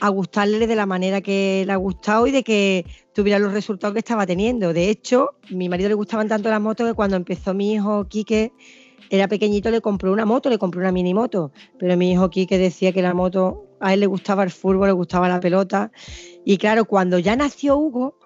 a 0.04 0.10
gustarle 0.10 0.68
de 0.68 0.76
la 0.76 0.86
manera 0.86 1.22
que 1.22 1.64
le 1.66 1.72
ha 1.72 1.78
gustado 1.78 2.28
y 2.28 2.32
de 2.32 2.44
que 2.44 2.86
tuviera 3.14 3.40
los 3.40 3.54
resultados 3.54 3.94
que 3.94 4.00
estaba 4.00 4.26
teniendo. 4.26 4.74
De 4.74 4.90
hecho, 4.90 5.36
a 5.50 5.56
mi 5.56 5.70
marido 5.70 5.88
le 5.88 5.96
gustaban 5.96 6.28
tanto 6.28 6.50
las 6.50 6.60
motos 6.60 6.86
que 6.86 6.94
cuando 6.94 7.16
empezó 7.16 7.54
mi 7.54 7.72
hijo 7.72 8.06
Quique, 8.10 8.52
era 9.10 9.30
pequeñito, 9.30 9.72
le 9.72 9.80
compró 9.80 10.12
una 10.12 10.26
moto, 10.26 10.50
le 10.50 10.58
compró 10.58 10.82
una 10.82 10.92
mini 10.92 11.14
moto. 11.14 11.54
Pero 11.80 11.96
mi 11.96 12.12
hijo 12.12 12.30
Quique 12.30 12.58
decía 12.58 12.92
que 12.92 13.02
la 13.02 13.14
moto, 13.14 13.66
a 13.80 13.94
él 13.94 14.02
le 14.02 14.08
gustaba 14.08 14.44
el 14.44 14.52
fútbol, 14.52 14.88
le 14.88 14.92
gustaba 14.92 15.30
la 15.30 15.40
pelota. 15.40 15.90
Y 16.44 16.58
claro, 16.58 16.84
cuando 16.84 17.18
ya 17.18 17.38
nació 17.38 17.78
Hugo, 17.78 18.18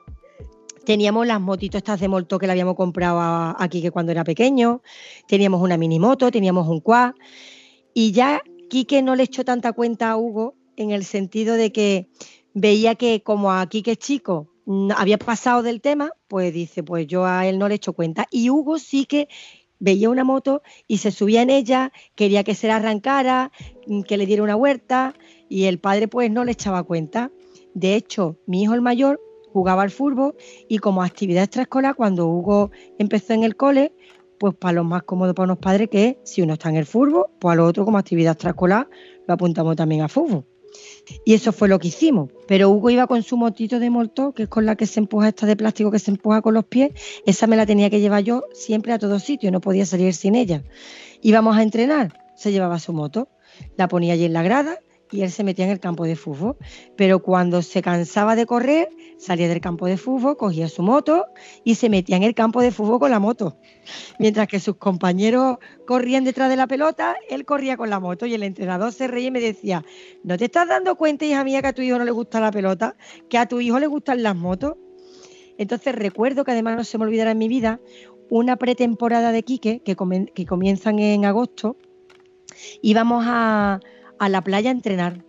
teníamos 0.83 1.27
las 1.27 1.39
motitos 1.39 1.77
estas 1.77 1.99
de 1.99 2.07
molto 2.07 2.39
que 2.39 2.47
le 2.47 2.53
habíamos 2.53 2.73
comprado 2.73 3.19
a, 3.19 3.55
a 3.55 3.67
Quique 3.67 3.91
cuando 3.91 4.11
era 4.11 4.23
pequeño, 4.23 4.81
teníamos 5.27 5.61
una 5.61 5.77
mini 5.77 5.99
moto, 5.99 6.31
teníamos 6.31 6.67
un 6.67 6.79
quad. 6.79 7.13
Y 7.93 8.13
ya 8.13 8.41
Quique 8.67 9.03
no 9.03 9.15
le 9.15 9.23
echó 9.23 9.45
tanta 9.45 9.73
cuenta 9.73 10.09
a 10.09 10.17
Hugo 10.17 10.56
en 10.77 10.91
el 10.91 11.03
sentido 11.03 11.55
de 11.55 11.71
que 11.71 12.09
veía 12.53 12.95
que 12.95 13.21
como 13.21 13.51
aquí 13.51 13.81
que 13.81 13.91
es 13.91 13.97
chico 13.97 14.53
había 14.95 15.17
pasado 15.17 15.63
del 15.63 15.81
tema, 15.81 16.11
pues 16.27 16.53
dice, 16.53 16.83
pues 16.83 17.07
yo 17.07 17.25
a 17.25 17.47
él 17.47 17.57
no 17.57 17.69
le 17.69 17.75
echo 17.75 17.93
cuenta. 17.93 18.27
Y 18.31 18.49
Hugo 18.49 18.79
sí 18.79 19.05
que 19.05 19.29
veía 19.79 20.09
una 20.09 20.23
moto 20.23 20.61
y 20.87 20.97
se 20.97 21.11
subía 21.11 21.41
en 21.41 21.49
ella, 21.49 21.91
quería 22.15 22.43
que 22.43 22.55
se 22.55 22.67
la 22.67 22.77
arrancara, 22.77 23.51
que 24.07 24.17
le 24.17 24.25
diera 24.25 24.43
una 24.43 24.55
huerta 24.55 25.13
y 25.49 25.65
el 25.65 25.79
padre 25.79 26.07
pues 26.07 26.29
no 26.31 26.43
le 26.43 26.51
echaba 26.51 26.83
cuenta. 26.83 27.31
De 27.73 27.95
hecho, 27.95 28.37
mi 28.45 28.63
hijo 28.63 28.73
el 28.73 28.81
mayor 28.81 29.21
jugaba 29.53 29.83
al 29.83 29.91
fútbol 29.91 30.35
y 30.67 30.79
como 30.79 31.01
actividad 31.01 31.43
extraescolar, 31.43 31.95
cuando 31.95 32.27
Hugo 32.27 32.71
empezó 32.99 33.33
en 33.33 33.43
el 33.43 33.55
cole, 33.55 33.93
pues 34.39 34.53
para 34.53 34.73
lo 34.73 34.83
más 34.83 35.03
cómodo 35.03 35.33
para 35.33 35.45
unos 35.45 35.59
padres 35.59 35.89
que 35.89 36.19
si 36.23 36.41
uno 36.41 36.53
está 36.53 36.69
en 36.69 36.75
el 36.75 36.85
fútbol, 36.85 37.27
pues 37.39 37.53
a 37.53 37.55
lo 37.55 37.65
otro 37.65 37.85
como 37.85 37.97
actividad 37.97 38.33
extraescolar 38.33 38.89
lo 39.27 39.33
apuntamos 39.33 39.75
también 39.75 40.01
a 40.01 40.09
fútbol. 40.09 40.45
Y 41.25 41.33
eso 41.33 41.51
fue 41.51 41.67
lo 41.67 41.79
que 41.79 41.89
hicimos. 41.89 42.29
Pero 42.47 42.69
Hugo 42.69 42.89
iba 42.89 43.07
con 43.07 43.23
su 43.23 43.37
motito 43.37 43.79
de 43.79 43.89
molto, 43.89 44.33
que 44.33 44.43
es 44.43 44.49
con 44.49 44.65
la 44.65 44.75
que 44.75 44.85
se 44.85 44.99
empuja 44.99 45.29
esta 45.29 45.45
de 45.45 45.55
plástico 45.55 45.91
que 45.91 45.99
se 45.99 46.11
empuja 46.11 46.41
con 46.41 46.53
los 46.53 46.65
pies. 46.65 46.91
Esa 47.25 47.47
me 47.47 47.55
la 47.55 47.65
tenía 47.65 47.89
que 47.89 47.99
llevar 47.99 48.23
yo 48.23 48.43
siempre 48.53 48.93
a 48.93 48.99
todos 48.99 49.23
sitios, 49.23 49.51
no 49.51 49.61
podía 49.61 49.85
salir 49.85 50.13
sin 50.13 50.35
ella. 50.35 50.63
Íbamos 51.21 51.57
a 51.57 51.63
entrenar, 51.63 52.25
se 52.35 52.51
llevaba 52.51 52.79
su 52.79 52.93
moto, 52.93 53.29
la 53.75 53.87
ponía 53.87 54.13
allí 54.13 54.25
en 54.25 54.33
la 54.33 54.43
grada 54.43 54.79
y 55.11 55.21
él 55.21 55.31
se 55.31 55.43
metía 55.43 55.65
en 55.65 55.71
el 55.71 55.79
campo 55.79 56.05
de 56.05 56.15
fútbol. 56.15 56.57
Pero 56.95 57.21
cuando 57.21 57.61
se 57.61 57.81
cansaba 57.81 58.35
de 58.35 58.45
correr, 58.45 58.89
salía 59.17 59.47
del 59.47 59.61
campo 59.61 59.85
de 59.85 59.97
fútbol, 59.97 60.37
cogía 60.37 60.67
su 60.67 60.83
moto 60.83 61.25
y 61.63 61.75
se 61.75 61.89
metía 61.89 62.17
en 62.17 62.23
el 62.23 62.33
campo 62.33 62.61
de 62.61 62.71
fútbol 62.71 62.99
con 62.99 63.11
la 63.11 63.19
moto. 63.19 63.57
Mientras 64.19 64.47
que 64.47 64.59
sus 64.59 64.75
compañeros 64.75 65.57
corrían 65.85 66.23
detrás 66.23 66.49
de 66.49 66.55
la 66.55 66.67
pelota, 66.67 67.15
él 67.29 67.45
corría 67.45 67.77
con 67.77 67.89
la 67.89 67.99
moto 67.99 68.25
y 68.25 68.33
el 68.33 68.43
entrenador 68.43 68.91
se 68.91 69.07
reía 69.07 69.27
y 69.27 69.31
me 69.31 69.41
decía, 69.41 69.83
¿no 70.23 70.37
te 70.37 70.45
estás 70.45 70.67
dando 70.67 70.95
cuenta, 70.95 71.25
hija 71.25 71.43
mía, 71.43 71.61
que 71.61 71.67
a 71.67 71.73
tu 71.73 71.81
hijo 71.81 71.97
no 71.97 72.05
le 72.05 72.11
gusta 72.11 72.39
la 72.39 72.51
pelota? 72.51 72.95
¿Que 73.29 73.37
a 73.37 73.47
tu 73.47 73.59
hijo 73.59 73.79
le 73.79 73.87
gustan 73.87 74.23
las 74.23 74.35
motos? 74.35 74.75
Entonces 75.57 75.95
recuerdo 75.95 76.43
que 76.43 76.51
además 76.51 76.75
no 76.75 76.83
se 76.83 76.97
me 76.97 77.05
olvidará 77.05 77.31
en 77.31 77.37
mi 77.37 77.47
vida 77.47 77.79
una 78.29 78.57
pretemporada 78.57 79.31
de 79.31 79.43
Quique 79.43 79.81
que, 79.83 79.95
comienzan 79.95 80.99
en 80.99 81.25
agosto. 81.25 81.77
Íbamos 82.81 83.23
a, 83.27 83.79
a 84.19 84.29
la 84.29 84.43
playa 84.43 84.69
a 84.69 84.73
entrenar. 84.73 85.23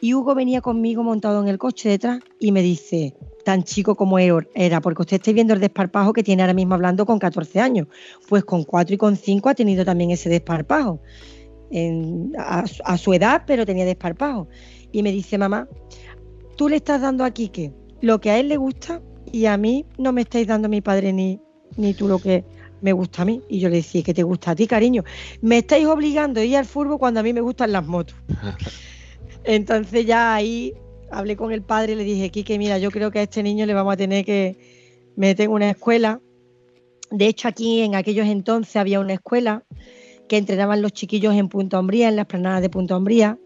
Y 0.00 0.14
Hugo 0.14 0.34
venía 0.34 0.60
conmigo 0.60 1.02
montado 1.02 1.42
en 1.42 1.48
el 1.48 1.58
coche 1.58 1.88
detrás 1.88 2.20
y 2.38 2.52
me 2.52 2.62
dice, 2.62 3.14
tan 3.44 3.64
chico 3.64 3.96
como 3.96 4.18
era, 4.18 4.80
porque 4.80 5.02
usted 5.02 5.16
está 5.16 5.32
viendo 5.32 5.54
el 5.54 5.60
desparpajo 5.60 6.12
que 6.12 6.22
tiene 6.22 6.42
ahora 6.42 6.54
mismo 6.54 6.74
hablando 6.74 7.04
con 7.04 7.18
14 7.18 7.60
años. 7.60 7.88
Pues 8.28 8.44
con 8.44 8.62
4 8.62 8.94
y 8.94 8.98
con 8.98 9.16
5 9.16 9.48
ha 9.48 9.54
tenido 9.54 9.84
también 9.84 10.10
ese 10.10 10.28
desparpajo. 10.28 11.00
a, 12.38 12.96
su 12.98 13.12
edad, 13.12 13.42
pero 13.46 13.66
tenía 13.66 13.84
desparpajo. 13.84 14.48
Y 14.92 15.02
me 15.02 15.10
dice, 15.10 15.36
mamá, 15.36 15.68
tú 16.56 16.68
le 16.68 16.76
estás 16.76 17.00
dando 17.00 17.24
a 17.24 17.30
Quique 17.30 17.72
lo 18.00 18.20
que 18.20 18.30
a 18.30 18.38
él 18.38 18.48
le 18.48 18.56
gusta 18.56 19.02
y 19.32 19.46
a 19.46 19.56
mí 19.56 19.84
no 19.98 20.12
me 20.12 20.22
estáis 20.22 20.46
dando 20.46 20.68
mi 20.68 20.80
padre 20.80 21.12
ni, 21.12 21.40
ni 21.76 21.94
tú 21.94 22.06
lo 22.08 22.18
que 22.18 22.44
me 22.80 22.92
gusta 22.92 23.22
a 23.22 23.24
mí. 23.24 23.42
Y 23.48 23.60
yo 23.60 23.68
le 23.68 23.76
decía, 23.76 24.02
¿qué 24.02 24.14
te 24.14 24.22
gusta 24.22 24.52
a 24.52 24.56
ti, 24.56 24.66
cariño? 24.66 25.04
Me 25.40 25.58
estáis 25.58 25.86
obligando 25.86 26.40
a 26.40 26.44
ir 26.44 26.56
al 26.56 26.64
furbo 26.64 26.98
cuando 26.98 27.20
a 27.20 27.22
mí 27.22 27.32
me 27.32 27.40
gustan 27.40 27.72
las 27.72 27.86
motos. 27.86 28.16
Entonces 29.44 30.06
ya 30.06 30.34
ahí 30.34 30.74
hablé 31.10 31.36
con 31.36 31.52
el 31.52 31.62
padre 31.62 31.92
y 31.92 31.96
le 31.96 32.04
dije, 32.04 32.30
Quique, 32.30 32.58
mira, 32.58 32.78
yo 32.78 32.90
creo 32.90 33.10
que 33.10 33.20
a 33.20 33.22
este 33.22 33.42
niño 33.42 33.66
le 33.66 33.74
vamos 33.74 33.94
a 33.94 33.96
tener 33.96 34.24
que 34.24 34.58
meter 35.16 35.46
en 35.46 35.52
una 35.52 35.70
escuela. 35.70 36.20
De 37.10 37.26
hecho, 37.26 37.48
aquí 37.48 37.80
en 37.80 37.94
aquellos 37.94 38.26
entonces 38.26 38.76
había 38.76 39.00
una 39.00 39.14
escuela 39.14 39.64
que 40.28 40.36
entrenaban 40.36 40.82
los 40.82 40.92
chiquillos 40.92 41.34
en 41.34 41.48
Punta 41.48 41.78
Hombría, 41.78 42.08
en 42.08 42.16
las 42.16 42.26
planadas 42.26 42.60
de 42.60 42.68
Punta 42.68 42.96
Hombría, 42.96 43.38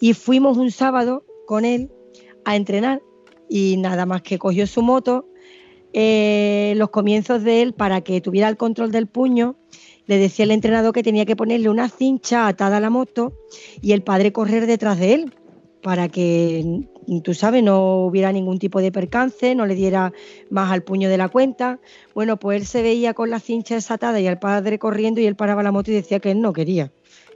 y 0.00 0.14
fuimos 0.14 0.58
un 0.58 0.70
sábado 0.72 1.24
con 1.46 1.64
él 1.64 1.90
a 2.44 2.56
entrenar 2.56 3.00
y 3.48 3.76
nada 3.76 4.04
más 4.06 4.22
que 4.22 4.38
cogió 4.38 4.66
su 4.66 4.82
moto 4.82 5.28
eh, 5.94 6.74
los 6.76 6.90
comienzos 6.90 7.44
de 7.44 7.62
él 7.62 7.72
para 7.72 8.00
que 8.00 8.20
tuviera 8.20 8.48
el 8.48 8.56
control 8.56 8.90
del 8.90 9.06
puño. 9.06 9.56
Le 10.06 10.18
decía 10.18 10.44
el 10.44 10.50
entrenador 10.50 10.92
que 10.92 11.02
tenía 11.02 11.24
que 11.24 11.36
ponerle 11.36 11.70
una 11.70 11.88
cincha 11.88 12.46
atada 12.48 12.76
a 12.76 12.80
la 12.80 12.90
moto 12.90 13.32
y 13.80 13.92
el 13.92 14.02
padre 14.02 14.32
correr 14.32 14.66
detrás 14.66 14.98
de 14.98 15.14
él 15.14 15.34
para 15.82 16.08
que, 16.08 16.88
tú 17.22 17.34
sabes, 17.34 17.62
no 17.62 18.06
hubiera 18.06 18.32
ningún 18.32 18.58
tipo 18.58 18.80
de 18.80 18.90
percance, 18.90 19.54
no 19.54 19.66
le 19.66 19.74
diera 19.74 20.12
más 20.50 20.72
al 20.72 20.82
puño 20.82 21.08
de 21.08 21.16
la 21.16 21.28
cuenta. 21.28 21.78
Bueno, 22.14 22.38
pues 22.38 22.60
él 22.60 22.66
se 22.66 22.82
veía 22.82 23.14
con 23.14 23.30
la 23.30 23.38
cincha 23.38 23.76
desatada 23.76 24.18
y 24.18 24.26
el 24.26 24.38
padre 24.38 24.78
corriendo 24.78 25.20
y 25.20 25.26
él 25.26 25.36
paraba 25.36 25.62
la 25.62 25.72
moto 25.72 25.90
y 25.90 25.94
decía 25.94 26.20
que 26.20 26.32
él 26.32 26.40
no 26.40 26.52
quería, 26.52 26.90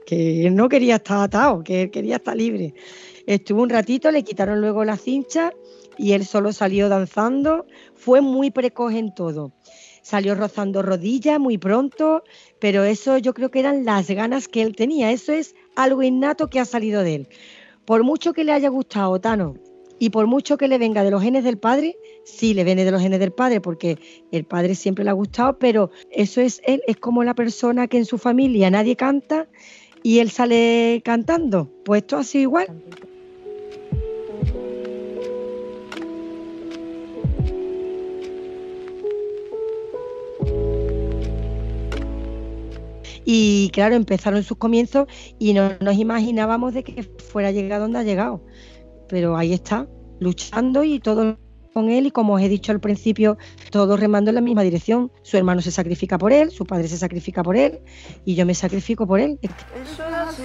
que 0.05 0.47
él 0.47 0.55
no 0.55 0.67
quería 0.67 0.95
estar 0.95 1.21
atado, 1.21 1.63
que 1.63 1.83
él 1.83 1.91
quería 1.91 2.17
estar 2.17 2.35
libre. 2.35 2.73
Estuvo 3.25 3.61
un 3.61 3.69
ratito, 3.69 4.11
le 4.11 4.23
quitaron 4.23 4.59
luego 4.59 4.83
la 4.83 4.97
cincha 4.97 5.53
y 5.99 6.13
él 6.13 6.25
solo 6.25 6.53
salió 6.53 6.87
danzando. 6.87 7.67
Fue 7.93 8.21
muy 8.21 8.51
precoz 8.51 8.93
en 8.93 9.13
todo. 9.13 9.51
Salió 10.01 10.33
rozando 10.33 10.81
rodillas 10.81 11.39
muy 11.39 11.57
pronto, 11.57 12.23
pero 12.59 12.85
eso 12.85 13.17
yo 13.17 13.33
creo 13.33 13.51
que 13.51 13.59
eran 13.59 13.83
las 13.83 14.09
ganas 14.09 14.47
que 14.47 14.61
él 14.61 14.75
tenía. 14.75 15.11
Eso 15.11 15.33
es 15.33 15.55
algo 15.75 16.01
innato 16.01 16.49
que 16.49 16.61
ha 16.61 16.65
salido 16.65 17.03
de 17.03 17.15
él. 17.15 17.27
Por 17.83 18.03
mucho 18.03 18.31
que 18.31 18.45
le 18.45 18.53
haya 18.53 18.69
gustado 18.69 19.19
Tano 19.19 19.55
y 19.99 20.11
por 20.11 20.25
mucho 20.25 20.57
que 20.57 20.69
le 20.69 20.77
venga 20.77 21.03
de 21.03 21.11
los 21.11 21.21
genes 21.21 21.43
del 21.43 21.57
padre, 21.57 21.97
sí 22.23 22.53
le 22.53 22.63
viene 22.63 22.85
de 22.85 22.91
los 22.91 23.01
genes 23.01 23.19
del 23.19 23.33
padre 23.33 23.59
porque 23.59 23.99
el 24.31 24.45
padre 24.45 24.75
siempre 24.75 25.03
le 25.03 25.09
ha 25.09 25.13
gustado, 25.13 25.59
pero 25.59 25.91
eso 26.11 26.39
es 26.39 26.61
él, 26.63 26.81
es 26.87 26.95
como 26.95 27.25
la 27.25 27.35
persona 27.35 27.87
que 27.87 27.97
en 27.97 28.05
su 28.05 28.17
familia 28.17 28.71
nadie 28.71 28.95
canta 28.95 29.49
y 30.01 30.19
él 30.19 30.31
sale 30.31 31.01
cantando. 31.03 31.69
Pues 31.83 32.03
esto 32.03 32.15
ha 32.15 32.23
sido 32.23 32.43
igual. 32.43 32.67
Y 43.31 43.69
claro, 43.73 43.93
empezaron 43.93 44.41
sus 44.41 44.57
comienzos 44.57 45.05
y 45.37 45.53
no 45.53 45.73
nos 45.81 45.97
imaginábamos 45.97 46.73
de 46.73 46.83
que 46.83 47.03
fuera 47.03 47.49
a 47.49 47.51
llegar 47.51 47.79
donde 47.79 47.99
ha 47.99 48.03
llegado. 48.03 48.43
Pero 49.07 49.37
ahí 49.37 49.53
está, 49.53 49.87
luchando 50.19 50.83
y 50.83 50.99
todo 50.99 51.37
con 51.71 51.91
él 51.91 52.07
y 52.07 52.11
como 52.11 52.33
os 52.33 52.41
he 52.41 52.49
dicho 52.49 52.71
al 52.71 52.79
principio, 52.79 53.37
todos 53.69 53.99
remando 53.99 54.31
en 54.31 54.35
la 54.35 54.41
misma 54.41 54.63
dirección. 54.63 55.11
Su 55.21 55.37
hermano 55.37 55.61
se 55.61 55.69
sacrifica 55.69 56.17
por 56.17 56.33
él, 56.33 56.49
su 56.49 56.65
padre 56.65 56.87
se 56.87 56.97
sacrifica 56.97 57.43
por 57.43 57.55
él 57.55 57.81
y 58.25 58.33
yo 58.33 58.47
me 58.47 58.55
sacrifico 58.55 59.05
por 59.05 59.19
él. 59.19 59.37
Eso 59.43 59.53
es 59.83 59.99
así. 59.99 60.41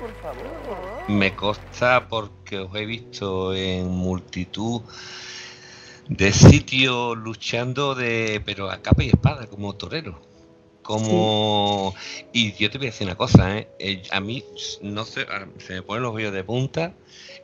por 0.00 0.14
favor. 0.22 1.10
Me 1.10 1.36
consta 1.36 2.08
porque 2.08 2.58
os 2.58 2.74
he 2.74 2.86
visto 2.86 3.52
en 3.52 3.88
multitud 3.88 4.80
de 6.08 6.32
sitios 6.32 7.18
luchando 7.18 7.94
de 7.94 8.40
pero 8.46 8.70
a 8.70 8.80
capa 8.80 9.04
y 9.04 9.08
espada 9.08 9.46
como 9.46 9.74
torero 9.74 10.35
como 10.86 11.94
y 12.32 12.52
yo 12.52 12.70
te 12.70 12.78
voy 12.78 12.86
a 12.86 12.90
decir 12.90 13.06
una 13.06 13.16
cosa 13.16 13.58
¿eh? 13.58 13.68
Eh, 13.78 14.02
a 14.10 14.20
mí 14.20 14.44
no 14.82 15.04
sé 15.04 15.26
se 15.58 15.74
me 15.74 15.82
ponen 15.82 16.04
los 16.04 16.14
vellos 16.14 16.32
de 16.32 16.44
punta 16.44 16.94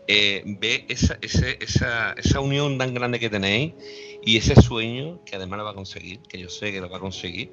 eh, 0.06 0.42
ve 0.46 0.84
esa, 0.88 1.18
esa, 1.20 2.12
esa, 2.16 2.40
unión 2.40 2.78
tan 2.78 2.94
grande 2.94 3.18
que 3.18 3.28
tenéis 3.28 3.72
y 4.24 4.36
ese 4.36 4.60
sueño 4.60 5.20
que 5.24 5.36
además 5.36 5.58
lo 5.58 5.64
va 5.64 5.70
a 5.72 5.74
conseguir 5.74 6.20
que 6.20 6.38
yo 6.38 6.48
sé 6.48 6.72
que 6.72 6.80
lo 6.80 6.88
va 6.88 6.98
a 6.98 7.00
conseguir 7.00 7.50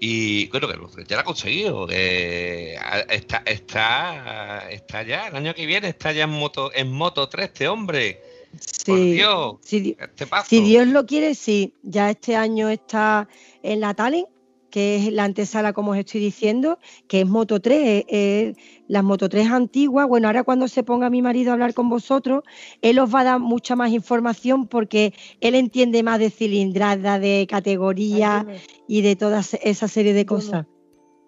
y 0.00 0.48
bueno 0.48 0.68
que 0.68 1.04
ya 1.04 1.16
lo 1.16 1.22
ha 1.22 1.24
conseguido 1.24 1.88
está 1.88 3.42
está 3.46 4.68
está 4.68 5.02
ya 5.04 5.28
el 5.28 5.36
año 5.36 5.54
que 5.54 5.66
viene 5.66 5.88
está 5.88 6.10
ya 6.12 6.24
en 6.24 6.30
moto 6.30 6.72
en 6.74 6.90
moto 6.90 7.28
3 7.28 7.46
este 7.46 7.68
hombre 7.68 8.20
Sí, 8.60 9.14
Dios, 9.14 9.56
si, 9.62 9.96
este 9.98 10.26
si 10.46 10.60
Dios 10.62 10.86
lo 10.86 11.06
quiere, 11.06 11.34
sí. 11.34 11.74
Ya 11.82 12.10
este 12.10 12.36
año 12.36 12.68
está 12.68 13.28
en 13.64 13.80
la 13.80 13.94
Talent 13.94 14.28
que 14.74 14.96
es 14.96 15.12
la 15.12 15.22
antesala, 15.22 15.72
como 15.72 15.92
os 15.92 15.98
estoy 15.98 16.20
diciendo, 16.20 16.80
que 17.06 17.20
es 17.20 17.28
Moto 17.28 17.60
3, 17.60 18.06
es, 18.08 18.56
las 18.88 19.04
Moto 19.04 19.28
3 19.28 19.48
antiguas. 19.48 20.08
Bueno, 20.08 20.26
ahora 20.26 20.42
cuando 20.42 20.66
se 20.66 20.82
ponga 20.82 21.10
mi 21.10 21.22
marido 21.22 21.50
a 21.50 21.52
hablar 21.52 21.74
con 21.74 21.88
vosotros, 21.88 22.42
él 22.82 22.98
os 22.98 23.14
va 23.14 23.20
a 23.20 23.24
dar 23.24 23.38
mucha 23.38 23.76
más 23.76 23.92
información 23.92 24.66
porque 24.66 25.14
él 25.40 25.54
entiende 25.54 26.02
más 26.02 26.18
de 26.18 26.28
cilindrada, 26.28 27.20
de 27.20 27.46
categoría 27.48 28.44
y 28.88 29.02
de 29.02 29.14
toda 29.14 29.42
esa 29.62 29.86
serie 29.86 30.12
de 30.12 30.26
cosas. 30.26 30.66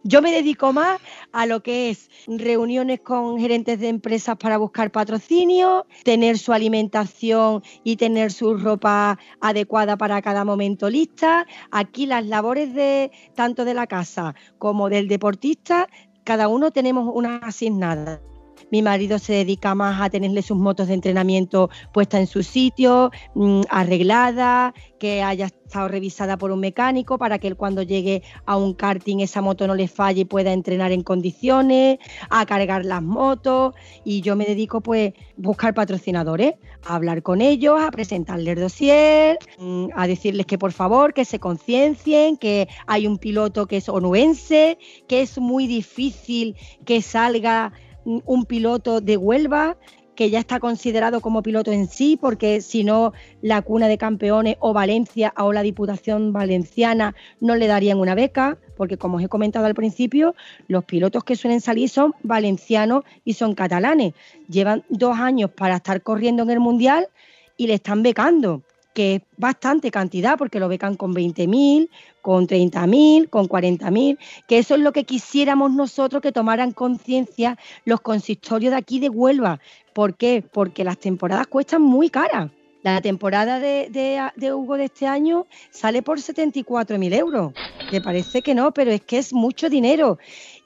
Yo 0.08 0.22
me 0.22 0.30
dedico 0.30 0.72
más 0.72 1.00
a 1.32 1.46
lo 1.46 1.64
que 1.64 1.90
es 1.90 2.08
reuniones 2.28 3.00
con 3.00 3.40
gerentes 3.40 3.80
de 3.80 3.88
empresas 3.88 4.36
para 4.36 4.56
buscar 4.56 4.92
patrocinio, 4.92 5.84
tener 6.04 6.38
su 6.38 6.52
alimentación 6.52 7.64
y 7.82 7.96
tener 7.96 8.30
su 8.30 8.56
ropa 8.56 9.18
adecuada 9.40 9.96
para 9.96 10.22
cada 10.22 10.44
momento 10.44 10.88
lista. 10.88 11.44
Aquí 11.72 12.06
las 12.06 12.24
labores 12.24 12.72
de 12.72 13.10
tanto 13.34 13.64
de 13.64 13.74
la 13.74 13.88
casa 13.88 14.36
como 14.58 14.90
del 14.90 15.08
deportista, 15.08 15.88
cada 16.22 16.46
uno 16.46 16.70
tenemos 16.70 17.10
una 17.12 17.38
asignada. 17.38 18.20
Mi 18.70 18.82
marido 18.82 19.18
se 19.18 19.32
dedica 19.32 19.74
más 19.74 20.00
a 20.00 20.10
tenerle 20.10 20.42
sus 20.42 20.56
motos 20.56 20.88
de 20.88 20.94
entrenamiento 20.94 21.70
puestas 21.92 22.20
en 22.20 22.26
su 22.26 22.42
sitio, 22.42 23.10
mm, 23.34 23.62
arreglada, 23.68 24.74
que 24.98 25.22
haya 25.22 25.46
estado 25.46 25.88
revisada 25.88 26.36
por 26.36 26.50
un 26.50 26.60
mecánico 26.60 27.18
para 27.18 27.38
que 27.38 27.48
él 27.48 27.56
cuando 27.56 27.82
llegue 27.82 28.22
a 28.44 28.56
un 28.56 28.74
karting 28.74 29.20
esa 29.20 29.40
moto 29.40 29.66
no 29.66 29.74
le 29.74 29.88
falle 29.88 30.22
y 30.22 30.24
pueda 30.24 30.52
entrenar 30.52 30.92
en 30.92 31.02
condiciones, 31.02 31.98
a 32.30 32.46
cargar 32.46 32.84
las 32.84 33.02
motos. 33.02 33.74
Y 34.04 34.20
yo 34.20 34.36
me 34.36 34.44
dedico 34.44 34.80
pues 34.80 35.12
a 35.12 35.14
buscar 35.36 35.74
patrocinadores, 35.74 36.54
a 36.84 36.94
hablar 36.94 37.22
con 37.22 37.40
ellos, 37.40 37.80
a 37.80 37.90
presentarles 37.90 38.56
el 38.56 38.60
dossier, 38.60 39.38
mm, 39.58 39.88
a 39.94 40.06
decirles 40.06 40.46
que 40.46 40.58
por 40.58 40.72
favor 40.72 41.14
que 41.14 41.24
se 41.24 41.38
conciencien, 41.38 42.36
que 42.36 42.68
hay 42.86 43.06
un 43.06 43.18
piloto 43.18 43.66
que 43.66 43.78
es 43.78 43.88
onuense, 43.88 44.78
que 45.08 45.22
es 45.22 45.38
muy 45.38 45.66
difícil 45.66 46.56
que 46.84 47.02
salga 47.02 47.72
un 48.06 48.44
piloto 48.46 49.00
de 49.00 49.16
Huelva 49.16 49.76
que 50.16 50.30
ya 50.30 50.40
está 50.40 50.58
considerado 50.58 51.20
como 51.20 51.42
piloto 51.42 51.70
en 51.70 51.86
sí, 51.86 52.18
porque 52.20 52.60
si 52.62 52.82
no, 52.82 53.12
la 53.42 53.62
cuna 53.62 53.86
de 53.86 53.98
campeones 53.98 54.56
o 54.58 54.72
Valencia 54.72 55.32
o 55.36 55.52
la 55.52 55.62
Diputación 55.62 56.32
Valenciana 56.32 57.14
no 57.40 57.54
le 57.54 57.68
darían 57.68 58.00
una 58.00 58.14
beca, 58.14 58.58
porque 58.76 58.96
como 58.96 59.18
os 59.18 59.22
he 59.22 59.28
comentado 59.28 59.66
al 59.66 59.74
principio, 59.74 60.34
los 60.66 60.84
pilotos 60.84 61.22
que 61.22 61.36
suelen 61.36 61.60
salir 61.60 61.88
son 61.88 62.14
valencianos 62.22 63.04
y 63.24 63.34
son 63.34 63.54
catalanes. 63.54 64.14
Llevan 64.48 64.84
dos 64.88 65.16
años 65.18 65.50
para 65.50 65.76
estar 65.76 66.02
corriendo 66.02 66.42
en 66.42 66.50
el 66.50 66.60
Mundial 66.60 67.08
y 67.56 67.66
le 67.66 67.74
están 67.74 68.02
becando 68.02 68.62
que 68.96 69.16
es 69.16 69.22
bastante 69.36 69.90
cantidad, 69.90 70.38
porque 70.38 70.58
lo 70.58 70.70
becan 70.70 70.96
con 70.96 71.14
20.000, 71.14 71.90
con 72.22 72.48
30.000, 72.48 73.28
con 73.28 73.46
40.000, 73.46 74.16
que 74.48 74.56
eso 74.56 74.74
es 74.74 74.80
lo 74.80 74.92
que 74.92 75.04
quisiéramos 75.04 75.70
nosotros 75.70 76.22
que 76.22 76.32
tomaran 76.32 76.72
conciencia 76.72 77.58
los 77.84 78.00
consistorios 78.00 78.70
de 78.70 78.78
aquí 78.78 78.98
de 78.98 79.10
Huelva. 79.10 79.60
¿Por 79.92 80.14
qué? 80.14 80.42
Porque 80.50 80.82
las 80.82 80.96
temporadas 80.96 81.46
cuestan 81.46 81.82
muy 81.82 82.08
caras. 82.08 82.50
La 82.82 83.02
temporada 83.02 83.60
de, 83.60 84.30
Hugo 84.54 84.78
de 84.78 84.84
este 84.84 85.06
año 85.06 85.46
sale 85.70 86.00
por 86.00 86.18
74.000 86.18 87.14
euros, 87.18 87.52
que 87.90 88.00
parece 88.00 88.40
que 88.40 88.54
no, 88.54 88.72
pero 88.72 88.92
es 88.92 89.02
que 89.02 89.18
es 89.18 89.34
mucho 89.34 89.68
dinero. 89.68 90.18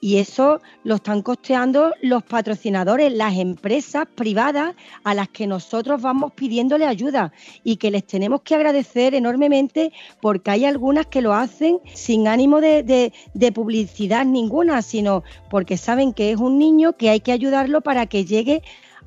Y 0.03 0.17
eso 0.17 0.59
lo 0.83 0.95
están 0.95 1.21
costeando 1.21 1.93
los 2.01 2.23
patrocinadores, 2.23 3.13
las 3.13 3.37
empresas 3.37 4.07
privadas 4.15 4.73
a 5.03 5.13
las 5.13 5.29
que 5.29 5.45
nosotros 5.45 6.01
vamos 6.01 6.33
pidiéndole 6.33 6.87
ayuda 6.87 7.31
y 7.63 7.75
que 7.75 7.91
les 7.91 8.07
tenemos 8.07 8.41
que 8.41 8.55
agradecer 8.55 9.13
enormemente 9.13 9.93
porque 10.19 10.49
hay 10.49 10.65
algunas 10.65 11.05
que 11.05 11.21
lo 11.21 11.35
hacen 11.35 11.79
sin 11.93 12.27
ánimo 12.27 12.59
de, 12.61 13.13
publicidad 13.53 14.25
ninguna, 14.25 14.81
sino 14.81 15.23
porque 15.51 15.77
saben 15.77 16.13
que 16.13 16.31
es 16.31 16.37
un 16.37 16.57
niño 16.57 16.97
que 16.97 17.11
hay 17.11 17.19
que 17.19 17.31
ayudarlo 17.31 17.81
para 17.81 18.07
que 18.07 18.25
llegue 18.25 18.63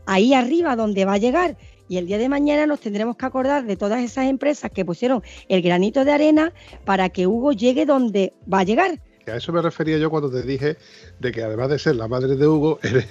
ahí 0.07 0.33
arriba 0.33 0.77
donde 0.77 1.05
va 1.05 1.15
a 1.15 1.19
llegar 1.19 1.57
y 1.89 1.97
el 1.97 2.07
día 2.07 2.19
de 2.19 2.29
mañana 2.29 2.67
nos 2.67 2.81
tendremos 2.81 3.17
que 3.17 3.27
acordar 3.27 3.65
de 3.65 3.77
todas 3.77 4.03
esas 4.03 4.27
empresas 4.27 4.71
que 4.71 4.85
pusieron 4.85 5.23
el 5.49 5.61
granito 5.61 6.05
de 6.05 6.13
arena 6.13 6.53
para 6.85 7.09
que 7.09 7.27
Hugo 7.27 7.53
llegue 7.53 7.85
donde 7.85 8.33
va 8.51 8.61
a 8.61 8.65
llegar. 8.65 9.01
A 9.27 9.37
eso 9.37 9.53
me 9.53 9.63
refería 9.63 9.99
yo 9.99 10.11
cuando 10.11 10.31
te 10.31 10.43
dije 10.43 10.77
de 11.19 11.33
que 11.33 11.43
además 11.43 11.71
de 11.71 11.79
ser 11.79 11.97
la 11.97 12.09
madre 12.09 12.37
de 12.37 12.47
Hugo, 12.47 12.79
eres 12.83 13.07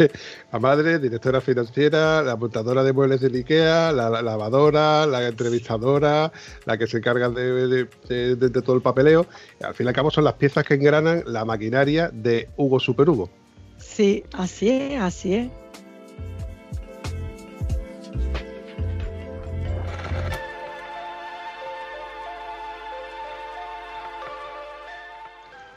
la 0.52 0.60
madre, 0.60 1.00
directora 1.00 1.42
financiera, 1.42 2.22
la 2.22 2.36
montadora 2.36 2.84
de 2.84 2.94
muebles 2.94 3.22
de 3.22 3.28
Ikea, 3.38 3.92
la, 3.92 4.22
lavadora, 4.22 5.06
la 5.06 5.28
entrevistadora, 5.28 6.32
la 6.66 6.78
que 6.78 6.88
se 6.88 6.98
encarga 6.98 7.30
de, 7.30 7.88
de, 8.08 8.62
todo 8.62 8.76
el 8.76 8.82
papeleo. 8.82 9.26
al 9.62 9.74
fin 9.74 9.86
y 9.86 9.90
al 9.90 9.96
cabo 9.96 10.12
son 10.12 10.24
las 10.24 10.34
piezas 10.34 10.66
que 10.66 10.76
engranan 10.76 11.24
la 11.26 11.46
maquinaria 11.46 12.10
de 12.14 12.50
Hugo 12.58 12.80
Super 12.80 13.10
Hugo. 13.10 13.30
Sí, 13.78 14.24
así 14.34 14.70
es, 14.70 15.02
así 15.02 15.36
es. 15.36 15.63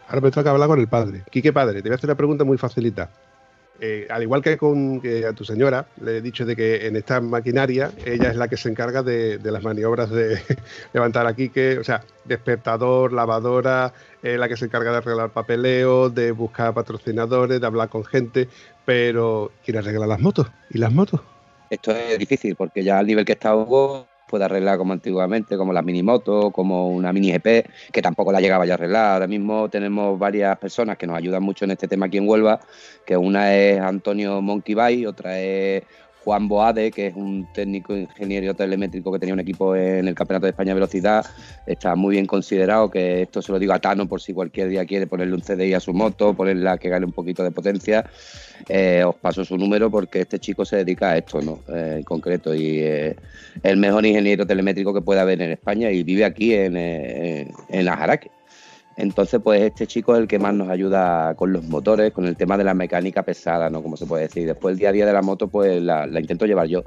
Ahora 0.09 0.21
me 0.21 0.31
toca 0.31 0.51
hablar 0.51 0.69
con 0.69 0.79
el 0.79 0.89
padre. 0.89 1.23
Quique 1.31 1.53
Padre, 1.53 1.83
te 1.83 1.89
voy 1.89 1.95
a 1.95 1.97
hacer 1.97 2.09
una 2.09 2.17
pregunta 2.17 2.45
muy 2.45 2.59
facilita. 2.59 3.11
Eh, 3.79 4.07
al 4.09 4.23
igual 4.23 4.41
que 4.41 4.57
con 4.57 5.03
a 5.29 5.33
tu 5.35 5.45
señora, 5.45 5.87
le 6.01 6.19
he 6.19 6.21
dicho 6.23 6.47
de 6.47 6.57
que 6.57 6.87
en 6.87 6.97
esta 6.97 7.21
maquinaria 7.21 7.91
ella 8.07 8.31
es 8.31 8.37
la 8.37 8.49
que 8.49 8.57
se 8.57 8.71
encarga 8.71 9.03
de, 9.03 9.39
las 9.43 9.63
maniobras 9.63 10.09
de 10.11 10.41
levantar 10.95 11.27
a 11.27 11.35
Quique, 11.35 11.79
o 11.79 11.85
sea, 11.85 12.03
despertador, 12.25 13.13
lavadora, 13.13 13.93
eh, 14.23 14.39
la 14.39 14.49
que 14.49 14.57
se 14.57 14.65
encarga 14.65 14.93
de 14.93 14.97
arreglar 14.99 15.31
papeleo, 15.31 16.09
de 16.09 16.31
buscar 16.33 16.73
patrocinadores, 16.73 17.61
de 17.61 17.67
hablar 17.67 17.91
con 17.91 18.05
gente, 18.05 18.49
pero 18.87 19.53
¿quién 19.63 19.77
arregla 19.77 20.07
las 20.07 20.21
motos? 20.21 20.47
¿Y 20.71 20.79
las 20.79 20.93
motos? 20.93 21.21
Esto 21.69 21.91
es 21.91 22.19
difícil 22.19 22.55
porque 22.55 22.83
ya 22.83 22.99
al 22.99 23.07
nivel 23.07 23.27
que 23.27 23.33
está 23.33 23.55
Hugo 23.55 24.07
puede 24.27 24.45
arreglar 24.45 24.79
como 24.79 24.93
antiguamente, 24.93 25.57
como 25.57 25.73
las 25.73 25.85
minimotos, 25.85 26.53
como 26.53 26.91
una 26.91 27.13
mini 27.13 27.33
GP, 27.33 27.69
que 27.93 28.03
tampoco 28.03 28.33
la 28.33 28.41
llegaba 28.41 28.67
ya 28.67 28.75
a 28.75 28.77
arreglar. 28.77 29.13
Ahora 29.15 29.27
mismo 29.27 29.69
tenemos 29.69 30.19
varias 30.19 30.57
personas 30.59 30.97
que 30.97 31.07
nos 31.07 31.17
ayudan 31.17 31.43
mucho 31.43 31.65
en 31.65 31.73
este 31.73 31.89
tema 31.89 32.07
aquí 32.07 32.19
en 32.19 32.29
Huelva, 32.29 32.61
que 33.05 33.17
una 33.17 33.55
es 33.55 33.81
Antonio 33.81 34.41
Monkey 34.43 35.07
otra 35.07 35.39
es 35.41 35.85
Juan 36.27 36.49
Boade, 36.49 36.91
que 36.91 37.07
es 37.07 37.15
un 37.15 37.47
técnico 37.53 37.97
ingeniero 37.97 38.53
telemétrico 38.53 39.13
que 39.13 39.21
tenía 39.21 39.33
un 39.33 39.39
equipo 39.39 39.77
en 39.77 40.09
el 40.09 40.15
Campeonato 40.17 40.47
de 40.47 40.51
España 40.51 40.71
de 40.71 40.75
Velocidad, 40.75 41.25
está 41.67 41.95
muy 41.95 42.17
bien 42.17 42.27
considerado, 42.27 42.91
que 42.91 43.23
esto 43.23 43.41
se 43.41 43.53
lo 43.53 43.61
digo 43.61 43.73
a 43.73 43.79
Tano 43.79 44.09
por 44.09 44.21
si 44.21 44.33
cualquier 44.33 44.69
día 44.69 44.85
quiere 44.85 45.07
ponerle 45.07 45.35
un 45.35 45.41
CDI 45.41 45.75
a 45.75 45.79
su 45.79 45.95
moto, 45.95 46.35
ponerla 46.35 46.79
que 46.79 46.89
gane 46.89 47.07
un 47.07 47.13
poquito 47.13 47.45
de 47.45 47.53
potencia, 47.53 48.11
eh, 48.69 49.05
os 49.07 49.15
paso 49.15 49.45
su 49.45 49.57
número 49.57 49.89
porque 49.89 50.23
este 50.23 50.41
chico 50.41 50.65
se 50.65 50.79
dedica 50.79 51.11
a 51.11 51.19
esto, 51.19 51.41
¿no? 51.41 51.61
Eh, 51.73 51.99
en 51.99 52.03
concreto, 52.03 52.53
y 52.53 52.81
es 52.81 53.15
el 53.63 53.77
mejor 53.77 54.05
ingeniero 54.05 54.45
telemétrico 54.45 54.93
que 54.93 55.03
puede 55.03 55.21
haber 55.21 55.41
en 55.41 55.53
España 55.53 55.93
y 55.93 56.03
vive 56.03 56.25
aquí 56.25 56.55
en, 56.55 56.77
eh, 56.77 57.49
en 57.69 57.89
Ajaraque. 57.89 58.36
Entonces, 58.97 59.41
pues 59.45 59.61
este 59.61 59.87
chico 59.87 60.15
es 60.15 60.23
el 60.23 60.27
que 60.27 60.39
más 60.39 60.55
nos 60.55 60.71
ayuda 60.71 61.35
con 61.35 61.53
los 61.53 61.65
motores, 61.65 62.13
con 62.13 62.25
el 62.25 62.35
tema 62.35 62.57
de 62.57 62.65
la 62.65 62.73
mecánica 62.73 63.23
pesada, 63.23 63.69
¿no? 63.69 63.83
Como 63.83 63.97
se 63.97 64.07
puede 64.07 64.23
decir. 64.23 64.47
Después 64.47 64.73
el 64.73 64.79
día 64.79 64.89
a 64.89 64.93
día 64.93 65.05
de 65.05 65.13
la 65.13 65.21
moto, 65.21 65.49
pues 65.49 65.83
la, 65.83 66.07
intento 66.19 66.47
llevar 66.47 66.67
yo. 66.67 66.83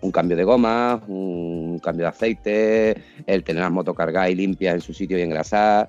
Un 0.00 0.10
cambio 0.10 0.36
de 0.36 0.42
goma, 0.42 1.00
un 1.06 1.78
cambio 1.78 2.06
de 2.06 2.08
aceite, 2.08 2.96
el 3.26 3.44
tener 3.44 3.62
las 3.62 3.70
motos 3.70 3.94
cargadas 3.94 4.30
y 4.30 4.34
limpias 4.34 4.74
en 4.74 4.80
su 4.80 4.92
sitio 4.92 5.16
y 5.16 5.22
engrasadas. 5.22 5.88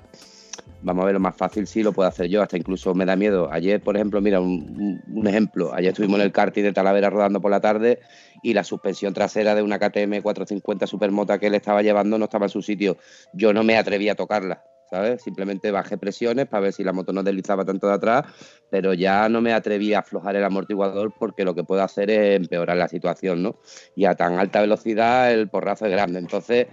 Vamos 0.83 1.03
a 1.03 1.05
ver, 1.05 1.13
lo 1.15 1.19
más 1.19 1.35
fácil 1.35 1.65
sí 1.65 1.81
lo 1.81 1.91
puedo 1.91 2.07
hacer 2.07 2.27
yo, 2.27 2.43
hasta 2.43 2.57
incluso 2.57 2.93
me 2.93 3.05
da 3.05 3.15
miedo. 3.15 3.49
Ayer, 3.51 3.81
por 3.81 3.95
ejemplo, 3.95 4.21
mira, 4.21 4.39
un, 4.41 5.01
un 5.11 5.27
ejemplo. 5.27 5.73
Ayer 5.73 5.89
estuvimos 5.89 6.19
en 6.19 6.25
el 6.25 6.31
karting 6.31 6.61
de 6.61 6.73
Talavera 6.73 7.09
rodando 7.09 7.41
por 7.41 7.49
la 7.49 7.61
tarde 7.61 7.99
y 8.43 8.53
la 8.53 8.63
suspensión 8.63 9.13
trasera 9.13 9.55
de 9.55 9.63
una 9.63 9.79
KTM 9.79 10.21
450 10.21 10.85
Supermota 10.85 11.39
que 11.39 11.47
él 11.47 11.55
estaba 11.55 11.81
llevando 11.81 12.19
no 12.19 12.25
estaba 12.25 12.45
en 12.45 12.49
su 12.49 12.61
sitio. 12.61 12.97
Yo 13.33 13.53
no 13.53 13.63
me 13.63 13.77
atreví 13.77 14.09
a 14.09 14.15
tocarla 14.15 14.61
Simplemente 15.17 15.71
bajé 15.71 15.97
presiones 15.97 16.47
para 16.47 16.61
ver 16.61 16.73
si 16.73 16.83
la 16.83 16.93
moto 16.93 17.13
no 17.13 17.23
deslizaba 17.23 17.65
tanto 17.65 17.87
de 17.87 17.93
atrás, 17.93 18.25
pero 18.69 18.93
ya 18.93 19.27
no 19.29 19.41
me 19.41 19.53
atreví 19.53 19.93
a 19.93 19.99
aflojar 19.99 20.35
el 20.35 20.43
amortiguador 20.43 21.13
porque 21.17 21.43
lo 21.43 21.55
que 21.55 21.63
puedo 21.63 21.81
hacer 21.81 22.11
es 22.11 22.35
empeorar 22.35 22.77
la 22.77 22.87
situación, 22.87 23.41
¿no? 23.41 23.57
Y 23.95 24.05
a 24.05 24.15
tan 24.15 24.37
alta 24.37 24.61
velocidad 24.61 25.31
el 25.31 25.49
porrazo 25.49 25.85
es 25.85 25.91
grande. 25.91 26.19
Entonces, 26.19 26.67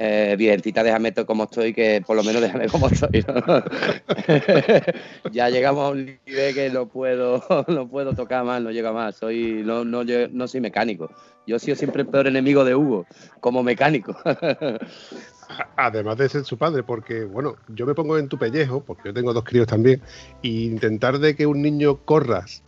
eh, 0.00 0.36
biencita, 0.38 0.84
déjame 0.84 1.12
como 1.12 1.44
estoy, 1.44 1.74
que 1.74 2.00
por 2.06 2.14
lo 2.14 2.22
menos 2.22 2.40
déjame 2.40 2.68
como 2.68 2.86
estoy. 2.86 3.24
ya 5.32 5.50
llegamos 5.50 5.84
a 5.84 5.90
un 5.90 6.18
nivel 6.24 6.54
que 6.54 6.70
no 6.70 6.86
puedo, 6.86 7.42
no 7.66 7.88
puedo 7.88 8.14
tocar 8.14 8.44
más, 8.44 8.62
no 8.62 8.70
llega 8.70 8.92
más. 8.92 9.16
Soy, 9.16 9.62
no, 9.64 9.84
no, 9.84 10.04
no 10.04 10.46
soy 10.46 10.60
mecánico. 10.60 11.10
Yo 11.48 11.56
he 11.56 11.58
sido 11.58 11.76
siempre 11.76 12.02
el 12.02 12.08
peor 12.08 12.28
enemigo 12.28 12.64
de 12.64 12.76
Hugo, 12.76 13.06
como 13.40 13.64
mecánico. 13.64 14.16
Además 15.76 16.16
de 16.16 16.28
ser 16.28 16.44
su 16.44 16.56
padre, 16.56 16.84
porque, 16.84 17.24
bueno, 17.24 17.56
yo 17.66 17.84
me 17.84 17.94
pongo 17.94 18.18
en 18.18 18.28
tu 18.28 18.38
pellejo, 18.38 18.84
porque 18.84 19.08
yo 19.08 19.14
tengo 19.14 19.32
dos 19.32 19.42
críos 19.42 19.66
también, 19.66 20.00
e 20.44 20.48
intentar 20.48 21.18
de 21.18 21.34
que 21.34 21.46
un 21.46 21.60
niño 21.60 21.96
corras 22.04 22.62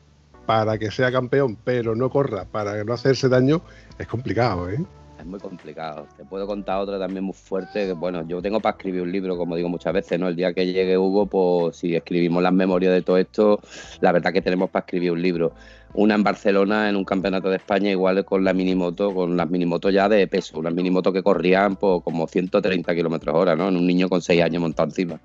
para 0.47 0.79
que 0.79 0.91
sea 0.91 1.13
campeón, 1.13 1.57
pero 1.63 1.95
no 1.95 2.11
corra 2.11 2.45
para 2.45 2.83
no 2.83 2.93
hacerse 2.93 3.29
daño, 3.29 3.63
es 3.99 4.09
complicado, 4.09 4.69
¿eh? 4.69 4.85
Es 5.21 5.27
muy 5.27 5.39
complicado. 5.39 6.07
Te 6.17 6.25
puedo 6.25 6.47
contar 6.47 6.79
otra 6.79 6.99
también 6.99 7.25
muy 7.25 7.35
fuerte. 7.35 7.87
Que, 7.87 7.93
bueno, 7.93 8.27
yo 8.27 8.41
tengo 8.41 8.59
para 8.59 8.77
escribir 8.77 9.03
un 9.03 9.13
libro, 9.13 9.37
como 9.37 9.55
digo 9.55 9.69
muchas 9.69 9.93
veces, 9.93 10.19
¿no? 10.19 10.29
El 10.29 10.37
día 10.37 10.55
que 10.55 10.67
llegue 10.67 10.97
Hugo, 10.97 11.27
pues 11.27 11.77
si 11.77 11.95
escribimos 11.95 12.43
las 12.43 12.55
memorias 12.55 12.95
de 12.95 13.03
todo 13.03 13.19
esto, 13.19 13.61
la 14.01 14.13
verdad 14.13 14.33
que 14.33 14.41
tenemos 14.41 14.71
para 14.71 14.85
escribir 14.85 15.13
un 15.13 15.21
libro 15.21 15.53
una 15.93 16.15
en 16.15 16.23
Barcelona 16.23 16.89
en 16.89 16.97
un 16.97 17.05
campeonato 17.05 17.51
de 17.51 17.57
España 17.57 17.91
igual 17.91 18.25
con 18.25 18.45
la 18.45 18.53
minimoto, 18.53 19.13
con 19.13 19.37
las 19.37 19.51
minimotos 19.51 19.93
ya 19.93 20.09
de 20.09 20.27
peso, 20.29 20.59
unas 20.59 20.73
minimotos 20.73 21.13
que 21.13 21.23
corrían 21.23 21.77
por 21.77 22.03
como 22.03 22.27
130 22.27 22.95
kilómetros 22.95 23.35
hora, 23.35 23.57
¿no? 23.57 23.69
En 23.69 23.77
un 23.77 23.87
niño 23.87 24.09
con 24.09 24.23
6 24.23 24.43
años 24.43 24.63
montado 24.63 24.89
encima. 24.89 25.21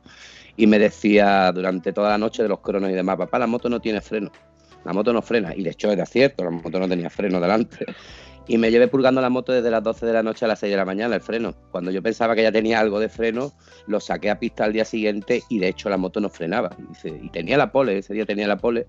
Y 0.58 0.68
me 0.68 0.80
decía 0.80 1.52
durante 1.52 1.94
toda 1.94 2.10
la 2.10 2.18
noche 2.18 2.44
de 2.44 2.50
los 2.50 2.60
cronos 2.60 2.90
y 2.90 2.94
demás, 2.94 3.18
papá, 3.18 3.40
la 3.40 3.48
moto 3.48 3.70
no 3.70 3.80
tiene 3.80 4.02
freno, 4.02 4.32
la 4.84 4.94
moto 4.94 5.14
no 5.14 5.22
frena. 5.22 5.54
Y 5.56 5.64
de 5.64 5.70
hecho 5.72 5.92
era 5.92 6.06
cierto, 6.06 6.44
la 6.44 6.50
moto 6.50 6.80
no 6.80 6.88
tenía 6.88 7.10
freno 7.10 7.40
delante. 7.40 7.86
Y 8.48 8.58
me 8.58 8.70
llevé 8.70 8.88
purgando 8.88 9.22
la 9.22 9.30
moto 9.30 9.54
desde 9.54 9.72
las 9.72 9.84
12 9.84 10.06
de 10.06 10.14
la 10.14 10.22
noche 10.22 10.46
a 10.46 10.48
las 10.48 10.60
6 10.60 10.72
de 10.72 10.78
la 10.78 10.86
mañana, 10.86 11.16
el 11.16 11.22
freno. 11.22 11.56
Cuando 11.72 11.90
yo 11.90 12.04
pensaba 12.04 12.36
que 12.36 12.44
ya 12.44 12.52
tenía 12.52 12.80
algo 12.80 13.00
de 13.00 13.10
freno, 13.10 13.54
lo 13.88 14.00
saqué 14.00 14.30
a 14.30 14.40
pista 14.40 14.66
al 14.66 14.74
día 14.74 14.86
siguiente 14.86 15.42
y 15.50 15.60
de 15.60 15.70
hecho 15.70 15.90
la 15.90 15.98
moto 15.98 16.20
no 16.20 16.30
frenaba. 16.30 16.76
Y, 17.04 17.30
tenía 17.30 17.58
la 17.58 17.72
pole, 17.72 17.98
ese 17.98 18.14
día 18.14 18.26
tenía 18.26 18.48
la 18.48 18.58
pole. 18.58 18.88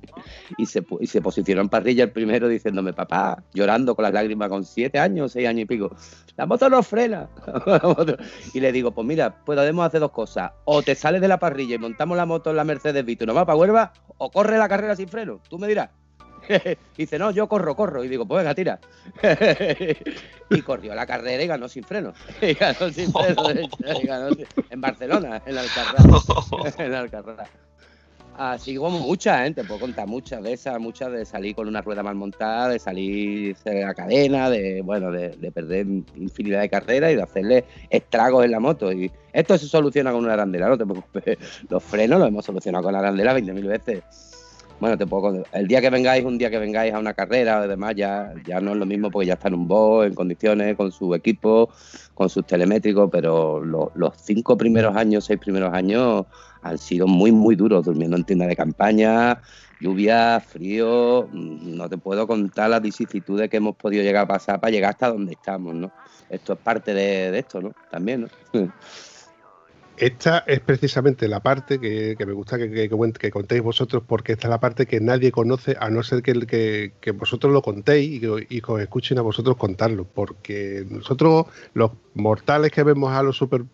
Y 0.58 0.66
se, 0.66 0.84
y 1.00 1.06
se 1.06 1.22
posicionó 1.22 1.62
en 1.62 1.68
parrilla 1.68 2.04
el 2.04 2.12
primero 2.12 2.48
diciéndome, 2.48 2.92
papá, 2.92 3.42
llorando 3.54 3.94
con 3.94 4.02
las 4.02 4.12
lágrimas, 4.12 4.48
con 4.48 4.64
7 4.64 4.98
años, 4.98 5.32
6 5.32 5.48
años 5.48 5.62
y 5.62 5.66
pico. 5.66 5.96
La 6.36 6.44
moto 6.44 6.68
no 6.68 6.82
frena. 6.82 7.28
y 8.52 8.60
le 8.60 8.72
digo, 8.72 8.92
pues 8.92 9.06
mira, 9.06 9.42
podemos 9.44 9.86
hacer 9.86 10.00
dos 10.00 10.12
cosas. 10.12 10.52
O 10.64 10.82
te 10.82 10.94
sales 10.94 11.20
de 11.20 11.28
la 11.28 11.38
parrilla 11.38 11.76
y 11.76 11.78
montamos 11.78 12.16
la 12.16 12.26
moto 12.26 12.50
en 12.50 12.56
la 12.56 12.64
Mercedes 12.64 13.04
Vito 13.04 13.24
y 13.24 13.26
nos 13.26 13.36
va 13.36 13.46
para 13.46 13.56
Huelva, 13.56 13.92
o 14.18 14.30
corre 14.30 14.58
la 14.58 14.68
carrera 14.68 14.96
sin 14.96 15.08
freno. 15.08 15.40
Tú 15.48 15.58
me 15.58 15.66
dirás. 15.66 15.90
dice, 16.96 17.18
no, 17.18 17.30
yo 17.30 17.48
corro, 17.48 17.74
corro. 17.74 18.04
Y 18.04 18.08
digo, 18.08 18.26
pues 18.26 18.42
venga, 18.42 18.54
tira. 18.54 18.78
y 20.50 20.62
corrió 20.62 20.94
la 20.94 21.06
carrera 21.06 21.42
y 21.42 21.46
ganó 21.46 21.68
sin 21.68 21.84
freno. 21.84 22.12
Y 22.42 22.54
ganó 22.54 22.90
sin 22.90 23.12
freno, 23.12 23.48
en 24.70 24.80
Barcelona, 24.80 25.42
en 25.46 25.58
Alcarrás. 25.58 26.78
en 26.78 26.94
Alcarrás. 26.94 27.48
Así 28.38 28.76
como 28.76 28.98
muchas, 28.98 29.44
gente, 29.44 29.62
¿eh? 29.62 29.64
te 29.64 29.68
puedo 29.68 29.80
contar 29.80 30.06
muchas 30.06 30.42
de 30.42 30.52
esas, 30.52 30.78
muchas 30.78 31.10
de 31.10 31.24
salir 31.24 31.54
con 31.54 31.68
una 31.68 31.80
rueda 31.80 32.02
mal 32.02 32.16
montada, 32.16 32.68
de 32.68 32.78
salir 32.78 33.56
la 33.64 33.94
cadena, 33.94 34.50
de 34.50 34.82
bueno, 34.82 35.10
de, 35.10 35.30
perder 35.52 35.86
infinidad 35.86 36.60
de 36.60 36.68
carreras 36.68 37.12
y 37.12 37.16
de 37.16 37.22
hacerle 37.22 37.64
estragos 37.88 38.44
en 38.44 38.50
la 38.50 38.60
moto. 38.60 38.92
Y 38.92 39.10
esto 39.32 39.56
se 39.56 39.66
soluciona 39.66 40.12
con 40.12 40.22
una 40.22 40.34
arandela, 40.34 40.68
no 40.68 40.76
te 40.76 40.84
preocupes. 40.84 41.38
Los 41.70 41.82
frenos 41.82 42.18
los 42.18 42.28
hemos 42.28 42.44
solucionado 42.44 42.84
con 42.84 42.92
la 42.92 42.98
arandela 42.98 43.38
20.000 43.38 43.66
veces 43.68 44.02
bueno, 44.78 45.06
puedo, 45.06 45.44
el 45.52 45.66
día 45.66 45.80
que 45.80 45.90
vengáis, 45.90 46.24
un 46.24 46.36
día 46.36 46.50
que 46.50 46.58
vengáis 46.58 46.92
a 46.92 46.98
una 46.98 47.14
carrera 47.14 47.60
o 47.60 47.68
demás, 47.68 47.94
ya, 47.94 48.32
ya 48.46 48.60
no 48.60 48.72
es 48.72 48.76
lo 48.76 48.86
mismo 48.86 49.10
porque 49.10 49.26
ya 49.26 49.34
está 49.34 49.48
en 49.48 49.54
un 49.54 49.68
box, 49.68 50.08
en 50.08 50.14
condiciones, 50.14 50.76
con 50.76 50.92
su 50.92 51.14
equipo, 51.14 51.70
con 52.14 52.28
sus 52.28 52.46
telemétricos, 52.46 53.08
pero 53.10 53.64
los 53.64 54.12
cinco 54.16 54.56
primeros 54.56 54.94
años, 54.96 55.24
seis 55.24 55.38
primeros 55.38 55.72
años 55.72 56.26
han 56.62 56.78
sido 56.78 57.06
muy, 57.06 57.32
muy 57.32 57.56
duros, 57.56 57.84
durmiendo 57.84 58.16
en 58.16 58.24
tienda 58.24 58.46
de 58.46 58.56
campaña, 58.56 59.40
lluvia, 59.80 60.40
frío, 60.40 61.28
no 61.32 61.88
te 61.88 61.96
puedo 61.96 62.26
contar 62.26 62.70
las 62.70 62.82
vicisitudes 62.82 63.48
que 63.48 63.56
hemos 63.56 63.76
podido 63.76 64.02
llegar 64.02 64.24
a 64.24 64.28
pasar 64.28 64.60
para 64.60 64.70
llegar 64.70 64.90
hasta 64.90 65.08
donde 65.08 65.32
estamos, 65.32 65.74
¿no? 65.74 65.90
Esto 66.28 66.54
es 66.54 66.58
parte 66.58 66.92
de, 66.92 67.30
de 67.30 67.38
esto, 67.38 67.62
¿no? 67.62 67.72
También, 67.90 68.28
¿no? 68.52 68.72
Esta 69.98 70.44
es 70.46 70.60
precisamente 70.60 71.26
la 71.26 71.40
parte 71.40 71.78
que, 71.78 72.16
me 72.26 72.32
gusta 72.32 72.58
que, 72.58 73.30
contéis 73.30 73.62
vosotros, 73.62 74.02
porque 74.06 74.32
esta 74.32 74.48
es 74.48 74.50
la 74.50 74.60
parte 74.60 74.86
que 74.86 75.00
nadie 75.00 75.32
conoce, 75.32 75.76
a 75.80 75.88
no 75.88 76.02
ser 76.02 76.22
que, 76.22 77.12
vosotros 77.14 77.52
lo 77.52 77.62
contéis 77.62 78.22
y 78.22 78.60
que, 78.60 78.72
os 78.72 78.80
escuchen 78.80 79.18
a 79.18 79.22
vosotros 79.22 79.56
contarlo. 79.56 80.04
Porque 80.04 80.86
nosotros, 80.90 81.46
los 81.72 81.92
mortales 82.14 82.72
que 82.72 82.82
vemos 82.82 83.12
a 83.12 83.22
los 83.22 83.36
super 83.36 83.64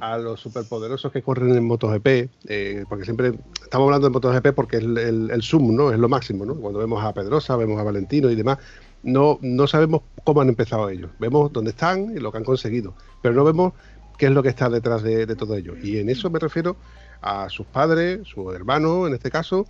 a 0.00 0.18
los 0.18 0.38
superpoderosos 0.38 1.10
que 1.10 1.22
corren 1.22 1.54
en 1.56 1.64
MotoGP, 1.64 2.06
eh, 2.46 2.84
porque 2.88 3.04
siempre 3.04 3.32
estamos 3.62 3.86
hablando 3.86 4.06
de 4.06 4.12
MotoGP 4.12 4.54
porque 4.54 4.76
es 4.76 4.84
el, 4.84 5.30
el, 5.30 5.42
zoom, 5.42 5.74
¿no? 5.74 5.90
Es 5.90 5.98
lo 5.98 6.08
máximo, 6.08 6.44
¿no? 6.44 6.54
Cuando 6.54 6.78
vemos 6.78 7.02
a 7.02 7.12
Pedrosa, 7.12 7.56
vemos 7.56 7.80
a 7.80 7.82
Valentino 7.82 8.30
y 8.30 8.34
demás, 8.34 8.58
no, 9.02 9.38
no 9.42 9.66
sabemos 9.66 10.02
cómo 10.24 10.40
han 10.40 10.48
empezado 10.48 10.88
ellos. 10.88 11.10
Vemos 11.18 11.52
dónde 11.52 11.70
están 11.70 12.16
y 12.16 12.20
lo 12.20 12.30
que 12.30 12.38
han 12.38 12.44
conseguido, 12.44 12.94
pero 13.20 13.34
no 13.34 13.44
vemos 13.44 13.72
qué 14.16 14.26
es 14.26 14.32
lo 14.32 14.42
que 14.42 14.48
está 14.48 14.68
detrás 14.68 15.02
de, 15.02 15.26
todo 15.36 15.56
ello. 15.56 15.74
Y 15.82 15.98
en 15.98 16.08
eso 16.08 16.30
me 16.30 16.38
refiero 16.38 16.76
a 17.20 17.48
sus 17.48 17.66
padres, 17.66 18.20
su 18.26 18.50
hermano 18.52 19.06
en 19.06 19.14
este 19.14 19.30
caso, 19.30 19.66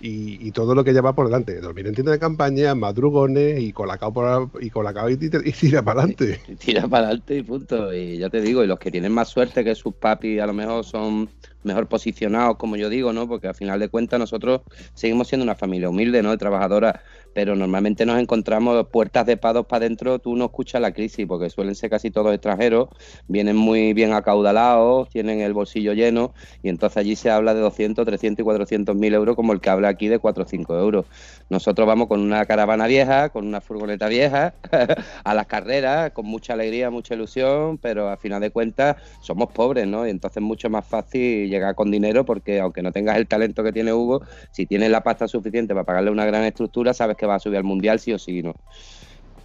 y, 0.00 0.50
todo 0.52 0.74
lo 0.74 0.84
que 0.84 0.92
lleva 0.92 1.14
por 1.14 1.26
delante. 1.26 1.60
Dormir 1.60 1.86
en 1.86 1.94
tienda 1.94 2.12
de 2.12 2.18
campaña, 2.18 2.74
madrugones 2.74 3.60
y 3.60 3.72
colacao, 3.72 4.12
por, 4.12 4.50
y, 4.60 4.70
colacao 4.70 5.08
y, 5.08 5.14
y 5.14 5.52
tira 5.52 5.82
para 5.82 6.02
adelante. 6.02 6.40
Tira 6.58 6.86
para 6.86 7.06
adelante 7.06 7.36
y 7.36 7.42
punto. 7.42 7.94
Y 7.94 8.18
ya 8.18 8.28
te 8.28 8.40
digo, 8.40 8.62
y 8.62 8.66
los 8.66 8.78
que 8.78 8.90
tienen 8.90 9.12
más 9.12 9.28
suerte 9.28 9.64
que 9.64 9.74
sus 9.74 9.94
papis 9.94 10.40
a 10.40 10.46
lo 10.46 10.52
mejor 10.52 10.84
son 10.84 11.30
mejor 11.62 11.88
posicionados, 11.88 12.56
como 12.56 12.76
yo 12.76 12.90
digo, 12.90 13.12
¿no? 13.12 13.26
Porque 13.26 13.48
al 13.48 13.54
final 13.54 13.80
de 13.80 13.88
cuentas 13.88 14.18
nosotros 14.18 14.60
seguimos 14.92 15.28
siendo 15.28 15.44
una 15.44 15.54
familia 15.54 15.88
humilde, 15.88 16.22
¿no? 16.22 16.30
De 16.30 16.36
trabajadora 16.36 17.02
pero 17.34 17.56
normalmente 17.56 18.06
nos 18.06 18.20
encontramos 18.20 18.86
puertas 18.88 19.26
de 19.26 19.36
pados 19.36 19.66
para 19.66 19.84
adentro, 19.84 20.20
tú 20.20 20.36
no 20.36 20.46
escuchas 20.46 20.80
la 20.80 20.92
crisis, 20.92 21.26
porque 21.26 21.50
suelen 21.50 21.74
ser 21.74 21.90
casi 21.90 22.10
todos 22.10 22.32
extranjeros, 22.32 22.88
vienen 23.26 23.56
muy 23.56 23.92
bien 23.92 24.12
acaudalados, 24.12 25.08
tienen 25.08 25.40
el 25.40 25.52
bolsillo 25.52 25.92
lleno, 25.92 26.32
y 26.62 26.68
entonces 26.68 26.96
allí 26.96 27.16
se 27.16 27.30
habla 27.30 27.52
de 27.52 27.60
200, 27.60 28.06
300 28.06 28.42
y 28.42 28.44
400 28.44 28.96
mil 28.96 29.12
euros, 29.14 29.34
como 29.34 29.52
el 29.52 29.60
que 29.60 29.68
habla 29.68 29.88
aquí 29.88 30.08
de 30.08 30.18
4 30.20 30.44
o 30.44 30.46
5 30.46 30.78
euros. 30.78 31.06
Nosotros 31.50 31.86
vamos 31.86 32.06
con 32.06 32.20
una 32.20 32.46
caravana 32.46 32.86
vieja, 32.86 33.28
con 33.30 33.46
una 33.46 33.60
furgoneta 33.60 34.08
vieja, 34.08 34.54
a 35.24 35.34
las 35.34 35.46
carreras, 35.46 36.12
con 36.12 36.26
mucha 36.26 36.52
alegría, 36.52 36.90
mucha 36.90 37.14
ilusión, 37.14 37.78
pero 37.78 38.08
a 38.08 38.16
final 38.16 38.40
de 38.40 38.50
cuentas 38.50 38.96
somos 39.20 39.50
pobres, 39.52 39.86
¿no? 39.88 40.06
Y 40.06 40.10
entonces 40.10 40.36
es 40.36 40.42
mucho 40.42 40.70
más 40.70 40.86
fácil 40.86 41.50
llegar 41.50 41.74
con 41.74 41.90
dinero, 41.90 42.24
porque 42.24 42.60
aunque 42.60 42.82
no 42.82 42.92
tengas 42.92 43.16
el 43.16 43.26
talento 43.26 43.64
que 43.64 43.72
tiene 43.72 43.92
Hugo, 43.92 44.22
si 44.52 44.66
tienes 44.66 44.90
la 44.90 45.02
pasta 45.02 45.26
suficiente 45.26 45.74
para 45.74 45.84
pagarle 45.84 46.10
una 46.10 46.24
gran 46.24 46.44
estructura, 46.44 46.94
sabes 46.94 47.16
que 47.16 47.23
va 47.26 47.36
a 47.36 47.38
subir 47.38 47.58
al 47.58 47.64
mundial 47.64 47.98
sí 48.00 48.12
o 48.12 48.18
sí, 48.18 48.42
¿no? 48.42 48.54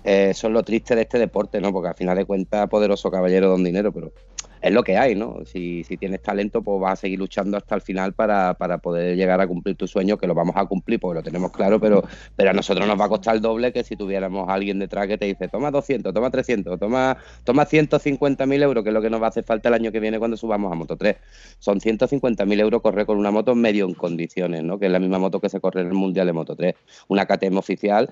Eh, 0.04 0.30
eso 0.32 0.48
es 0.48 0.54
lo 0.54 0.64
triste 0.64 0.96
de 0.96 1.02
este 1.02 1.20
deporte, 1.20 1.60
¿no? 1.60 1.72
Porque 1.72 1.90
al 1.90 1.96
final 1.96 2.18
de 2.18 2.26
cuentas, 2.26 2.70
poderoso 2.70 3.12
caballero 3.12 3.50
don 3.50 3.64
dinero, 3.64 3.92
pero 3.92 4.14
es 4.62 4.74
lo 4.74 4.84
que 4.84 4.98
hay, 4.98 5.16
¿no? 5.16 5.40
Si, 5.46 5.84
si, 5.84 5.98
tienes 5.98 6.22
talento, 6.22 6.62
pues 6.62 6.82
vas 6.82 6.94
a 6.94 6.96
seguir 6.98 7.20
luchando 7.20 7.58
hasta 7.58 7.76
el 7.76 7.82
final 7.82 8.14
para, 8.14 8.54
para, 8.56 8.78
poder 8.80 9.16
llegar 9.16 9.40
a 9.40 9.48
cumplir 9.48 9.76
tu 9.76 9.88
sueño, 9.88 10.18
que 10.18 10.28
lo 10.28 10.34
vamos 10.34 10.56
a 10.58 10.66
cumplir 10.66 11.00
porque 11.00 11.20
lo 11.20 11.24
tenemos 11.24 11.52
claro, 11.52 11.80
pero, 11.80 12.04
pero 12.36 12.50
a 12.50 12.54
nosotros 12.54 12.88
nos 12.88 13.00
va 13.00 13.06
a 13.06 13.10
costar 13.10 13.36
el 13.36 13.42
doble 13.42 13.72
que 13.72 13.84
si 13.84 13.96
tuviéramos 13.96 14.50
alguien 14.50 14.80
detrás 14.80 15.08
que 15.08 15.18
te 15.18 15.26
dice, 15.26 15.48
toma 15.48 15.72
200, 15.72 16.14
toma 16.14 16.30
300, 16.30 16.80
toma, 16.80 17.18
toma 17.44 17.66
150 17.66 18.46
mil 18.46 18.62
euros, 18.62 18.84
que 18.84 18.90
es 18.90 18.94
lo 18.94 19.02
que 19.02 19.10
nos 19.10 19.22
va 19.22 19.28
a 19.28 19.30
hacer 19.30 19.44
falta 19.44 19.70
el 19.70 19.76
año 19.76 19.92
que 19.92 20.00
viene 20.00 20.20
cuando 20.20 20.36
subamos 20.36 20.72
a 20.72 20.76
Moto 20.76 20.98
3. 20.98 21.16
Son 21.60 21.80
150 21.80 22.46
mil 22.46 22.60
euros 22.60 22.82
correr 22.82 23.06
con 23.06 23.18
una 23.18 23.32
moto 23.32 23.56
medio 23.56 23.86
en 23.86 23.94
condiciones, 23.94 24.64
¿no? 24.64 24.78
Que 24.80 24.88
es 24.88 24.92
la 24.92 25.00
misma 25.00 25.20
moto 25.20 25.40
que 25.40 25.50
se 25.50 25.60
corre 25.60 25.82
en 25.82 25.88
el 25.88 25.94
Mundial 25.94 26.28
de 26.28 26.34
Moto 26.34 26.56
3. 26.56 26.76
Una 27.08 27.26
KTM 27.26 27.58
oficial 27.58 28.10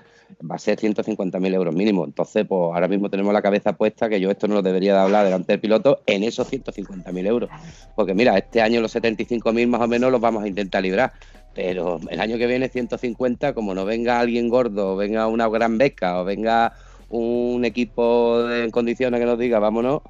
va 0.50 0.56
a 0.56 0.58
ser 0.58 0.78
150 0.78 1.40
mil 1.40 1.54
euros 1.54 1.74
mínimo. 1.74 2.04
Entonces, 2.04 2.46
pues 2.46 2.74
ahora 2.74 2.88
mismo 2.88 3.10
tenemos 3.10 3.32
la 3.32 3.42
cabeza 3.42 3.74
puesta 3.74 4.08
que 4.08 4.20
yo 4.20 4.30
esto 4.30 4.48
no 4.48 4.54
lo 4.54 4.62
debería 4.62 4.94
de 4.94 5.00
hablar 5.00 5.24
delante 5.24 5.52
del 5.52 5.60
piloto 5.60 6.00
en 6.06 6.22
eso 6.24 6.37
150.000 6.44 7.26
euros. 7.26 7.50
Porque 7.94 8.14
mira, 8.14 8.36
este 8.36 8.60
año 8.60 8.80
los 8.80 8.94
75.000 8.94 9.66
más 9.66 9.80
o 9.80 9.88
menos 9.88 10.12
los 10.12 10.20
vamos 10.20 10.44
a 10.44 10.48
intentar 10.48 10.82
librar. 10.82 11.12
Pero 11.54 11.98
el 12.10 12.20
año 12.20 12.38
que 12.38 12.46
viene 12.46 12.68
150, 12.68 13.52
como 13.52 13.74
no 13.74 13.84
venga 13.84 14.20
alguien 14.20 14.48
gordo, 14.48 14.96
venga 14.96 15.26
una 15.26 15.48
gran 15.48 15.78
beca 15.78 16.20
o 16.20 16.24
venga 16.24 16.74
un 17.10 17.64
equipo 17.64 18.48
en 18.50 18.70
condiciones 18.70 19.18
que 19.18 19.26
nos 19.26 19.38
diga 19.38 19.58
vámonos, 19.58 20.02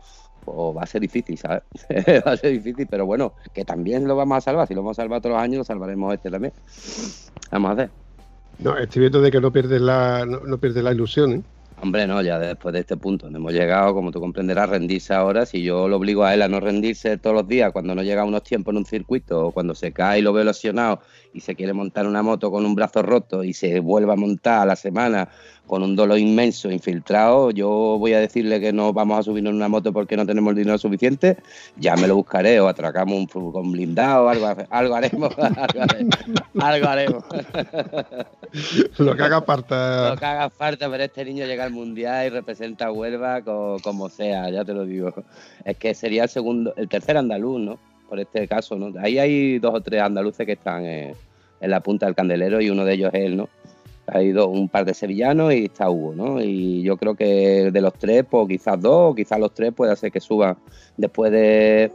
pues 0.45 0.77
va 0.77 0.83
a 0.83 0.87
ser 0.87 1.01
difícil, 1.01 1.38
¿sabes? 1.38 1.62
va 2.27 2.33
a 2.33 2.37
ser 2.37 2.53
difícil, 2.53 2.87
pero 2.91 3.07
bueno, 3.07 3.35
que 3.53 3.64
también 3.64 4.07
lo 4.07 4.17
vamos 4.17 4.38
a 4.38 4.41
salvar. 4.41 4.67
Si 4.67 4.75
lo 4.75 4.83
vamos 4.83 4.99
a 4.99 5.03
salvar 5.03 5.21
todos 5.21 5.35
los 5.37 5.43
años, 5.43 5.59
lo 5.59 5.64
salvaremos 5.64 6.14
este 6.14 6.31
también. 6.31 6.53
Vamos 7.51 7.71
a 7.71 7.75
ver. 7.75 7.91
No, 8.59 8.77
estoy 8.77 9.01
viendo 9.01 9.21
de 9.21 9.31
que 9.31 9.41
no 9.41 9.53
pierdes 9.53 9.81
la, 9.81 10.27
no, 10.27 10.41
no 10.41 10.59
pierdes 10.59 10.83
la 10.83 10.93
ilusión, 10.93 11.33
¿eh? 11.33 11.43
Hombre, 11.81 12.09
no, 12.09 12.21
ya 12.23 12.41
después 12.41 12.73
de 12.73 12.81
este 12.81 12.97
punto 12.97 13.27
donde 13.27 13.38
hemos 13.38 13.53
llegado, 13.53 13.95
como 13.95 14.11
tú 14.11 14.19
comprenderás, 14.19 14.69
rendirse 14.69 15.14
ahora, 15.14 15.47
si 15.47 15.62
yo 15.62 15.87
lo 15.87 15.97
obligo 15.97 16.25
a 16.25 16.35
él 16.35 16.43
a 16.43 16.49
no 16.49 16.59
rendirse 16.59 17.19
todos 17.19 17.37
los 17.37 17.47
días 17.47 17.71
cuando 17.73 17.95
no 17.95 18.03
llega 18.03 18.25
unos 18.25 18.43
tiempos 18.43 18.73
en 18.73 18.79
un 18.79 18.85
circuito 18.85 19.47
o 19.47 19.53
cuando 19.53 19.77
se 19.77 19.93
cae 19.93 20.19
y 20.19 20.23
lo 20.23 20.33
veo 20.33 20.43
lesionado 20.43 21.01
y 21.33 21.41
se 21.41 21.55
quiere 21.55 21.73
montar 21.73 22.09
una 22.09 22.21
moto 22.21 22.51
con 22.51 22.67
un 22.67 22.75
brazo 22.75 23.03
roto 23.03 23.45
y 23.45 23.53
se 23.53 23.79
vuelve 23.79 24.12
a 24.12 24.17
montar 24.17 24.62
a 24.62 24.67
la 24.67 24.75
semana 24.75 25.29
con 25.69 25.83
un 25.83 25.95
dolor 25.95 26.19
inmenso 26.19 26.71
infiltrado, 26.71 27.51
yo 27.51 27.69
voy 27.69 28.15
a 28.15 28.21
decirle 28.21 28.59
que 28.59 28.73
no 28.73 28.95
vamos 28.95 29.19
a 29.19 29.23
subirnos 29.23 29.51
en 29.51 29.57
una 29.57 29.69
moto 29.69 29.93
porque 29.93 30.17
no 30.17 30.25
tenemos 30.25 30.53
el 30.53 30.57
dinero 30.57 30.79
suficiente, 30.79 31.37
ya 31.77 31.95
me 31.95 32.09
lo 32.09 32.17
buscaré 32.17 32.59
o 32.59 32.69
atracamos 32.69 33.19
un 33.19 33.29
furgón 33.29 33.71
blindado, 33.71 34.31
algo, 34.31 34.49
algo 34.71 34.95
haremos, 34.95 35.35
algo 36.61 36.89
haremos. 36.89 37.23
lo 38.99 39.15
que 39.15 39.23
haga 39.23 39.43
falta. 39.43 40.11
Lo 40.11 40.17
que 40.17 40.25
haga 40.25 40.49
falta, 40.49 40.91
pero 40.91 41.05
este 41.05 41.25
niño 41.27 41.45
llega 41.45 41.65
al 41.65 41.71
mundial 41.71 42.27
y 42.27 42.31
representa 42.31 42.87
a 42.87 42.93
Huelva 42.93 43.43
como 43.43 44.09
sea, 44.09 44.49
ya 44.49 44.65
te 44.65 44.73
lo 44.73 44.87
digo. 44.87 45.13
Es 45.67 45.77
que 45.77 45.95
sería 45.95 46.23
el 46.23 46.29
segundo, 46.31 46.73
el 46.79 46.89
tercer 46.89 47.19
andaluz, 47.19 47.61
¿no? 47.61 47.79
Por 48.09 48.19
este 48.19 48.49
caso, 48.49 48.77
¿no? 48.77 48.99
Ahí 49.01 49.19
hay 49.19 49.59
dos 49.59 49.75
o 49.75 49.81
tres 49.83 50.01
andaluces 50.01 50.47
que 50.47 50.53
están 50.53 50.87
en 50.87 51.15
la 51.61 51.81
punta 51.81 52.07
del 52.07 52.15
candelero 52.15 52.59
y 52.63 52.71
uno 52.71 52.87
de 52.87 52.95
ellos 52.95 53.11
es 53.13 53.21
él, 53.21 53.37
¿no? 53.37 53.51
Ha 54.12 54.23
ido 54.23 54.49
un 54.49 54.68
par 54.68 54.85
de 54.85 54.94
sevillanos 54.94 55.53
y 55.53 55.64
está 55.64 55.90
Hugo, 55.90 56.14
¿no? 56.14 56.40
Y 56.40 56.83
yo 56.83 56.97
creo 56.97 57.14
que 57.14 57.71
de 57.71 57.81
los 57.81 57.92
tres, 57.94 58.25
pues 58.29 58.49
quizás 58.49 58.81
dos, 58.81 59.12
o 59.12 59.14
quizás 59.14 59.38
los 59.38 59.53
tres 59.53 59.73
puede 59.73 59.94
ser 59.97 60.11
que 60.11 60.21
suban 60.21 60.57
después 60.97 61.31
de, 61.31 61.92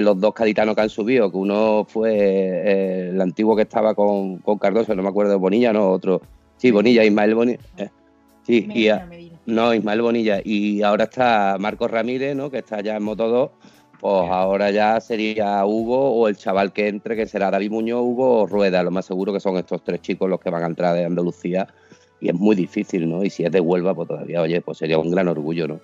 los 0.00 0.20
dos 0.20 0.34
caditanos 0.34 0.74
que 0.74 0.80
han 0.82 0.90
subido, 0.90 1.30
que 1.30 1.36
uno 1.36 1.86
fue 1.88 2.12
eh, 2.14 3.08
el 3.10 3.20
antiguo 3.20 3.54
que 3.54 3.62
estaba 3.62 3.94
con, 3.94 4.38
Cardoso, 4.58 4.94
no 4.94 5.02
me 5.02 5.08
acuerdo, 5.08 5.38
Bonilla, 5.38 5.72
no, 5.72 5.90
otro. 5.90 6.20
Sí, 6.56 6.70
Bonilla, 6.70 7.04
Ismael 7.04 7.34
Bonilla. 7.34 7.60
Eh, 7.76 7.90
sí, 8.42 8.68
y 8.74 8.88
no, 9.46 9.74
Ismael 9.74 10.02
Bonilla. 10.02 10.40
Y 10.42 10.82
ahora 10.82 11.04
está 11.04 11.56
Marcos 11.60 11.90
Ramírez, 11.90 12.34
¿no? 12.34 12.50
Que 12.50 12.58
está 12.58 12.80
ya 12.80 12.96
en 12.96 13.02
Moto 13.02 13.28
2 13.28 13.50
pues 14.00 14.30
ahora 14.30 14.70
ya 14.70 15.00
sería 15.00 15.64
Hugo 15.64 16.12
o 16.12 16.28
el 16.28 16.36
chaval 16.36 16.72
que 16.72 16.88
entre, 16.88 17.16
que 17.16 17.26
será 17.26 17.50
David 17.50 17.70
Muñoz, 17.70 18.02
Hugo 18.02 18.42
o 18.42 18.46
Rueda. 18.46 18.82
Lo 18.82 18.90
más 18.90 19.06
seguro 19.06 19.32
que 19.32 19.40
son 19.40 19.56
estos 19.56 19.82
tres 19.82 20.00
chicos 20.00 20.28
los 20.28 20.40
que 20.40 20.50
van 20.50 20.62
a 20.62 20.66
entrar 20.66 20.94
de 20.94 21.04
Andalucía. 21.04 21.66
Y 22.20 22.28
es 22.28 22.34
muy 22.34 22.56
difícil, 22.56 23.08
¿no? 23.08 23.22
Y 23.22 23.30
si 23.30 23.44
es 23.44 23.52
de 23.52 23.60
Huelva, 23.60 23.94
pues 23.94 24.08
todavía, 24.08 24.40
oye, 24.40 24.60
pues 24.60 24.78
sería 24.78 24.98
un 24.98 25.10
gran 25.10 25.28
orgullo, 25.28 25.68
¿no? 25.68 25.80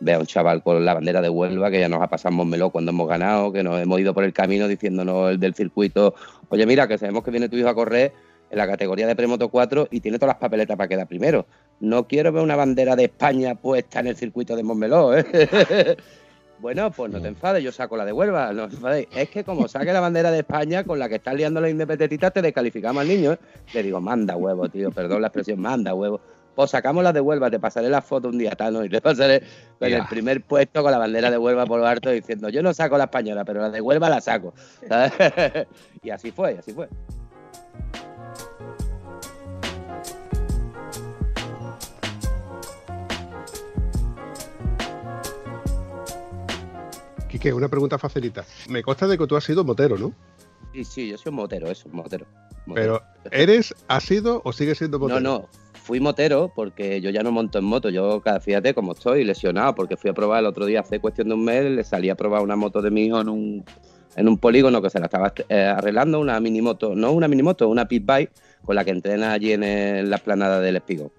Ver 0.00 0.16
a 0.16 0.18
un 0.20 0.26
chaval 0.26 0.62
con 0.62 0.84
la 0.84 0.94
bandera 0.94 1.20
de 1.20 1.28
Huelva, 1.28 1.70
que 1.70 1.80
ya 1.80 1.88
nos 1.88 2.02
ha 2.02 2.08
pasado 2.08 2.34
Montmeló 2.34 2.70
cuando 2.70 2.90
hemos 2.90 3.08
ganado, 3.08 3.52
que 3.52 3.62
nos 3.62 3.80
hemos 3.80 4.00
ido 4.00 4.14
por 4.14 4.24
el 4.24 4.32
camino 4.32 4.66
diciéndonos 4.66 5.30
el 5.30 5.40
del 5.40 5.54
circuito, 5.54 6.14
oye, 6.48 6.66
mira, 6.66 6.88
que 6.88 6.98
sabemos 6.98 7.22
que 7.22 7.30
viene 7.30 7.48
tu 7.48 7.56
hijo 7.56 7.68
a 7.68 7.74
correr 7.74 8.12
en 8.50 8.58
la 8.58 8.66
categoría 8.66 9.06
de 9.06 9.16
Premoto 9.16 9.48
4 9.48 9.88
y 9.90 10.00
tiene 10.00 10.18
todas 10.18 10.34
las 10.34 10.40
papeletas 10.40 10.76
para 10.76 10.88
quedar 10.88 11.06
primero. 11.06 11.46
No 11.80 12.06
quiero 12.06 12.32
ver 12.32 12.42
una 12.42 12.56
bandera 12.56 12.96
de 12.96 13.04
España 13.04 13.54
puesta 13.54 14.00
en 14.00 14.08
el 14.08 14.16
circuito 14.16 14.56
de 14.56 14.62
Montmeló, 14.62 15.16
¿eh? 15.16 15.24
Bueno, 16.64 16.90
pues 16.90 17.12
no 17.12 17.20
te 17.20 17.28
enfades, 17.28 17.62
yo 17.62 17.70
saco 17.70 17.94
la 17.94 18.06
de 18.06 18.12
Huelva, 18.12 18.50
no. 18.54 18.68
Es 19.14 19.28
que 19.28 19.44
como 19.44 19.68
saque 19.68 19.92
la 19.92 20.00
bandera 20.00 20.30
de 20.30 20.38
España 20.38 20.82
con 20.82 20.98
la 20.98 21.10
que 21.10 21.16
estás 21.16 21.34
liando 21.34 21.60
la 21.60 21.68
independentista, 21.68 22.30
te 22.30 22.40
descalificamos 22.40 23.02
al 23.02 23.08
niño. 23.08 23.32
¿eh? 23.32 23.38
Le 23.74 23.82
digo, 23.82 24.00
manda 24.00 24.34
huevo, 24.34 24.66
tío, 24.70 24.90
perdón 24.90 25.20
la 25.20 25.26
expresión, 25.26 25.60
manda 25.60 25.92
huevo. 25.92 26.22
Pues 26.54 26.70
sacamos 26.70 27.04
la 27.04 27.12
de 27.12 27.20
Huelva, 27.20 27.50
te 27.50 27.60
pasaré 27.60 27.90
la 27.90 28.00
foto 28.00 28.28
un 28.28 28.38
día, 28.38 28.52
tal, 28.52 28.82
Y 28.86 28.88
te 28.88 29.02
pasaré 29.02 29.42
con 29.78 29.92
el 29.92 30.06
primer 30.06 30.40
puesto 30.40 30.82
con 30.82 30.90
la 30.90 30.96
bandera 30.96 31.30
de 31.30 31.36
Huelva 31.36 31.66
por 31.66 31.80
lo 31.80 31.86
alto 31.86 32.08
diciendo, 32.08 32.48
yo 32.48 32.62
no 32.62 32.72
saco 32.72 32.96
la 32.96 33.04
española, 33.04 33.44
pero 33.44 33.60
la 33.60 33.68
de 33.68 33.82
Huelva 33.82 34.08
la 34.08 34.22
saco. 34.22 34.54
y 36.02 36.08
así 36.08 36.30
fue, 36.30 36.56
así 36.58 36.72
fue. 36.72 36.88
Una 47.54 47.68
pregunta 47.68 47.98
facilita. 47.98 48.44
Me 48.68 48.82
consta 48.82 49.06
de 49.06 49.18
que 49.18 49.26
tú 49.26 49.36
has 49.36 49.44
sido 49.44 49.64
motero, 49.64 49.96
¿no? 49.98 50.12
Sí, 50.72 50.84
sí, 50.84 51.08
yo 51.08 51.18
soy 51.18 51.30
un 51.30 51.36
motero, 51.36 51.70
eso, 51.70 51.88
un 51.88 51.96
motero. 51.96 52.26
Pero, 52.74 53.02
¿eres, 53.30 53.74
has 53.88 54.04
sido 54.04 54.40
o 54.44 54.52
sigues 54.52 54.78
siendo 54.78 54.98
motero? 54.98 55.20
No, 55.20 55.38
no, 55.40 55.48
fui 55.74 56.00
motero 56.00 56.50
porque 56.54 57.00
yo 57.00 57.10
ya 57.10 57.22
no 57.22 57.30
monto 57.30 57.58
en 57.58 57.64
moto. 57.64 57.90
Yo, 57.90 58.20
cada- 58.22 58.40
fíjate 58.40 58.72
cómo 58.74 58.92
estoy, 58.92 59.24
lesionado, 59.24 59.74
porque 59.74 59.96
fui 59.96 60.10
a 60.10 60.14
probar 60.14 60.40
el 60.40 60.46
otro 60.46 60.64
día, 60.66 60.80
hace 60.80 60.98
cuestión 61.00 61.28
de 61.28 61.34
un 61.34 61.44
mes, 61.44 61.64
le 61.70 61.84
salí 61.84 62.08
a 62.10 62.14
probar 62.14 62.42
una 62.42 62.56
moto 62.56 62.80
de 62.82 62.90
mi 62.90 63.04
hijo 63.06 63.20
en 63.20 63.28
un, 63.28 63.64
en 64.16 64.28
un 64.28 64.38
polígono 64.38 64.80
que 64.80 64.90
se 64.90 64.98
la 64.98 65.06
estaba 65.06 65.32
eh, 65.48 65.56
arreglando, 65.64 66.18
una 66.20 66.40
minimoto, 66.40 66.94
no 66.94 67.12
una 67.12 67.28
minimoto, 67.28 67.68
una 67.68 67.86
pit 67.86 68.04
bike 68.06 68.32
con 68.64 68.74
la 68.76 68.84
que 68.84 68.90
entrena 68.92 69.32
allí 69.32 69.52
en, 69.52 69.62
el- 69.62 70.08
la 70.10 70.16
esplanada 70.16 70.60
del 70.60 70.76
Espigo. 70.76 71.12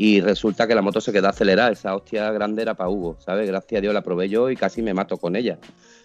Y 0.00 0.20
resulta 0.20 0.68
que 0.68 0.76
la 0.76 0.80
moto 0.80 1.00
se 1.00 1.12
quedó 1.12 1.28
acelerada, 1.28 1.72
esa 1.72 1.94
hostia 1.94 2.30
grande 2.30 2.62
era 2.62 2.74
para 2.74 2.88
Hugo, 2.88 3.16
¿sabes? 3.18 3.48
Gracias 3.48 3.78
a 3.78 3.82
Dios 3.82 3.92
la 3.92 4.02
probé 4.02 4.28
yo 4.28 4.48
y 4.48 4.54
casi 4.54 4.80
me 4.80 4.94
mato 4.94 5.16
con 5.16 5.34
ella. 5.34 5.58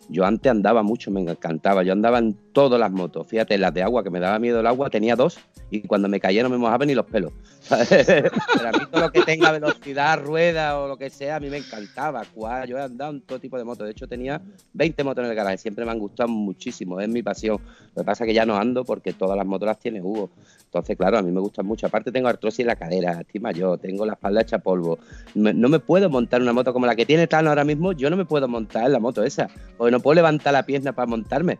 Yo 0.10 0.26
antes 0.26 0.52
andaba 0.52 0.84
mucho, 0.84 1.12
me 1.12 1.22
encantaba. 1.22 1.84
Yo 1.84 1.94
andaba 1.94 2.20
en 2.20 2.34
todas 2.54 2.80
las 2.80 2.92
motos. 2.92 3.28
Fíjate, 3.28 3.58
las 3.58 3.74
de 3.74 3.84
agua, 3.84 4.04
que 4.04 4.10
me 4.10 4.20
daba 4.20 4.40
miedo 4.40 4.60
el 4.60 4.68
agua, 4.68 4.90
tenía 4.90 5.16
dos 5.16 5.40
y 5.70 5.82
cuando 5.82 6.08
me 6.08 6.20
caía 6.20 6.44
no 6.44 6.50
me 6.50 6.58
mojaba 6.58 6.86
ni 6.86 6.94
los 6.94 7.06
pelos. 7.06 7.32
Pero 7.70 8.30
a 8.68 8.72
mí 8.72 8.86
todo 8.92 9.02
lo 9.02 9.12
que 9.12 9.22
tenga 9.22 9.52
velocidad, 9.52 10.20
rueda 10.20 10.80
o 10.80 10.88
lo 10.88 10.98
que 10.98 11.10
sea, 11.10 11.38
a 11.38 11.40
mí 11.40 11.50
me 11.50 11.58
encantaba. 11.58 12.24
Yo 12.68 12.78
he 12.78 12.82
andado 12.82 13.12
en 13.12 13.22
todo 13.22 13.40
tipo 13.40 13.58
de 13.58 13.64
motos. 13.64 13.86
De 13.86 13.92
hecho, 13.92 14.08
tenía 14.08 14.42
20 14.74 15.04
motos 15.04 15.24
en 15.24 15.32
el 15.32 15.36
garaje. 15.36 15.58
Siempre 15.58 15.86
me 15.86 15.92
han 15.92 16.00
gustado 16.00 16.30
muchísimo. 16.30 17.00
Es 17.00 17.10
mi 17.10 17.24
pasión. 17.24 17.60
Lo 17.96 18.04
que 18.04 18.06
pasa 18.06 18.24
es 18.24 18.28
que 18.28 18.34
ya 18.34 18.46
no 18.46 18.56
ando 18.56 18.84
porque 18.84 19.14
todas 19.14 19.38
las 19.38 19.46
motos 19.46 19.66
las 19.66 19.80
tiene 19.80 20.02
Hugo. 20.02 20.30
Entonces, 20.66 20.98
claro, 20.98 21.18
a 21.18 21.22
mí 21.22 21.32
me 21.32 21.40
gustan 21.40 21.66
mucho. 21.66 21.88
Aparte, 21.88 22.12
tengo 22.12 22.28
artrosis 22.28 22.62
en 22.62 22.68
la 22.68 22.76
cadera, 22.76 23.22
estoy 23.22 23.40
mayor, 23.40 23.80
tengo 23.80 24.06
la 24.06 24.14
espalda 24.14 24.42
hecha 24.42 24.60
polvo. 24.60 25.00
No 25.34 25.70
me 25.70 25.80
puedo 25.80 26.10
montar 26.10 26.42
una 26.42 26.54
moto 26.54 26.74
como 26.74 26.86
la 26.86 26.96
que 26.96 27.06
tiene 27.06 27.28
Tano 27.28 27.50
ahora 27.50 27.64
mismo. 27.64 27.94
Yo 27.94 28.10
no 28.10 28.18
me 28.18 28.26
puedo 28.26 28.48
montar 28.48 28.86
en 28.86 28.92
la 28.94 29.00
moto 29.00 29.24
esa. 29.24 29.50
Porque 29.78 29.92
no 29.94 30.02
puedo 30.02 30.16
levantar 30.16 30.52
la 30.54 30.64
pierna 30.66 30.92
para 30.94 31.06
montarme. 31.08 31.60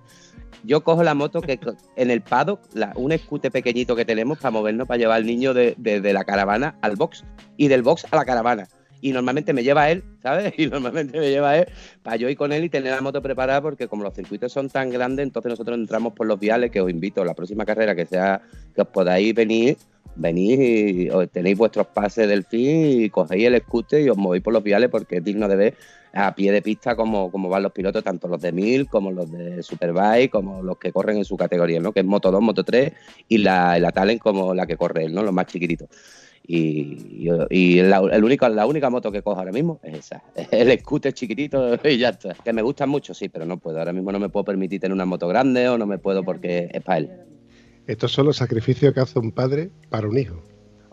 Yo 0.66 0.84
cojo 0.84 1.04
la 1.04 1.14
moto 1.14 1.42
que 1.42 1.60
en 1.98 2.10
el 2.12 2.22
paddock, 2.22 2.62
la- 2.74 2.94
un 2.96 3.12
escute 3.12 3.52
pequeñito 3.52 3.96
que 3.96 4.06
tenemos 4.06 4.38
para 4.38 4.52
movernos, 4.52 4.88
para 4.88 4.98
llevar 4.98 5.18
al 5.18 5.26
niño 5.26 5.54
de, 5.54 5.76
de- 5.78 6.00
de 6.02 6.14
la 6.14 6.24
caravana 6.24 6.76
al 6.82 6.96
box 6.96 7.24
y 7.58 7.68
del 7.68 7.82
box 7.82 8.06
a 8.12 8.16
la 8.16 8.26
caravana. 8.26 8.68
Y 9.02 9.12
normalmente 9.12 9.52
me 9.52 9.64
lleva 9.64 9.90
él, 9.92 10.02
¿sabes? 10.22 10.54
Y 10.58 10.68
normalmente 10.68 11.20
me 11.20 11.30
lleva 11.30 11.58
él 11.58 11.68
para 12.02 12.16
yo 12.16 12.30
ir 12.30 12.38
con 12.38 12.54
él 12.54 12.64
y 12.64 12.70
tener 12.70 12.94
la 12.94 13.02
moto 13.02 13.22
preparada 13.22 13.62
porque 13.62 13.90
como 13.90 14.04
los 14.04 14.14
circuitos 14.14 14.54
son 14.54 14.70
tan 14.70 14.90
grandes, 14.90 15.24
entonces 15.26 15.50
nosotros 15.50 15.78
entramos 15.78 16.14
por 16.14 16.28
los 16.28 16.40
viales 16.40 16.72
que 16.72 16.80
os 16.80 16.90
invito 16.90 17.22
a 17.22 17.26
la 17.26 17.34
próxima 17.34 17.66
carrera 17.66 17.94
que 17.96 18.06
sea 18.06 18.42
que 18.74 18.82
os 18.82 18.88
podáis 18.88 19.36
venir, 19.36 19.76
venís 20.16 20.60
y 20.60 21.10
tenéis 21.32 21.58
vuestros 21.58 21.88
pases 21.88 22.28
del 22.28 22.44
fin 22.44 23.02
y 23.02 23.10
cogéis 23.10 23.48
el 23.48 23.62
scooter 23.62 24.02
y 24.02 24.10
os 24.10 24.18
movéis 24.18 24.44
por 24.44 24.54
los 24.54 24.64
viales 24.64 24.90
porque 24.90 25.18
es 25.18 25.24
digno 25.24 25.48
de 25.48 25.56
ver 25.56 25.76
a 26.14 26.36
pie 26.36 26.52
de 26.52 26.62
pista 26.62 26.96
como, 26.96 27.32
como 27.32 27.50
van 27.50 27.64
los 27.64 27.72
pilotos, 27.72 28.04
tanto 28.04 28.28
los 28.28 28.40
de 28.40 28.52
1000 28.52 28.88
como 28.88 29.12
los 29.12 29.32
de 29.32 29.64
Superbike, 29.64 30.30
como 30.32 30.62
los 30.62 30.78
que 30.78 30.92
corren 30.92 31.18
en 31.18 31.26
su 31.26 31.36
categoría, 31.36 31.80
¿no? 31.80 31.92
Que 31.92 32.02
es 32.02 32.06
Moto 32.06 32.32
2, 32.32 32.42
Moto 32.42 32.64
3 32.64 32.94
y 33.28 33.40
la, 33.40 33.80
la 33.80 33.92
Talent 33.92 34.22
como 34.22 34.54
la 34.54 34.68
que 34.68 34.78
corre 34.78 35.06
él, 35.06 35.14
¿no? 35.14 35.24
Los 35.24 35.34
más 35.34 35.48
chiquititos. 35.48 35.90
Y, 36.46 37.26
y, 37.26 37.30
y 37.50 37.82
la, 37.82 38.00
el 38.12 38.24
único, 38.24 38.48
la 38.50 38.66
única 38.68 38.90
moto 38.90 39.12
que 39.12 39.22
cojo 39.22 39.40
ahora 39.40 39.54
mismo 39.54 39.80
es 39.82 40.00
esa, 40.00 40.24
el 40.52 40.78
scooter 40.80 41.14
chiquitito 41.14 41.80
y 41.84 41.98
ya 41.98 42.10
está. 42.10 42.34
Que 42.34 42.54
me 42.54 42.62
gustan 42.62 42.90
mucho, 42.90 43.14
sí, 43.14 43.30
pero 43.30 43.46
no 43.46 43.58
puedo. 43.58 43.80
Ahora 43.80 43.94
mismo 43.94 44.12
no 44.12 44.20
me 44.20 44.30
puedo 44.30 44.44
permitir 44.44 44.82
tener 44.82 44.94
una 44.94 45.06
moto 45.06 45.28
grande 45.28 45.68
o 45.70 45.78
no 45.78 45.86
me 45.86 45.98
puedo 45.98 46.24
porque 46.24 46.70
es 46.72 46.84
para 46.84 46.98
él. 47.00 47.33
Estos 47.88 48.12
son 48.12 48.28
los 48.28 48.38
sacrificios 48.38 48.94
que 48.94 49.00
hace 49.02 49.20
un 49.20 49.32
padre 49.32 49.70
para 49.90 50.08
un 50.08 50.18
hijo. 50.18 50.42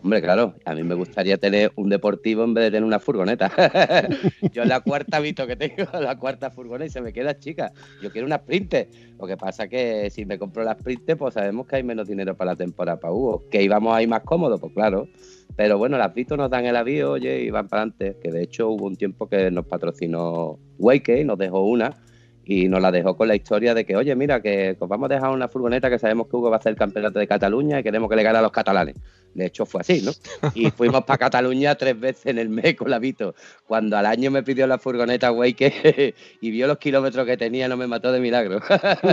Hombre, 0.03 0.19
claro, 0.19 0.55
a 0.65 0.73
mí 0.73 0.81
me 0.81 0.95
gustaría 0.95 1.37
tener 1.37 1.71
un 1.75 1.87
deportivo 1.87 2.43
en 2.43 2.55
vez 2.55 2.63
de 2.65 2.71
tener 2.71 2.83
una 2.83 2.99
furgoneta. 2.99 3.51
Yo 4.51 4.65
la 4.65 4.79
cuarta 4.79 5.19
visto 5.19 5.45
que 5.45 5.55
tengo, 5.55 5.87
la 6.01 6.17
cuarta 6.17 6.49
furgoneta 6.49 6.85
y 6.85 6.89
se 6.89 7.01
me 7.01 7.13
queda 7.13 7.37
chica. 7.37 7.71
Yo 8.01 8.11
quiero 8.11 8.25
una 8.25 8.39
Sprinter. 8.39 8.89
Lo 9.19 9.27
que 9.27 9.37
pasa 9.37 9.67
que 9.67 10.09
si 10.09 10.25
me 10.25 10.39
compro 10.39 10.63
la 10.63 10.73
Sprinter, 10.73 11.17
pues 11.17 11.35
sabemos 11.35 11.67
que 11.67 11.75
hay 11.75 11.83
menos 11.83 12.07
dinero 12.07 12.35
para 12.35 12.53
la 12.53 12.55
temporada 12.55 12.99
para 12.99 13.13
Hugo. 13.13 13.43
Que 13.51 13.61
íbamos 13.61 13.95
ahí 13.95 14.07
más 14.07 14.21
cómodos, 14.21 14.59
pues 14.59 14.73
claro. 14.73 15.07
Pero 15.55 15.77
bueno, 15.77 15.99
las 15.99 16.13
Vito 16.15 16.35
nos 16.35 16.49
dan 16.49 16.65
el 16.65 16.75
avión, 16.75 17.11
oye, 17.11 17.43
y 17.43 17.51
van 17.51 17.67
para 17.67 17.83
adelante. 17.83 18.17
Que 18.23 18.31
de 18.31 18.41
hecho 18.41 18.69
hubo 18.69 18.87
un 18.87 18.95
tiempo 18.95 19.29
que 19.29 19.51
nos 19.51 19.67
patrocinó 19.67 20.57
Wake 20.79 21.21
y 21.21 21.23
nos 21.23 21.37
dejó 21.37 21.61
una. 21.63 21.95
Y 22.43 22.67
nos 22.67 22.81
la 22.81 22.91
dejó 22.91 23.15
con 23.15 23.27
la 23.27 23.35
historia 23.35 23.73
de 23.73 23.85
que, 23.85 23.95
oye, 23.95 24.15
mira, 24.15 24.41
que 24.41 24.75
os 24.79 24.89
vamos 24.89 25.09
a 25.09 25.15
dejar 25.15 25.29
una 25.29 25.47
furgoneta 25.47 25.89
que 25.89 25.99
sabemos 25.99 26.27
que 26.27 26.35
Hugo 26.35 26.49
va 26.49 26.57
a 26.57 26.59
hacer 26.59 26.71
el 26.71 26.77
campeonato 26.77 27.19
de 27.19 27.27
Cataluña 27.27 27.79
y 27.79 27.83
queremos 27.83 28.09
que 28.09 28.15
le 28.15 28.23
gane 28.23 28.39
a 28.39 28.41
los 28.41 28.51
catalanes. 28.51 28.95
De 29.33 29.45
hecho, 29.45 29.65
fue 29.65 29.81
así, 29.81 30.01
¿no? 30.01 30.11
Y 30.53 30.71
fuimos 30.71 31.03
para 31.03 31.17
Cataluña 31.17 31.75
tres 31.75 31.99
veces 31.99 32.25
en 32.25 32.37
el 32.37 32.49
mes 32.49 32.75
con 32.75 32.89
la 32.89 32.99
Vito. 32.99 33.35
Cuando 33.65 33.97
al 33.97 34.05
año 34.05 34.31
me 34.31 34.43
pidió 34.43 34.67
la 34.67 34.77
furgoneta, 34.77 35.29
güey, 35.29 35.53
que 35.53 36.15
y 36.41 36.51
vio 36.51 36.67
los 36.67 36.77
kilómetros 36.77 37.25
que 37.25 37.37
tenía, 37.37 37.67
no 37.67 37.77
me 37.77 37.87
mató 37.87 38.11
de 38.11 38.19
milagro. 38.19 38.59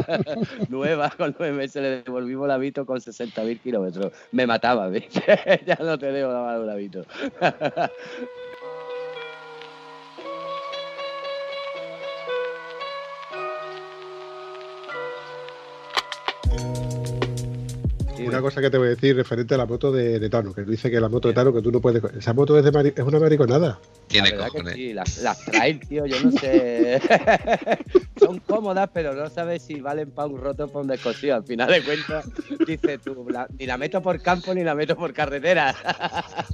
Nueva, 0.69 1.11
con 1.17 1.37
nueve 1.39 1.57
meses 1.57 1.83
le 1.83 2.03
devolvimos 2.03 2.49
la 2.49 2.59
Vito 2.59 2.85
con 2.85 2.99
60.000 2.99 3.61
kilómetros. 3.61 4.13
Me 4.33 4.47
mataba, 4.47 4.89
¿viste? 4.89 5.23
ya 5.67 5.79
no 5.81 5.99
te 5.99 6.13
debo 6.13 6.33
la 6.33 6.59
la 6.59 6.75
Vito. 6.75 7.05
Una 18.29 18.41
cosa 18.41 18.61
que 18.61 18.71
te 18.71 18.79
voy 18.79 18.87
a 18.87 18.91
decir 18.91 19.17
referente 19.17 19.55
a 19.55 19.59
la 19.59 19.67
moto 19.67 19.91
de, 19.93 20.19
de 20.19 20.29
Tano, 20.31 20.53
que 20.53 20.63
dice 20.63 20.91
que 20.91 21.01
la 21.01 21.09
moto 21.09 21.29
de 21.29 21.35
Tano 21.35 21.53
que 21.53 21.63
tú 21.63 21.71
no 21.73 21.81
puedes. 21.81 22.03
Esa 22.17 22.33
moto 22.33 22.59
es, 22.59 22.65
de 22.65 22.71
mari- 22.73 22.93
es 22.97 23.03
una 23.05 23.19
mariconada. 23.19 23.79
Tiene 24.09 24.31
La 24.31 24.45
que 24.47 24.51
cojones. 24.53 24.75
sí, 24.75 24.93
las, 24.93 25.19
las 25.19 25.45
trail, 25.45 25.81
tío, 25.81 26.07
yo 26.07 26.21
no 26.21 26.31
sé. 26.33 27.01
Son 28.19 28.39
cómodas, 28.41 28.91
pero 28.93 29.15
no 29.15 29.29
sabes 29.31 29.63
si 29.63 29.81
valen 29.81 30.11
para 30.11 30.29
un 30.29 30.39
roto 30.41 30.65
o 30.65 30.69
para 30.69 30.81
un 30.81 30.89
descosido. 30.89 31.37
Al 31.37 31.45
final 31.45 31.69
de 31.71 31.83
cuentas, 31.83 32.25
dices 32.67 33.01
tú, 33.03 33.27
la- 33.31 33.47
ni 33.59 33.67
la 33.67 33.77
meto 33.79 34.01
por 34.03 34.21
campo 34.21 34.55
ni 34.55 34.65
la 34.65 34.75
meto 34.75 34.97
por 34.97 35.13
carretera. 35.13 35.75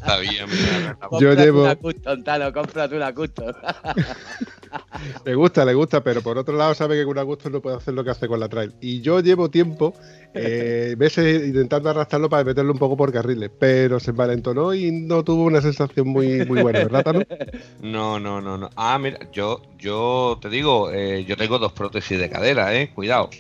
Sabía, 0.04 0.46
mira, 0.46 0.98
Yo 1.20 1.32
llevo- 1.34 1.62
una 1.62 1.76
custom, 1.76 2.22
Tano, 2.22 2.52
cómprate 2.52 2.96
una 2.96 3.14
custom. 3.14 3.52
Le 5.24 5.34
gusta, 5.34 5.64
le 5.64 5.74
gusta, 5.74 6.02
pero 6.02 6.22
por 6.22 6.38
otro 6.38 6.56
lado 6.56 6.74
sabe 6.74 6.96
que 6.96 7.04
con 7.04 7.18
Augusto 7.18 7.50
no 7.50 7.60
puede 7.60 7.76
hacer 7.76 7.94
lo 7.94 8.04
que 8.04 8.10
hace 8.10 8.28
con 8.28 8.40
la 8.40 8.48
trail. 8.48 8.74
Y 8.80 9.00
yo 9.00 9.20
llevo 9.20 9.50
tiempo, 9.50 9.94
eh, 10.34 10.94
meses 10.98 11.46
intentando 11.46 11.90
arrastrarlo 11.90 12.28
para 12.28 12.44
meterlo 12.44 12.72
un 12.72 12.78
poco 12.78 12.96
por 12.96 13.12
carriles, 13.12 13.50
pero 13.58 14.00
se 14.00 14.10
envalentonó 14.10 14.74
y 14.74 14.90
no 14.90 15.24
tuvo 15.24 15.44
una 15.44 15.60
sensación 15.60 16.08
muy, 16.08 16.44
muy 16.46 16.62
buena, 16.62 16.80
¿verdad, 16.80 17.04
Tano? 17.04 17.20
No, 17.80 18.18
no, 18.18 18.40
no, 18.40 18.56
no. 18.56 18.70
Ah, 18.76 18.98
mira, 18.98 19.18
yo, 19.32 19.62
yo 19.78 20.38
te 20.40 20.48
digo, 20.48 20.90
eh, 20.90 21.24
yo 21.24 21.36
tengo 21.36 21.58
dos 21.58 21.72
prótesis 21.72 22.18
de 22.18 22.30
cadera, 22.30 22.74
eh, 22.74 22.90
cuidado. 22.94 23.30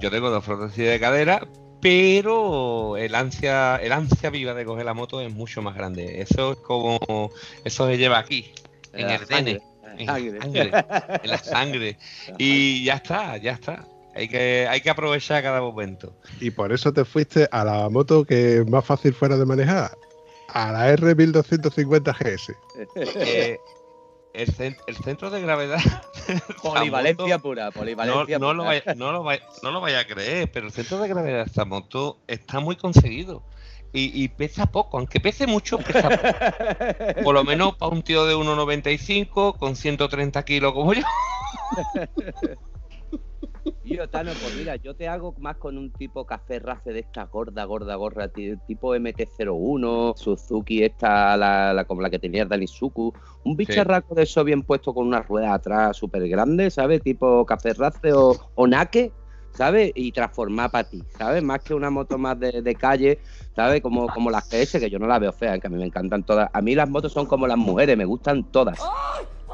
Yo 0.00 0.10
tengo 0.10 0.30
dos 0.30 0.44
prótesis 0.44 0.86
de 0.86 1.00
cadera, 1.00 1.46
pero 1.80 2.96
el 2.96 3.14
ansia, 3.14 3.76
el 3.76 3.92
ansia 3.92 4.30
viva 4.30 4.54
de 4.54 4.64
coger 4.64 4.84
la 4.84 4.94
moto 4.94 5.20
es 5.20 5.32
mucho 5.32 5.62
más 5.62 5.74
grande. 5.74 6.20
Eso 6.22 6.52
es 6.52 6.58
como, 6.58 7.30
eso 7.64 7.86
se 7.86 7.98
lleva 7.98 8.18
aquí, 8.18 8.52
en 8.92 9.06
La 9.06 9.16
el 9.16 9.26
DN, 9.26 9.60
en 9.98 10.06
la 10.06 10.12
sangre. 10.14 10.40
sangre, 10.40 11.18
en 11.22 11.30
la 11.30 11.38
sangre. 11.38 11.98
Y 12.38 12.84
ya 12.84 12.94
está, 12.94 13.36
ya 13.36 13.52
está. 13.52 13.84
Hay 14.14 14.28
que, 14.28 14.66
hay 14.68 14.80
que 14.80 14.90
aprovechar 14.90 15.42
cada 15.42 15.60
momento. 15.60 16.14
Y 16.40 16.50
por 16.50 16.72
eso 16.72 16.92
te 16.92 17.04
fuiste 17.04 17.48
a 17.52 17.64
la 17.64 17.88
moto 17.88 18.24
que 18.24 18.64
más 18.68 18.84
fácil 18.84 19.14
fuera 19.14 19.36
de 19.36 19.46
manejar, 19.46 19.92
a 20.48 20.72
la 20.72 20.92
R1250 20.96 22.16
GS. 22.18 22.52
Eh, 22.96 23.58
el, 24.34 24.54
cen- 24.54 24.76
el 24.86 24.96
centro 24.96 25.30
de 25.30 25.40
gravedad. 25.40 25.78
Polivalencia 26.62 27.36
moto- 27.36 27.42
pura, 27.42 27.64
No, 27.66 27.72
polivalencia 27.72 28.38
no 28.38 28.52
lo 28.54 28.64
pura. 28.64 28.68
vaya, 28.84 28.94
no, 28.94 29.12
lo 29.12 29.22
vaya, 29.22 29.42
no 29.62 29.70
lo 29.70 29.80
vaya 29.80 30.00
a 30.00 30.06
creer, 30.06 30.50
pero 30.52 30.66
el 30.66 30.72
centro 30.72 30.98
de 30.98 31.08
gravedad 31.08 31.38
de 31.44 31.50
esta 31.50 31.64
moto 31.64 32.18
está 32.26 32.60
muy 32.60 32.76
conseguido. 32.76 33.42
Y, 33.92 34.22
y 34.24 34.28
pesa 34.28 34.66
poco, 34.66 34.98
aunque 34.98 35.18
pese 35.18 35.46
mucho, 35.46 35.78
pesa 35.78 36.10
poco. 36.10 36.22
Por 37.24 37.34
lo 37.34 37.42
menos 37.44 37.76
para 37.76 37.90
un 37.92 38.02
tío 38.02 38.26
de 38.26 38.34
1,95 38.34 39.54
con 39.56 39.76
130 39.76 40.42
kilos 40.44 40.72
como 40.74 40.92
yo. 40.92 41.02
Yo, 43.84 44.06
Tano, 44.08 44.32
pues 44.34 44.54
mira, 44.54 44.76
yo 44.76 44.94
te 44.94 45.08
hago 45.08 45.34
más 45.38 45.56
con 45.56 45.78
un 45.78 45.90
tipo 45.92 46.26
café 46.26 46.58
race 46.58 46.92
de 46.92 47.00
esta 47.00 47.24
gorda, 47.24 47.64
gorda, 47.64 47.94
gorda, 47.94 48.28
ti- 48.28 48.56
tipo 48.66 48.94
MT-01, 48.94 50.14
Suzuki, 50.14 50.82
esta, 50.84 51.36
la, 51.38 51.72
la- 51.72 51.84
como 51.86 52.02
la 52.02 52.10
que 52.10 52.18
tenía 52.18 52.44
Dani 52.44 52.66
Suku, 52.66 53.14
un 53.44 53.56
bicharraco 53.56 54.14
de 54.14 54.24
eso 54.24 54.44
bien 54.44 54.62
puesto 54.62 54.92
con 54.92 55.06
una 55.06 55.22
rueda 55.22 55.54
atrás 55.54 55.96
súper 55.96 56.28
grande, 56.28 56.70
¿sabes? 56.70 57.02
Tipo 57.02 57.46
café 57.46 57.72
race 57.72 58.12
o, 58.12 58.36
o 58.54 58.66
naque, 58.66 59.12
¿sabes? 59.58 59.90
Y 59.96 60.12
transformar 60.12 60.70
para 60.70 60.88
ti, 60.88 61.02
¿sabes? 61.18 61.42
Más 61.42 61.60
que 61.62 61.74
una 61.74 61.90
moto 61.90 62.16
más 62.16 62.38
de, 62.38 62.62
de 62.62 62.74
calle, 62.76 63.18
¿sabes? 63.56 63.82
Como, 63.82 64.06
como 64.06 64.30
las 64.30 64.44
GS, 64.48 64.78
que 64.78 64.88
yo 64.88 65.00
no 65.00 65.08
la 65.08 65.18
veo 65.18 65.32
fea, 65.32 65.58
que 65.58 65.66
a 65.66 65.70
mí 65.70 65.76
me 65.76 65.84
encantan 65.86 66.22
todas. 66.22 66.48
A 66.52 66.62
mí 66.62 66.76
las 66.76 66.88
motos 66.88 67.12
son 67.12 67.26
como 67.26 67.44
las 67.48 67.58
mujeres, 67.58 67.96
me 67.96 68.04
gustan 68.04 68.44
todas. 68.52 68.78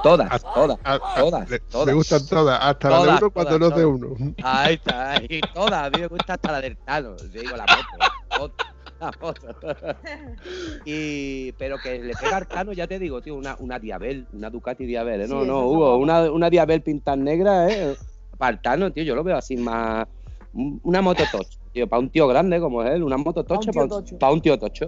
Todas, 0.02 0.44
todas, 0.54 0.78
A- 0.84 0.94
a- 0.96 1.00
todas, 1.16 1.48
le- 1.48 1.60
todas. 1.60 1.86
Me 1.86 1.92
gustan 1.94 2.26
todas, 2.26 2.58
hasta 2.60 2.90
la 2.90 2.96
Todas, 2.98 3.18
de 3.20 3.24
uno 3.24 3.30
cuando 3.30 3.58
todas, 3.58 3.60
no 3.60 3.66
es 3.68 3.74
de 3.80 3.86
uno. 3.86 4.34
Ahí 4.44 4.74
está, 4.74 5.12
ahí 5.12 5.40
todas. 5.54 5.86
A 5.86 5.90
mí 5.90 6.00
me 6.00 6.06
gusta 6.06 6.34
hasta 6.34 6.52
la 6.52 6.60
del 6.60 6.76
Tano, 6.76 7.16
digo, 7.32 7.56
la 7.56 7.66
moto. 7.66 8.52
la 9.00 9.14
moto. 9.22 9.56
Y, 10.84 11.52
pero 11.52 11.78
que 11.78 11.98
le 11.98 12.12
pega 12.14 12.36
al 12.36 12.46
Tano, 12.46 12.72
ya 12.74 12.86
te 12.86 12.98
digo, 12.98 13.22
tío, 13.22 13.34
una, 13.36 13.56
una 13.58 13.78
Diabel, 13.78 14.26
una 14.32 14.50
Ducati 14.50 14.84
Diabel, 14.84 15.22
¿eh? 15.22 15.28
No, 15.28 15.40
Sí, 15.42 15.46
no, 15.48 15.66
Hugo, 15.66 15.96
una, 15.96 16.30
una 16.30 16.50
Diabel 16.50 16.82
pintada 16.82 17.16
negra, 17.16 17.70
¿eh? 17.70 17.96
Para 18.44 18.52
el 18.56 18.60
Tano, 18.60 18.92
tío, 18.92 19.04
yo 19.04 19.14
lo 19.14 19.24
veo 19.24 19.38
así 19.38 19.56
más, 19.56 20.06
Un- 20.52 20.78
Una 20.84 21.00
moto 21.00 21.24
tocha, 21.32 21.58
tío, 21.72 21.88
para 21.88 22.00
un 22.00 22.10
tío 22.10 22.28
grande 22.28 22.60
como 22.60 22.82
él, 22.82 23.02
una 23.02 23.16
moto 23.16 23.42
tocha 23.42 23.72
para 23.72 23.84
un, 23.84 23.88
tocho. 23.88 24.18
pa' 24.18 24.30
un 24.30 24.40
tío 24.42 24.58
tocho. 24.58 24.86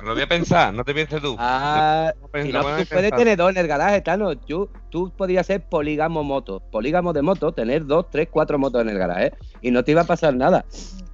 Lo 0.00 0.14
voy 0.14 0.22
a 0.22 0.28
pensar, 0.28 0.72
no 0.72 0.84
te 0.84 0.94
pienses 0.94 1.20
tú. 1.20 1.34
Ah, 1.38 2.12
No 2.16 2.28
si 2.42 2.52
no, 2.52 2.60
tú 2.60 2.66
puedes 2.66 2.88
pensar. 2.88 3.18
tener 3.18 3.36
dos 3.36 3.50
en 3.50 3.56
el 3.56 3.66
garaje, 3.66 4.00
Tano. 4.02 4.36
Tú, 4.38 4.70
tú 4.88 5.12
podrías 5.16 5.46
ser 5.46 5.68
polígamo 5.68 6.22
moto. 6.22 6.62
Polígamo 6.70 7.12
de 7.12 7.22
moto, 7.22 7.52
tener 7.52 7.84
dos, 7.84 8.06
tres, 8.10 8.28
cuatro 8.30 8.56
motos 8.58 8.80
en 8.82 8.88
el 8.90 8.98
garaje. 8.98 9.32
Y 9.60 9.70
no 9.72 9.82
te 9.82 9.90
iba 9.92 10.02
a 10.02 10.06
pasar 10.06 10.34
nada. 10.34 10.64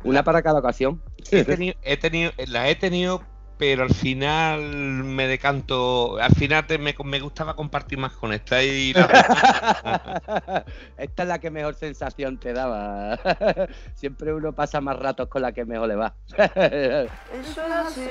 Una 0.04 0.22
para 0.22 0.42
cada 0.42 0.58
ocasión. 0.58 1.02
He 1.30 1.44
tenido, 1.44 1.74
he 1.82 1.96
tenido, 1.96 2.30
las 2.48 2.68
he 2.68 2.74
tenido, 2.74 3.22
pero 3.66 3.84
al 3.84 3.94
final 3.94 4.60
me 5.04 5.26
decanto. 5.26 6.18
Al 6.18 6.32
final 6.34 6.66
te- 6.66 6.76
me, 6.76 6.94
me 7.02 7.18
gustaba 7.18 7.56
compartir 7.56 7.96
más 7.96 8.12
con 8.12 8.30
esta 8.34 8.62
y 8.62 8.92
la- 8.92 10.62
Esta 10.98 11.22
es 11.22 11.28
la 11.30 11.38
que 11.38 11.50
mejor 11.50 11.74
sensación 11.74 12.36
te 12.38 12.52
daba. 12.52 13.18
Siempre 13.94 14.34
uno 14.34 14.52
pasa 14.52 14.82
más 14.82 14.98
ratos 14.98 15.28
con 15.28 15.40
la 15.40 15.52
que 15.52 15.64
mejor 15.64 15.88
le 15.88 15.96
va. 15.96 16.14
Eso 16.36 17.08
es 17.32 17.58
así. 17.58 18.02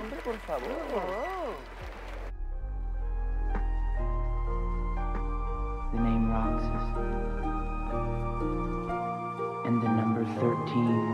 Hombre, 0.00 0.20
por 0.22 0.38
favor. 0.46 0.70
The 5.90 5.98
name 5.98 6.30
Roxas. 6.30 6.86
And 9.66 9.82
the 9.82 9.88
number 9.88 10.24
13 10.24 10.38
were 10.38 10.46
all 10.46 10.54
I 10.54 11.07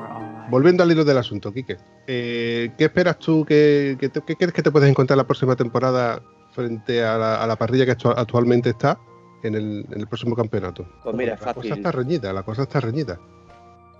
Volviendo 0.48 0.82
al 0.82 0.90
hilo 0.92 1.04
del 1.04 1.18
asunto, 1.18 1.52
Quique. 1.52 1.76
eh, 2.06 2.70
¿Qué 2.76 2.84
esperas 2.84 3.18
tú? 3.18 3.44
te- 3.46 3.96
¿Qué 3.98 4.10
crees 4.36 4.52
que 4.52 4.62
te 4.62 4.70
puedes 4.70 4.88
encontrar 4.90 5.16
la 5.16 5.24
próxima 5.24 5.56
temporada 5.56 6.20
frente 6.52 7.02
a 7.04 7.16
la, 7.16 7.42
a 7.42 7.46
la 7.46 7.56
parrilla 7.56 7.84
que 7.86 7.96
actu- 7.96 8.14
actualmente 8.16 8.70
está 8.70 8.98
en 9.42 9.54
el, 9.54 9.86
en 9.90 10.00
el 10.00 10.06
próximo 10.06 10.36
campeonato? 10.36 10.86
Pues 11.02 11.16
mira, 11.16 11.34
es 11.34 11.40
la 11.40 11.54
cosa 11.54 11.74
está 11.74 11.92
reñida, 11.92 12.32
la 12.32 12.42
cosa 12.42 12.62
está 12.62 12.80
reñida. 12.80 13.18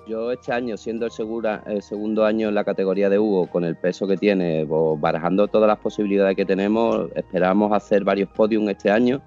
Yo 0.06 0.30
este 0.32 0.52
año, 0.52 0.76
siendo 0.76 1.06
el, 1.06 1.12
segura, 1.12 1.62
el 1.66 1.82
segundo 1.82 2.26
año 2.26 2.48
en 2.50 2.54
la 2.54 2.62
categoría 2.64 3.08
de 3.08 3.18
Hugo, 3.18 3.46
con 3.46 3.64
el 3.64 3.74
peso 3.76 4.06
que 4.06 4.18
tiene, 4.18 4.66
pues, 4.68 5.00
barajando 5.00 5.48
todas 5.48 5.66
las 5.66 5.78
posibilidades 5.78 6.36
que 6.36 6.44
tenemos, 6.44 7.08
esperamos 7.14 7.72
hacer 7.72 8.04
varios 8.04 8.28
podiums 8.28 8.68
este 8.68 8.90
año. 8.90 9.22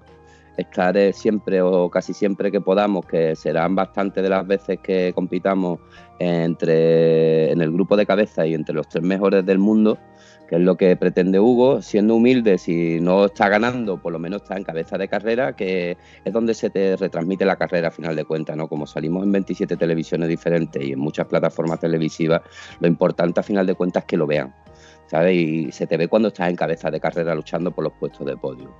Estaré 0.58 1.12
siempre 1.12 1.62
o 1.62 1.88
casi 1.88 2.12
siempre 2.12 2.50
que 2.50 2.60
podamos, 2.60 3.06
que 3.06 3.36
serán 3.36 3.76
bastantes 3.76 4.24
de 4.24 4.28
las 4.28 4.44
veces 4.44 4.80
que 4.82 5.12
compitamos 5.14 5.78
entre 6.18 7.52
en 7.52 7.60
el 7.60 7.70
grupo 7.70 7.96
de 7.96 8.04
cabeza 8.04 8.44
y 8.44 8.54
entre 8.54 8.74
los 8.74 8.88
tres 8.88 9.04
mejores 9.04 9.46
del 9.46 9.60
mundo, 9.60 9.98
que 10.48 10.56
es 10.56 10.62
lo 10.62 10.76
que 10.76 10.96
pretende 10.96 11.38
Hugo, 11.38 11.80
siendo 11.80 12.16
humilde, 12.16 12.58
si 12.58 13.00
no 13.00 13.26
está 13.26 13.48
ganando, 13.48 14.02
por 14.02 14.12
lo 14.12 14.18
menos 14.18 14.42
está 14.42 14.56
en 14.56 14.64
cabeza 14.64 14.98
de 14.98 15.06
carrera, 15.06 15.54
que 15.54 15.96
es 16.24 16.32
donde 16.32 16.54
se 16.54 16.70
te 16.70 16.96
retransmite 16.96 17.44
la 17.44 17.54
carrera 17.54 17.88
a 17.88 17.90
final 17.92 18.16
de 18.16 18.24
cuentas, 18.24 18.56
¿no? 18.56 18.66
Como 18.66 18.84
salimos 18.84 19.22
en 19.22 19.30
27 19.30 19.76
televisiones 19.76 20.28
diferentes 20.28 20.82
y 20.82 20.90
en 20.90 20.98
muchas 20.98 21.26
plataformas 21.26 21.78
televisivas, 21.78 22.40
lo 22.80 22.88
importante 22.88 23.38
a 23.38 23.44
final 23.44 23.64
de 23.64 23.74
cuentas 23.74 24.02
es 24.02 24.06
que 24.08 24.16
lo 24.16 24.26
vean, 24.26 24.52
¿sabes? 25.06 25.36
Y 25.36 25.70
se 25.70 25.86
te 25.86 25.96
ve 25.96 26.08
cuando 26.08 26.28
estás 26.28 26.50
en 26.50 26.56
cabeza 26.56 26.90
de 26.90 26.98
carrera 26.98 27.32
luchando 27.34 27.70
por 27.70 27.84
los 27.84 27.92
puestos 27.92 28.26
de 28.26 28.36
podio. 28.36 28.74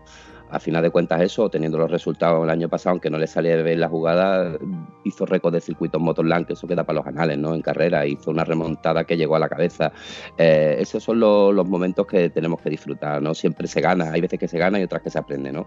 A 0.50 0.58
final 0.58 0.82
de 0.82 0.90
cuentas 0.90 1.20
eso, 1.20 1.48
teniendo 1.50 1.76
los 1.78 1.90
resultados 1.90 2.42
el 2.42 2.50
año 2.50 2.68
pasado, 2.68 2.92
aunque 2.92 3.10
no 3.10 3.18
le 3.18 3.26
de 3.26 3.62
ver 3.62 3.78
la 3.78 3.88
jugada, 3.88 4.56
hizo 5.04 5.26
récord 5.26 5.52
de 5.52 5.60
circuitos 5.60 6.00
Motorland, 6.00 6.46
que 6.46 6.54
eso 6.54 6.66
queda 6.66 6.84
para 6.84 6.98
los 6.98 7.06
anales, 7.06 7.36
¿no? 7.38 7.54
En 7.54 7.60
carrera, 7.60 8.06
hizo 8.06 8.30
una 8.30 8.44
remontada 8.44 9.04
que 9.04 9.16
llegó 9.16 9.36
a 9.36 9.38
la 9.38 9.48
cabeza. 9.48 9.92
Eh, 10.38 10.76
esos 10.80 11.02
son 11.04 11.20
los, 11.20 11.54
los 11.54 11.68
momentos 11.68 12.06
que 12.06 12.30
tenemos 12.30 12.60
que 12.62 12.70
disfrutar, 12.70 13.20
¿no? 13.22 13.34
Siempre 13.34 13.66
se 13.68 13.80
gana, 13.80 14.10
hay 14.12 14.20
veces 14.20 14.38
que 14.38 14.48
se 14.48 14.58
gana 14.58 14.80
y 14.80 14.84
otras 14.84 15.02
que 15.02 15.10
se 15.10 15.18
aprende, 15.18 15.52
¿no? 15.52 15.66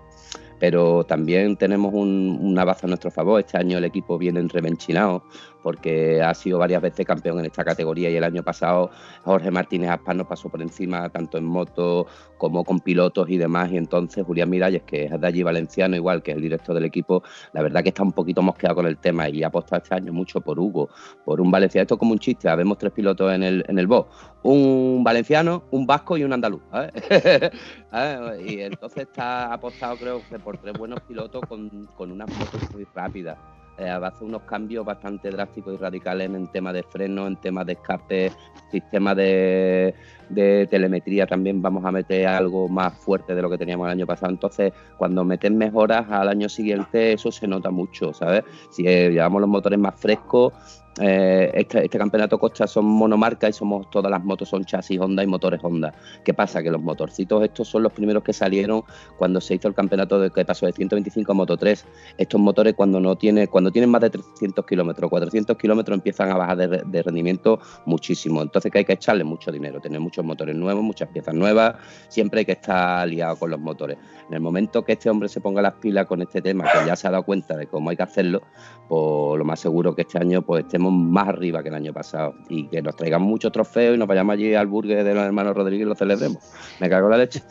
pero 0.60 1.04
también 1.06 1.58
tenemos 1.58 1.92
un- 1.92 2.38
una 2.40 2.64
baza 2.64 2.86
a 2.86 2.88
nuestro 2.88 3.10
favor. 3.10 3.40
Este 3.40 3.58
año 3.58 3.80
el 3.80 3.84
equipo 3.84 4.20
viene 4.20 4.40
revenchinado 4.48 5.24
porque 5.62 6.22
ha 6.22 6.34
sido 6.34 6.60
varias 6.60 6.82
veces 6.82 7.06
campeón 7.06 7.40
en 7.40 7.46
esta 7.46 7.64
categoría 7.64 8.10
y 8.10 8.16
el 8.16 8.24
año 8.24 8.44
pasado 8.44 8.92
Jorge 9.24 9.52
Martínez 9.52 9.90
Aspas 9.92 10.16
nos 10.16 10.28
pasó 10.28 10.50
por 10.50 10.62
encima 10.62 11.10
tanto 11.10 11.38
en 11.38 11.46
moto 11.46 12.08
como 12.38 12.64
con 12.64 12.80
pilotos 12.80 13.30
y 13.30 13.38
demás 13.38 13.72
y 13.72 13.78
entonces 13.78 14.26
Julián 14.26 14.50
Miralles, 14.50 14.84
que 14.84 15.06
es 15.06 15.22
de 15.22 15.28
allí 15.28 15.44
valenciano 15.44 15.96
igual 15.96 16.24
que 16.24 16.32
es 16.32 16.38
el 16.38 16.44
director 16.44 16.74
del 16.74 16.86
equipo, 16.86 17.24
la 17.54 17.62
verdad 17.62 17.84
que 17.84 17.90
está 17.90 18.04
un 18.04 18.14
poquito 18.14 18.42
mosqueado 18.42 18.76
con 18.76 18.88
el 18.88 18.98
tema 18.98 19.30
y 19.30 19.44
ha 19.44 19.48
apostado 19.48 19.82
este 19.84 19.96
año 19.96 20.12
mucho 20.12 20.42
por 20.42 20.60
Hugo, 20.60 20.90
por 21.24 21.40
un 21.40 21.52
valenciano. 21.52 21.84
Esto 21.84 21.96
es 21.96 22.00
como 22.00 22.14
un 22.14 22.20
chiste, 22.20 22.50
habemos 22.50 22.78
tres 22.78 22.92
pilotos 22.94 23.32
en 23.32 23.44
el, 23.44 23.64
en 23.68 23.78
el 23.78 23.88
box, 23.88 24.10
un 24.44 25.04
valenciano, 25.04 25.64
un 25.72 25.86
vasco 25.86 26.18
y 26.18 26.24
un 26.24 26.34
andaluz. 26.34 26.62
¿sabes? 26.72 26.92
¿sabes? 27.92 28.52
Y 28.52 28.62
entonces 28.62 29.04
está 29.04 29.54
apostado 29.54 29.98
creo 29.98 30.22
que 30.28 30.40
por 30.40 30.58
tres 30.58 30.74
buenos 30.74 31.00
pilotos 31.02 31.42
con, 31.48 31.88
con 31.96 32.12
unas 32.12 32.30
motos 32.38 32.62
muy 32.74 32.86
rápidas. 32.94 33.38
Eh, 33.82 33.90
hacer 33.90 34.28
unos 34.28 34.44
cambios 34.44 34.86
bastante 34.86 35.32
drásticos 35.32 35.74
y 35.74 35.78
radicales 35.78 36.30
en, 36.30 36.46
tema 36.48 36.72
de 36.72 36.84
freno, 36.84 37.26
en 37.26 37.36
tema 37.38 37.66
de 37.66 37.74
escape, 37.74 38.32
sistema 38.70 39.16
de, 39.16 39.96
de 40.30 40.68
telemetría 40.68 41.26
también 41.26 41.64
vamos 41.64 41.84
a 41.84 41.92
meter 41.92 42.28
algo 42.28 42.70
más 42.70 42.94
fuerte 42.94 43.34
de 43.34 43.42
lo 43.42 43.50
que 43.50 43.58
teníamos 43.58 43.88
el 43.88 43.94
año 43.94 44.06
pasado. 44.06 44.32
Entonces, 44.32 44.72
cuando 45.00 45.26
meten 45.26 45.58
mejoras 45.58 46.06
al 46.12 46.30
año 46.30 46.48
siguiente, 46.48 47.14
eso 47.14 47.32
se 47.32 47.48
nota 47.48 47.72
mucho, 47.72 48.14
¿sabes? 48.14 48.44
Si 48.70 48.86
eh, 48.86 49.10
llevamos 49.10 49.42
los 49.42 49.50
motores 49.50 49.80
más 49.80 50.00
frescos, 50.00 50.54
eh, 51.00 51.50
este, 51.54 51.86
este 51.86 51.98
campeonato 51.98 52.38
Costa 52.38 52.68
son 52.68 52.86
monomarca 52.86 53.48
y 53.48 53.54
somos 53.54 53.90
todas 53.90 54.12
las 54.12 54.22
motos 54.24 54.50
son 54.50 54.66
chasis 54.66 55.00
Honda 55.00 55.24
y 55.24 55.28
motores 55.28 55.62
Honda. 55.64 55.94
¿Qué 56.26 56.34
pasa? 56.34 56.62
Que 56.62 56.70
los 56.70 56.82
motorcitos 56.82 57.44
estos 57.44 57.70
son 57.70 57.84
los 57.84 57.94
primeros 57.94 58.24
que 58.24 58.34
salieron 58.34 58.84
cuando 59.18 59.40
se 59.40 59.56
hizo 59.56 59.70
el 59.70 59.74
campeonato 59.74 60.20
de 60.20 60.30
que 60.32 60.44
pasó 60.44 60.66
de 60.66 60.74
125 60.74 61.32
a 61.32 61.36
Moto 61.36 61.56
3. 61.56 61.86
Estos 62.18 62.42
motores 62.42 62.74
cuando 62.74 63.00
no 63.00 63.16
tiene, 63.16 63.48
cuando 63.48 63.72
tienen 63.72 63.90
más 63.90 64.02
de 64.02 64.10
300 64.10 64.66
kilómetros, 64.66 65.10
400 65.10 65.56
kilómetros 65.58 65.96
empiezan 65.98 66.30
a 66.30 66.36
bajar 66.38 66.58
de, 66.58 66.68
re- 66.68 66.84
de 66.86 67.04
rendimiento 67.04 67.60
muchísimo. 67.86 68.42
Entonces 68.42 68.70
que 68.72 68.80
hay 68.80 68.86
que 68.86 68.94
echarle 68.94 69.24
mucho 69.24 69.52
dinero, 69.52 69.80
tener 69.80 70.02
muchos 70.02 70.26
motores 70.26 70.56
nuevos, 70.56 70.84
muchas 70.84 71.08
piezas 71.10 71.34
nuevas, 71.34 71.76
siempre 72.10 72.40
hay 72.40 72.46
que 72.46 72.52
estar 72.54 73.08
liado 73.08 73.38
con 73.38 73.50
los 73.52 73.60
motores. 73.60 73.98
En 74.28 74.34
el 74.36 74.42
momento 74.42 74.84
que 74.84 74.94
este 74.94 75.10
hombre 75.10 75.30
se 75.30 75.40
ponga 75.40 75.62
las 75.62 75.74
pilas 75.76 76.06
con 76.06 76.22
este 76.22 76.42
tema, 76.42 76.66
que 76.66 76.86
ya 76.86 76.96
se 76.96 77.08
ha 77.08 77.12
dado 77.12 77.24
cuenta 77.24 77.56
de 77.56 77.68
cómo 77.68 77.90
hay 77.90 77.96
que 77.98 78.04
hacerlo, 78.04 78.42
pues 78.90 79.38
lo 79.40 79.46
más 79.46 79.60
seguro 79.60 79.96
que 79.96 80.02
este 80.02 80.18
año 80.20 80.42
pues 80.42 80.68
estemos 80.82 80.94
más 80.94 81.28
arriba 81.28 81.62
que 81.62 81.70
el 81.70 81.76
año 81.76 81.94
pasado 81.94 82.36
y 82.50 82.68
que 82.68 82.82
nos 82.82 82.96
traigan 82.96 83.22
muchos 83.22 83.52
trofeos 83.52 83.96
y 83.96 83.98
nos 84.00 84.08
vayamos 84.08 84.34
allí 84.34 84.56
al 84.56 84.68
burger 84.68 85.04
de 85.04 85.14
los 85.14 85.24
hermanos 85.24 85.56
Rodríguez 85.56 85.86
y 85.86 85.90
lo 85.90 85.96
celebremos. 85.96 86.40
Me 86.80 86.90
cago 86.90 87.08
en 87.08 87.12
la 87.12 87.18
leche. 87.18 87.44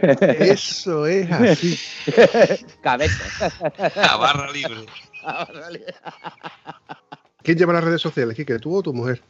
Eso 0.00 1.06
es 1.06 1.30
así. 1.30 1.78
Cabeza. 2.80 3.50
a 3.96 4.16
barra 4.16 4.52
libre. 4.52 4.86
¿Quién 7.42 7.58
lleva 7.58 7.72
las 7.72 7.84
redes 7.84 8.00
sociales, 8.00 8.36
Quique? 8.36 8.58
¿Tú 8.58 8.76
o 8.76 8.82
tu 8.82 8.94
mujer? 8.94 9.20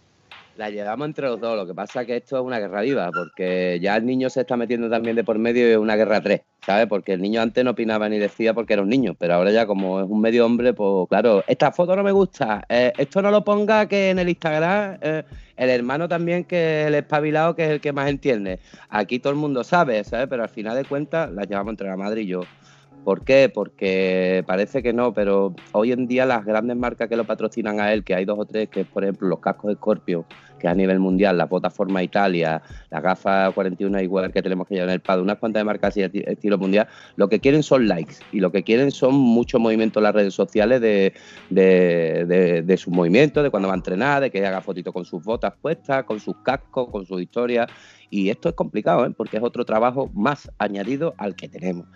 La 0.59 0.71
llevamos 0.71 1.07
entre 1.07 1.29
los 1.29 1.41
dos, 1.41 1.57
lo 1.57 1.65
que 1.69 1.73
pasa 1.73 2.01
es 2.01 2.07
que 2.09 2.17
esto 2.17 2.37
es 2.37 2.43
una 2.43 2.59
guerra 2.59 2.81
viva, 2.81 3.13
porque 3.13 3.79
ya 3.81 3.97
el 3.97 4.05
niño 4.05 4.29
se 4.29 4.41
está 4.41 4.57
metiendo 4.57 4.91
también 4.91 5.15
de 5.15 5.23
por 5.23 5.39
medio 5.39 5.69
y 5.69 5.71
es 5.71 5.77
una 5.77 5.95
guerra 5.95 6.21
tres, 6.21 6.41
¿sabes? 6.67 6.89
Porque 6.89 7.13
el 7.13 7.23
niño 7.23 7.41
antes 7.41 7.65
no 7.65 7.71
opinaba 7.71 8.09
ni 8.09 8.19
decía 8.19 8.55
porque 8.55 8.73
era 8.73 8.83
un 8.83 8.89
niño, 8.89 9.15
pero 9.17 9.35
ahora 9.35 9.53
ya 9.53 9.67
como 9.67 10.01
es 10.01 10.11
un 10.11 10.21
medio 10.21 10.45
hombre, 10.45 10.75
pues 10.75 11.09
claro, 11.09 11.45
esta 11.47 11.71
foto 11.71 11.95
no 11.95 12.03
me 12.03 12.11
gusta, 12.11 12.65
eh, 12.69 12.93
esto 12.99 13.23
no 13.23 13.31
lo 13.31 13.45
ponga 13.45 13.87
que 13.87 14.11
en 14.11 14.19
el 14.19 14.29
Instagram, 14.31 14.99
eh, 15.01 15.23
el 15.57 15.71
hermano 15.71 16.09
también 16.09 16.43
que 16.43 16.89
el 16.89 16.97
espabilado, 16.97 17.55
que 17.55 17.65
es 17.67 17.71
el 17.71 17.81
que 17.81 17.93
más 17.93 18.11
entiende. 18.11 18.59
Aquí 18.89 19.21
todo 19.21 19.33
el 19.33 19.39
mundo 19.39 19.63
sabe, 19.63 20.03
¿sabes? 20.03 20.27
Pero 20.29 20.43
al 20.43 20.49
final 20.49 20.75
de 20.75 20.85
cuentas 20.85 21.31
la 21.31 21.45
llevamos 21.45 21.71
entre 21.71 21.87
la 21.87 21.97
madre 21.97 22.23
y 22.23 22.27
yo. 22.27 22.41
¿Por 23.05 23.25
qué? 23.25 23.49
Porque 23.49 24.45
parece 24.47 24.83
que 24.83 24.93
no, 24.93 25.15
pero 25.15 25.55
hoy 25.73 25.93
en 25.93 26.07
día 26.07 26.27
las 26.27 26.45
grandes 26.45 26.77
marcas 26.77 27.09
que 27.09 27.17
lo 27.17 27.25
patrocinan 27.25 27.81
a 27.81 27.93
él, 27.93 28.05
que 28.05 28.15
hay 28.15 28.25
dos 28.25 28.39
o 28.39 28.45
tres, 28.45 28.69
que 28.69 28.81
es 28.81 28.87
por 28.87 29.05
ejemplo 29.05 29.29
los 29.29 29.41
cascos 29.41 29.75
Scorpio, 29.77 30.27
que 30.59 30.69
a 30.69 30.75
nivel 30.75 30.99
mundial, 30.99 31.39
la 31.39 31.49
plataforma 31.49 32.03
Italia, 32.03 32.61
las 32.91 33.03
gafas 33.03 33.53
41 33.55 34.01
igual 34.03 34.33
que 34.33 34.43
tenemos 34.43 34.67
que 34.67 34.75
llevar 34.75 34.89
en 34.91 34.95
el 34.95 35.01
PAD, 35.01 35.21
unas 35.21 35.39
cuantas 35.39 35.61
de 35.61 35.65
marcas 35.65 35.91
así 35.91 36.01
esti- 36.01 36.25
estilo 36.27 36.59
mundial, 36.59 36.87
lo 37.17 37.29
que 37.29 37.41
quieren 37.41 37.63
son 37.63 37.87
likes 37.89 38.17
y 38.33 38.41
lo 38.41 38.51
que 38.53 38.63
quieren 38.63 38.91
son 38.91 39.15
mucho 39.15 39.59
movimiento 39.59 40.01
en 40.01 40.05
las 40.05 40.15
redes 40.15 40.35
sociales 40.35 40.81
de, 40.81 41.13
de, 41.51 42.25
de, 42.27 42.63
de 42.63 42.77
sus 42.77 42.93
movimientos, 42.93 43.43
de 43.43 43.51
cuando 43.51 43.69
va 43.69 43.75
a 43.75 43.77
entrenar, 43.77 44.21
de 44.23 44.31
que 44.31 44.45
haga 44.45 44.61
fotitos 44.61 44.93
con 44.93 45.05
sus 45.05 45.23
botas 45.23 45.55
puestas, 45.61 46.05
con 46.05 46.21
sus 46.21 46.37
cascos, 46.43 46.89
con 46.91 47.07
sus 47.07 47.21
historias. 47.23 47.69
Y 48.11 48.31
esto 48.31 48.49
es 48.49 48.55
complicado, 48.55 49.05
¿eh? 49.07 49.11
porque 49.17 49.37
es 49.37 49.43
otro 49.43 49.65
trabajo 49.65 50.11
más 50.15 50.51
añadido 50.59 51.15
al 51.19 51.37
que 51.37 51.49
tenemos. 51.49 51.87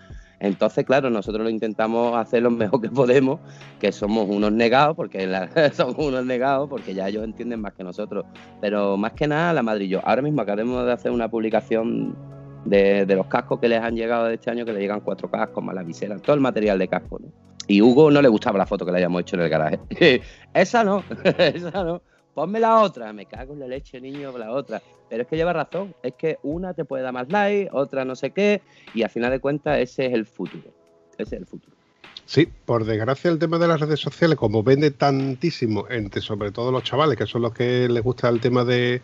Entonces, 0.42 0.84
claro, 0.84 1.08
nosotros 1.08 1.44
lo 1.44 1.48
intentamos 1.50 2.16
hacer 2.16 2.42
lo 2.42 2.50
mejor 2.50 2.80
que 2.80 2.88
podemos, 2.90 3.38
que 3.78 3.92
somos 3.92 4.28
unos 4.28 4.50
negados, 4.52 4.96
porque 4.96 5.26
la- 5.26 5.48
somos 5.72 5.96
unos 5.98 6.26
negados, 6.26 6.68
porque 6.68 6.94
ya 6.94 7.08
ellos 7.08 7.22
entienden 7.24 7.60
más 7.60 7.72
que 7.74 7.84
nosotros. 7.84 8.24
Pero 8.60 8.96
más 8.96 9.12
que 9.12 9.28
nada, 9.28 9.52
la 9.52 9.62
Madrid. 9.62 9.96
Ahora 10.02 10.20
mismo 10.20 10.42
acabamos 10.42 10.84
de 10.84 10.92
hacer 10.92 11.12
una 11.12 11.28
publicación 11.28 12.16
de, 12.64 13.06
de 13.06 13.14
los 13.16 13.26
cascos 13.26 13.60
que 13.60 13.68
les 13.68 13.80
han 13.80 13.94
llegado 13.94 14.26
de 14.26 14.34
este 14.34 14.50
año, 14.50 14.64
que 14.64 14.72
le 14.72 14.80
llegan 14.80 15.00
cuatro 15.00 15.30
cascos, 15.30 15.62
más 15.62 15.74
la 15.74 15.82
visera, 15.84 16.16
todo 16.18 16.34
el 16.34 16.40
material 16.40 16.78
de 16.78 16.88
casco, 16.88 17.18
¿no? 17.20 17.28
Y 17.68 17.80
Hugo 17.80 18.10
no 18.10 18.20
le 18.20 18.28
gustaba 18.28 18.58
la 18.58 18.66
foto 18.66 18.84
que 18.84 18.90
le 18.90 18.98
hayamos 18.98 19.20
hecho 19.22 19.36
en 19.36 19.42
el 19.42 19.48
garaje. 19.48 19.78
esa 20.54 20.82
no, 20.82 21.04
esa 21.38 21.84
no. 21.84 22.02
Ponme 22.34 22.60
la 22.60 22.80
otra, 22.80 23.12
me 23.12 23.26
cago 23.26 23.52
en 23.52 23.60
la 23.60 23.66
leche, 23.66 24.00
niño, 24.00 24.36
la 24.36 24.52
otra. 24.52 24.82
Pero 25.08 25.22
es 25.22 25.28
que 25.28 25.36
lleva 25.36 25.52
razón, 25.52 25.94
es 26.02 26.14
que 26.14 26.38
una 26.42 26.72
te 26.72 26.84
puede 26.84 27.02
dar 27.02 27.12
más 27.12 27.28
like, 27.28 27.68
otra 27.72 28.04
no 28.04 28.16
sé 28.16 28.30
qué, 28.30 28.62
y 28.94 29.02
al 29.02 29.10
final 29.10 29.30
de 29.30 29.40
cuentas 29.40 29.78
ese 29.78 30.06
es 30.06 30.14
el 30.14 30.24
futuro. 30.24 30.72
Ese 31.18 31.22
es 31.36 31.40
el 31.40 31.46
futuro. 31.46 31.76
Sí, 32.24 32.48
por 32.64 32.84
desgracia 32.84 33.30
el 33.30 33.38
tema 33.38 33.58
de 33.58 33.68
las 33.68 33.80
redes 33.80 34.00
sociales, 34.00 34.38
como 34.38 34.62
vende 34.62 34.90
tantísimo 34.90 35.86
entre 35.90 36.22
sobre 36.22 36.50
todo 36.52 36.72
los 36.72 36.82
chavales, 36.82 37.18
que 37.18 37.26
son 37.26 37.42
los 37.42 37.52
que 37.52 37.88
les 37.88 38.02
gusta 38.02 38.28
el 38.28 38.40
tema 38.40 38.64
de, 38.64 39.02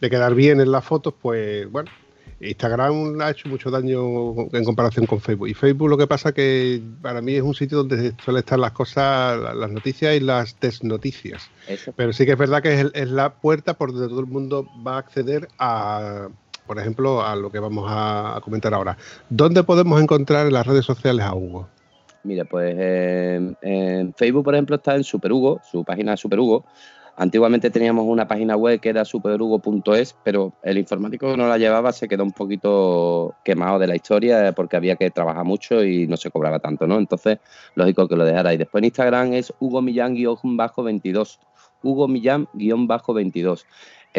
de 0.00 0.10
quedar 0.10 0.34
bien 0.34 0.60
en 0.60 0.70
las 0.70 0.84
fotos, 0.84 1.14
pues 1.20 1.70
bueno, 1.70 1.90
Instagram 2.40 3.20
ha 3.20 3.30
hecho 3.30 3.48
mucho 3.48 3.70
daño 3.70 4.48
en 4.52 4.64
comparación 4.64 5.06
con 5.06 5.20
Facebook. 5.20 5.48
Y 5.48 5.54
Facebook 5.54 5.88
lo 5.88 5.96
que 5.98 6.06
pasa 6.06 6.32
que 6.32 6.80
para 7.02 7.20
mí 7.20 7.34
es 7.34 7.42
un 7.42 7.54
sitio 7.54 7.78
donde 7.78 8.14
suelen 8.24 8.40
estar 8.40 8.58
las 8.58 8.72
cosas, 8.72 9.38
la- 9.40 9.54
las 9.54 9.70
noticias 9.70 10.14
y 10.16 10.20
las 10.20 10.58
desnoticias. 10.60 11.50
Eso. 11.66 11.92
Pero 11.96 12.12
sí 12.12 12.24
que 12.24 12.32
es 12.32 12.38
verdad 12.38 12.62
que 12.62 12.90
es, 12.94 13.10
la 13.10 13.34
puerta 13.34 13.74
por 13.74 13.92
donde 13.92 14.08
todo 14.08 14.20
el 14.20 14.26
mundo 14.26 14.66
va 14.86 14.94
a 14.94 14.98
acceder 14.98 15.48
a, 15.58 16.28
por 16.66 16.78
ejemplo, 16.78 17.24
a 17.24 17.34
lo 17.34 17.50
que 17.50 17.58
vamos 17.58 17.86
a, 17.88 18.36
a 18.36 18.40
comentar 18.40 18.72
ahora. 18.72 18.96
¿Dónde 19.28 19.64
podemos 19.64 20.00
encontrar 20.00 20.46
en 20.46 20.52
las 20.52 20.66
redes 20.66 20.84
sociales 20.84 21.24
a 21.24 21.34
Hugo? 21.34 21.68
Mira, 22.24 22.44
pues 22.44 22.74
eh, 22.78 23.54
en 23.62 24.14
Facebook, 24.14 24.44
por 24.44 24.54
ejemplo, 24.54 24.76
está 24.76 24.96
en 24.96 25.04
Super 25.04 25.32
Hugo, 25.32 25.60
su 25.70 25.84
página 25.84 26.16
Super 26.16 26.40
Hugo. 26.40 26.64
Antiguamente 27.20 27.70
teníamos 27.70 28.06
una 28.06 28.28
página 28.28 28.56
web 28.56 28.78
que 28.78 28.90
era 28.90 29.04
superhugo.es, 29.04 30.16
pero 30.22 30.52
el 30.62 30.78
informático 30.78 31.28
que 31.28 31.36
no 31.36 31.48
la 31.48 31.58
llevaba 31.58 31.92
se 31.92 32.06
quedó 32.06 32.22
un 32.22 32.30
poquito 32.30 33.34
quemado 33.44 33.80
de 33.80 33.88
la 33.88 33.96
historia 33.96 34.52
porque 34.52 34.76
había 34.76 34.94
que 34.94 35.10
trabajar 35.10 35.44
mucho 35.44 35.82
y 35.82 36.06
no 36.06 36.16
se 36.16 36.30
cobraba 36.30 36.60
tanto, 36.60 36.86
¿no? 36.86 36.96
Entonces, 36.96 37.38
lógico 37.74 38.06
que 38.06 38.14
lo 38.14 38.24
dejara. 38.24 38.54
Y 38.54 38.56
después 38.56 38.82
en 38.82 38.84
Instagram 38.84 39.32
es 39.32 39.52
Hugo 39.58 39.82
Millán-22. 39.82 41.40
Hugo 41.82 42.06
Millán-22. 42.06 43.64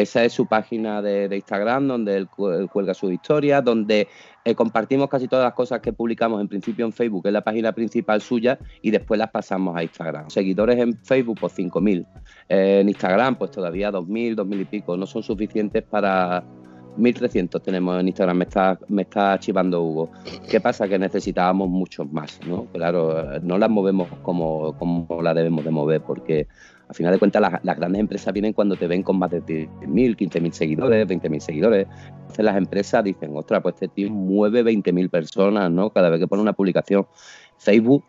Esa 0.02 0.24
es 0.24 0.34
su 0.34 0.46
página 0.48 1.02
de, 1.02 1.34
Instagram, 1.36 1.88
donde 1.88 2.18
él, 2.18 2.28
cu- 2.28 2.50
él 2.50 2.70
cuelga 2.70 2.94
sus 2.94 3.12
historias, 3.12 3.64
donde 3.64 4.08
eh, 4.46 4.56
compartimos 4.56 5.10
casi 5.10 5.28
todas 5.28 5.46
las 5.46 5.54
cosas 5.54 5.80
que 5.80 5.94
publicamos 5.94 6.40
en 6.42 6.48
principio 6.48 6.86
en 6.86 6.92
Facebook, 6.92 7.24
que 7.24 7.30
es 7.30 7.34
la 7.34 7.44
página 7.44 7.72
principal 7.72 8.22
suya, 8.22 8.58
y 8.82 8.92
después 8.92 9.18
las 9.18 9.30
pasamos 9.32 9.76
a 9.76 9.84
Instagram. 9.84 10.30
Seguidores 10.30 10.78
en 10.80 10.98
Facebook, 11.04 11.38
pues 11.40 11.58
5.000. 11.58 12.06
Eh, 12.50 12.80
en 12.82 12.90
Instagram, 12.90 13.36
pues 13.38 13.52
todavía 13.52 13.92
2.000, 13.92 14.36
2.000 14.36 14.62
y 14.62 14.66
pico. 14.66 14.98
No 14.98 15.06
son 15.06 15.24
suficientes 15.24 15.84
para... 15.84 16.44
1.300 16.98 17.62
tenemos 17.62 17.98
en 18.00 18.08
Instagram, 18.08 18.38
me 18.38 18.44
está, 18.44 18.78
me 18.90 19.04
está 19.04 19.40
Hugo. 19.62 20.12
¿Qué 20.50 20.60
pasa? 20.60 20.88
Que 20.88 21.00
necesitábamos 21.00 21.70
muchos 21.70 22.12
más, 22.12 22.40
¿no? 22.46 22.66
Claro, 22.74 23.36
eh, 23.36 23.40
no 23.42 23.58
las 23.58 23.70
movemos 23.70 24.10
como, 24.22 24.78
como 24.78 25.22
la 25.22 25.34
debemos 25.34 25.64
de 25.64 25.72
mover, 25.72 26.02
porque 26.02 26.48
al 26.90 26.96
final 26.96 27.14
de 27.14 27.20
cuentas 27.20 27.62
las, 27.64 27.78
grandes 27.78 28.00
empresas 28.00 28.34
vienen 28.34 28.52
cuando 28.52 28.76
te 28.76 28.88
ven 28.88 29.04
con 29.04 29.20
más 29.20 29.30
de 29.30 29.44
10.000, 29.44 30.18
15.000 30.18 30.52
seguidores, 30.52 31.08
20.000 31.08 31.40
seguidores. 31.40 31.88
Entonces 32.22 32.44
las 32.44 32.58
empresas 32.58 33.04
dicen, 33.04 33.38
ostras, 33.38 33.62
pues 33.62 33.76
este 33.76 33.90
tío 33.90 34.10
mueve 34.10 34.64
20.000 34.64 35.08
personas, 35.12 35.70
¿no? 35.70 35.92
Cada 35.92 36.10
vez 36.10 36.20
que 36.20 36.28
pone 36.28 36.42
una 36.42 36.54
publicación. 36.54 37.06
Facebook, 37.60 38.04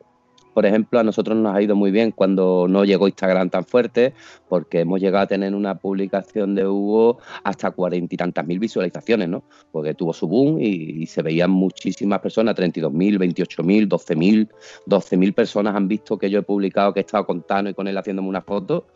por 0.55 0.67
ejemplo, 0.67 0.99
a 0.99 1.05
nosotros 1.05 1.37
nos 1.37 1.55
ha 1.55 1.63
ido 1.63 1.77
muy 1.77 1.91
bien 1.91 2.13
cuando 2.13 2.67
no 2.69 2.85
llegó 2.85 3.09
Instagram 3.09 3.51
tan 3.51 3.65
fuerte, 3.65 4.15
porque 4.49 4.81
hemos 4.81 5.01
llegado 5.01 5.25
a 5.25 5.27
tener 5.27 5.55
una 5.55 5.77
publicación 5.77 6.55
de 6.55 6.67
Hugo 6.67 7.19
hasta 7.45 7.71
cuarenta 7.71 8.15
y 8.15 8.19
tantas 8.19 8.47
mil 8.47 8.59
visualizaciones, 8.59 9.29
¿no? 9.29 9.45
Porque 9.71 9.95
tuvo 9.95 10.13
su 10.13 10.27
boom 10.27 10.61
y, 10.61 11.07
se 11.07 11.23
veían 11.23 11.51
muchísimas 11.51 12.21
personas, 12.21 12.55
32.000, 12.57 13.19
28.000, 13.19 13.89
12.000, 13.89 14.49
12.000 14.87 15.35
personas 15.35 15.75
han 15.75 15.89
visto 15.89 16.19
que 16.19 16.31
yo 16.31 16.41
he 16.41 16.43
publicado 16.43 16.93
que 16.93 17.01
he 17.01 17.03
estado 17.03 17.27
con 17.27 17.43
Tano 17.43 17.71
y 17.71 17.75
con 17.75 17.89
él 17.89 17.97
haciéndome 17.97 18.29
una 18.29 18.43
foto. 18.43 18.87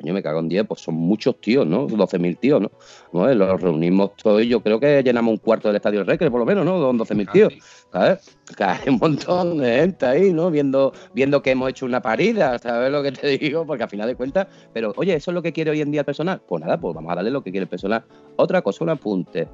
Coño, 0.00 0.14
me 0.14 0.22
cago 0.22 0.40
en 0.40 0.48
10, 0.48 0.66
pues 0.66 0.80
son 0.80 0.94
muchos 0.94 1.38
tíos, 1.40 1.66
¿no? 1.66 1.86
12.000 1.86 2.38
tíos, 2.38 2.60
¿no? 2.62 2.70
¿no? 3.12 3.32
Los 3.34 3.60
reunimos 3.60 4.16
todos 4.16 4.42
y 4.42 4.48
yo 4.48 4.60
creo 4.60 4.80
que 4.80 5.02
llenamos 5.02 5.32
un 5.32 5.38
cuarto 5.38 5.68
del 5.68 5.76
estadio 5.76 5.98
del 5.98 6.06
Recre, 6.06 6.30
por 6.30 6.40
lo 6.40 6.46
menos, 6.46 6.64
¿no? 6.64 6.80
Con 6.80 6.98
12.000 6.98 7.32
tíos. 7.32 7.52
¿sabes? 7.92 8.36
Hay 8.58 8.88
un 8.88 8.98
montón 8.98 9.58
de 9.58 9.80
gente 9.80 10.06
ahí, 10.06 10.32
¿no? 10.32 10.50
Viendo, 10.50 10.92
viendo 11.12 11.42
que 11.42 11.50
hemos 11.50 11.68
hecho 11.70 11.84
una 11.84 12.00
parida, 12.00 12.58
¿sabes 12.58 12.90
lo 12.90 13.02
que 13.02 13.12
te 13.12 13.38
digo? 13.38 13.66
Porque 13.66 13.82
al 13.82 13.90
final 13.90 14.08
de 14.08 14.14
cuentas, 14.14 14.46
pero 14.72 14.92
oye, 14.96 15.14
¿eso 15.14 15.30
es 15.30 15.34
lo 15.34 15.42
que 15.42 15.52
quiere 15.52 15.70
hoy 15.70 15.82
en 15.82 15.90
día 15.90 16.00
el 16.00 16.06
personal? 16.06 16.40
Pues 16.48 16.62
nada, 16.62 16.80
pues 16.80 16.94
vamos 16.94 17.12
a 17.12 17.16
darle 17.16 17.30
lo 17.30 17.42
que 17.42 17.50
quiere 17.50 17.64
el 17.64 17.68
personal. 17.68 18.02
Otra 18.36 18.62
cosa, 18.62 18.84
un 18.84 18.90
apunte. 18.90 19.48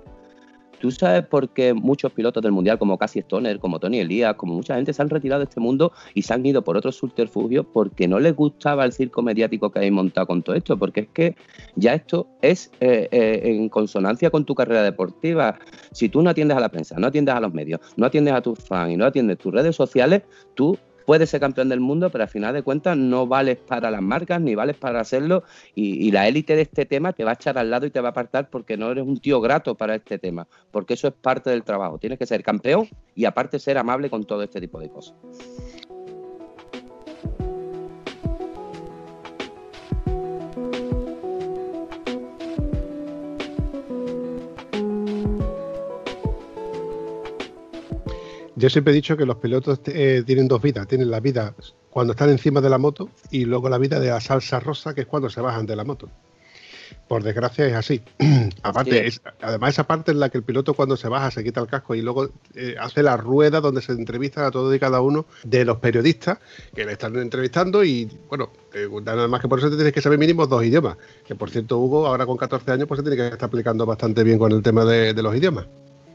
¿Tú 0.80 0.90
sabes 0.90 1.24
por 1.24 1.48
qué 1.50 1.74
muchos 1.74 2.12
pilotos 2.12 2.42
del 2.42 2.52
Mundial, 2.52 2.78
como 2.78 2.98
Cassie 2.98 3.22
Stoner, 3.22 3.58
como 3.58 3.78
Tony 3.78 4.00
Elías, 4.00 4.34
como 4.34 4.54
mucha 4.54 4.76
gente, 4.76 4.92
se 4.92 5.02
han 5.02 5.10
retirado 5.10 5.40
de 5.40 5.44
este 5.44 5.60
mundo 5.60 5.92
y 6.14 6.22
se 6.22 6.34
han 6.34 6.44
ido 6.44 6.62
por 6.62 6.76
otros 6.76 6.96
subterfugios 6.96 7.66
porque 7.72 8.06
no 8.08 8.18
les 8.18 8.34
gustaba 8.34 8.84
el 8.84 8.92
circo 8.92 9.22
mediático 9.22 9.70
que 9.70 9.80
hay 9.80 9.90
montado 9.90 10.26
con 10.26 10.42
todo 10.42 10.56
esto? 10.56 10.76
Porque 10.76 11.00
es 11.00 11.08
que 11.08 11.36
ya 11.74 11.94
esto 11.94 12.28
es 12.42 12.70
eh, 12.80 13.08
eh, 13.10 13.40
en 13.44 13.68
consonancia 13.68 14.30
con 14.30 14.44
tu 14.44 14.54
carrera 14.54 14.82
deportiva. 14.82 15.58
Si 15.92 16.08
tú 16.08 16.22
no 16.22 16.30
atiendes 16.30 16.56
a 16.56 16.60
la 16.60 16.68
prensa, 16.68 16.96
no 16.98 17.06
atiendes 17.06 17.34
a 17.34 17.40
los 17.40 17.52
medios, 17.52 17.80
no 17.96 18.06
atiendes 18.06 18.34
a 18.34 18.42
tus 18.42 18.58
fans 18.58 18.92
y 18.92 18.96
no 18.96 19.06
atiendes 19.06 19.38
tus 19.38 19.52
redes 19.52 19.74
sociales, 19.74 20.22
tú 20.54 20.78
puedes 21.06 21.30
ser 21.30 21.40
campeón 21.40 21.68
del 21.68 21.80
mundo, 21.80 22.10
pero 22.10 22.24
al 22.24 22.30
final 22.30 22.52
de 22.52 22.62
cuentas 22.62 22.96
no 22.96 23.26
vales 23.26 23.56
para 23.56 23.90
las 23.90 24.02
marcas 24.02 24.40
ni 24.40 24.54
vales 24.54 24.76
para 24.76 25.00
hacerlo 25.00 25.44
y, 25.74 26.06
y 26.06 26.10
la 26.10 26.28
élite 26.28 26.56
de 26.56 26.62
este 26.62 26.84
tema 26.84 27.12
te 27.12 27.24
va 27.24 27.30
a 27.30 27.34
echar 27.34 27.56
al 27.56 27.70
lado 27.70 27.86
y 27.86 27.90
te 27.90 28.00
va 28.00 28.08
a 28.08 28.10
apartar 28.10 28.50
porque 28.50 28.76
no 28.76 28.90
eres 28.90 29.06
un 29.06 29.18
tío 29.18 29.40
grato 29.40 29.74
para 29.74 29.94
este 29.94 30.18
tema, 30.18 30.46
porque 30.70 30.94
eso 30.94 31.08
es 31.08 31.14
parte 31.14 31.50
del 31.50 31.62
trabajo. 31.62 31.98
Tienes 31.98 32.18
que 32.18 32.26
ser 32.26 32.42
campeón 32.42 32.88
y 33.14 33.24
aparte 33.24 33.58
ser 33.58 33.78
amable 33.78 34.10
con 34.10 34.24
todo 34.24 34.42
este 34.42 34.60
tipo 34.60 34.80
de 34.80 34.90
cosas. 34.90 35.14
Yo 48.56 48.70
siempre 48.70 48.92
he 48.92 48.96
dicho 48.96 49.16
que 49.16 49.26
los 49.26 49.36
pilotos 49.36 49.80
eh, 49.86 50.22
tienen 50.26 50.48
dos 50.48 50.60
vidas. 50.62 50.86
Tienen 50.88 51.10
la 51.10 51.20
vida 51.20 51.54
cuando 51.90 52.12
están 52.14 52.30
encima 52.30 52.60
de 52.60 52.70
la 52.70 52.78
moto 52.78 53.10
y 53.30 53.44
luego 53.44 53.68
la 53.68 53.78
vida 53.78 54.00
de 54.00 54.08
la 54.08 54.20
salsa 54.20 54.60
rosa, 54.60 54.94
que 54.94 55.02
es 55.02 55.06
cuando 55.06 55.28
se 55.30 55.40
bajan 55.40 55.66
de 55.66 55.76
la 55.76 55.84
moto. 55.84 56.08
Por 57.08 57.22
desgracia 57.22 57.66
es 57.66 57.74
así. 57.74 58.00
Aparte, 58.62 59.06
es. 59.06 59.16
es- 59.16 59.22
además 59.42 59.70
esa 59.74 59.86
parte 59.86 60.12
en 60.12 60.20
la 60.20 60.28
que 60.30 60.38
el 60.38 60.44
piloto 60.44 60.74
cuando 60.74 60.96
se 60.96 61.08
baja 61.08 61.30
se 61.30 61.42
quita 61.44 61.60
el 61.60 61.66
casco 61.66 61.94
y 61.94 62.02
luego 62.02 62.30
eh, 62.54 62.76
hace 62.80 63.02
la 63.02 63.16
rueda 63.16 63.60
donde 63.60 63.82
se 63.82 63.92
entrevistan 63.92 64.44
a 64.44 64.50
todos 64.50 64.74
y 64.74 64.78
cada 64.78 65.00
uno 65.00 65.26
de 65.44 65.64
los 65.64 65.78
periodistas 65.78 66.38
que 66.74 66.84
le 66.84 66.92
están 66.92 67.16
entrevistando 67.16 67.84
y 67.84 68.08
bueno, 68.28 68.50
eh, 68.72 68.88
nada 69.04 69.28
más 69.28 69.40
que 69.40 69.48
por 69.48 69.58
eso 69.58 69.68
te 69.70 69.76
tienes 69.76 69.92
que 69.92 70.00
saber 70.00 70.18
mínimo 70.18 70.46
dos 70.46 70.64
idiomas. 70.64 70.96
Que 71.26 71.34
por 71.34 71.50
cierto, 71.50 71.78
Hugo, 71.78 72.06
ahora 72.06 72.24
con 72.24 72.36
14 72.36 72.70
años, 72.72 72.88
pues 72.88 72.98
se 72.98 73.02
tiene 73.02 73.16
que 73.16 73.26
estar 73.28 73.44
aplicando 73.48 73.84
bastante 73.84 74.22
bien 74.24 74.38
con 74.38 74.52
el 74.52 74.62
tema 74.62 74.84
de, 74.84 75.12
de 75.12 75.22
los 75.22 75.34
idiomas. 75.36 75.66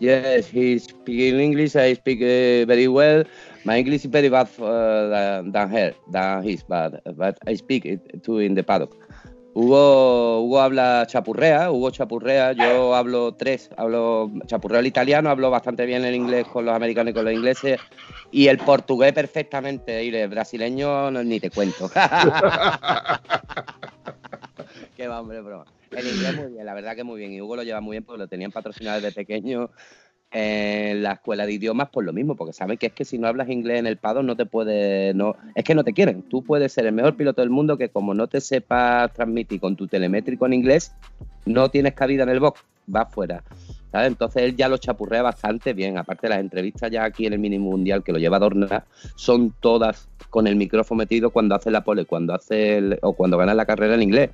Yes, 0.01 0.47
he 0.49 0.79
speaks 0.79 1.37
English. 1.37 1.75
I 1.75 1.93
speak 1.93 2.21
uh, 2.25 2.65
very 2.65 2.87
well. 2.87 3.23
My 3.65 3.77
English 3.77 4.03
is 4.05 4.09
very 4.09 4.29
bad 4.29 4.49
uh, 4.57 5.09
than, 5.13 5.51
than 5.51 5.69
her, 5.69 5.93
than 6.09 6.41
his, 6.41 6.63
but 6.65 7.03
but 7.15 7.37
I 7.45 7.53
speak 7.53 7.85
it 7.85 8.01
too 8.25 8.39
in 8.39 8.55
the 8.55 8.63
paddock. 8.63 8.97
Hugo, 9.53 10.41
Hugo 10.41 10.57
habla 10.59 11.05
chapurrea, 11.07 11.69
Hugo 11.69 11.91
chapurrea, 11.91 12.53
yo 12.53 12.95
hablo 12.95 13.35
tres, 13.35 13.69
hablo 13.77 14.31
chapurreo 14.47 14.79
el 14.79 14.87
italiano, 14.87 15.29
hablo 15.29 15.51
bastante 15.51 15.85
bien 15.85 16.03
el 16.05 16.15
inglés 16.15 16.47
con 16.47 16.65
los 16.65 16.73
americanos 16.73 17.11
y 17.11 17.13
con 17.13 17.25
los 17.25 17.33
ingleses, 17.33 17.79
y 18.31 18.47
el 18.47 18.57
portugués 18.57 19.13
perfectamente, 19.13 20.03
y 20.05 20.15
el 20.15 20.29
brasileño 20.29 21.11
no- 21.11 21.23
ni 21.23 21.39
te 21.39 21.51
cuento. 21.51 21.91
Qué 24.95 25.07
va, 25.07 25.19
hombre, 25.19 25.41
broma. 25.41 25.65
El 25.91 26.07
inglés 26.07 26.33
muy 26.35 26.51
bien, 26.53 26.65
la 26.65 26.73
verdad 26.73 26.95
que 26.95 27.03
muy 27.03 27.19
bien. 27.19 27.33
Y 27.33 27.41
Hugo 27.41 27.55
lo 27.55 27.63
lleva 27.63 27.81
muy 27.81 27.95
bien 27.95 28.03
porque 28.03 28.19
lo 28.19 28.27
tenían 28.27 28.51
patrocinado 28.51 28.99
desde 29.01 29.13
pequeño 29.13 29.69
en 30.33 31.03
la 31.03 31.13
escuela 31.13 31.45
de 31.45 31.51
idiomas 31.51 31.89
por 31.89 32.05
lo 32.05 32.13
mismo, 32.13 32.37
porque 32.37 32.53
saben 32.53 32.77
que 32.77 32.87
es 32.87 32.93
que 32.93 33.03
si 33.03 33.17
no 33.17 33.27
hablas 33.27 33.49
inglés 33.49 33.79
en 33.79 33.87
el 33.87 33.97
pado 33.97 34.23
no 34.23 34.37
te 34.37 34.45
puede, 34.45 35.13
no, 35.13 35.35
es 35.55 35.63
que 35.65 35.75
no 35.75 35.83
te 35.83 35.91
quieren. 35.93 36.21
Tú 36.23 36.41
puedes 36.43 36.71
ser 36.71 36.85
el 36.85 36.93
mejor 36.93 37.17
piloto 37.17 37.41
del 37.41 37.49
mundo 37.49 37.77
que 37.77 37.89
como 37.89 38.13
no 38.13 38.27
te 38.27 38.39
sepas 38.39 39.11
transmitir 39.11 39.59
con 39.59 39.75
tu 39.75 39.87
telemétrico 39.87 40.45
en 40.45 40.53
inglés, 40.53 40.93
no 41.45 41.69
tienes 41.69 41.93
cabida 41.93 42.23
en 42.23 42.29
el 42.29 42.39
box, 42.39 42.61
vas 42.87 43.11
fuera. 43.13 43.43
¿sabes? 43.91 44.07
Entonces 44.07 44.43
él 44.43 44.55
ya 44.55 44.69
lo 44.69 44.77
chapurrea 44.77 45.21
bastante 45.21 45.73
bien. 45.73 45.97
Aparte 45.97 46.29
las 46.29 46.39
entrevistas 46.39 46.89
ya 46.89 47.03
aquí 47.03 47.25
en 47.25 47.33
el 47.33 47.39
mini 47.39 47.59
mundial 47.59 48.01
que 48.01 48.13
lo 48.13 48.19
lleva 48.19 48.39
Dorna 48.39 48.85
son 49.15 49.53
todas 49.59 50.07
con 50.29 50.47
el 50.47 50.55
micrófono 50.55 50.99
metido 50.99 51.31
cuando 51.31 51.55
hace 51.55 51.69
la 51.71 51.83
pole, 51.83 52.05
cuando 52.05 52.33
hace 52.33 52.77
el- 52.77 52.99
o 53.01 53.11
cuando 53.11 53.37
gana 53.37 53.53
la 53.53 53.65
carrera 53.65 53.95
en 53.95 54.03
inglés. 54.03 54.29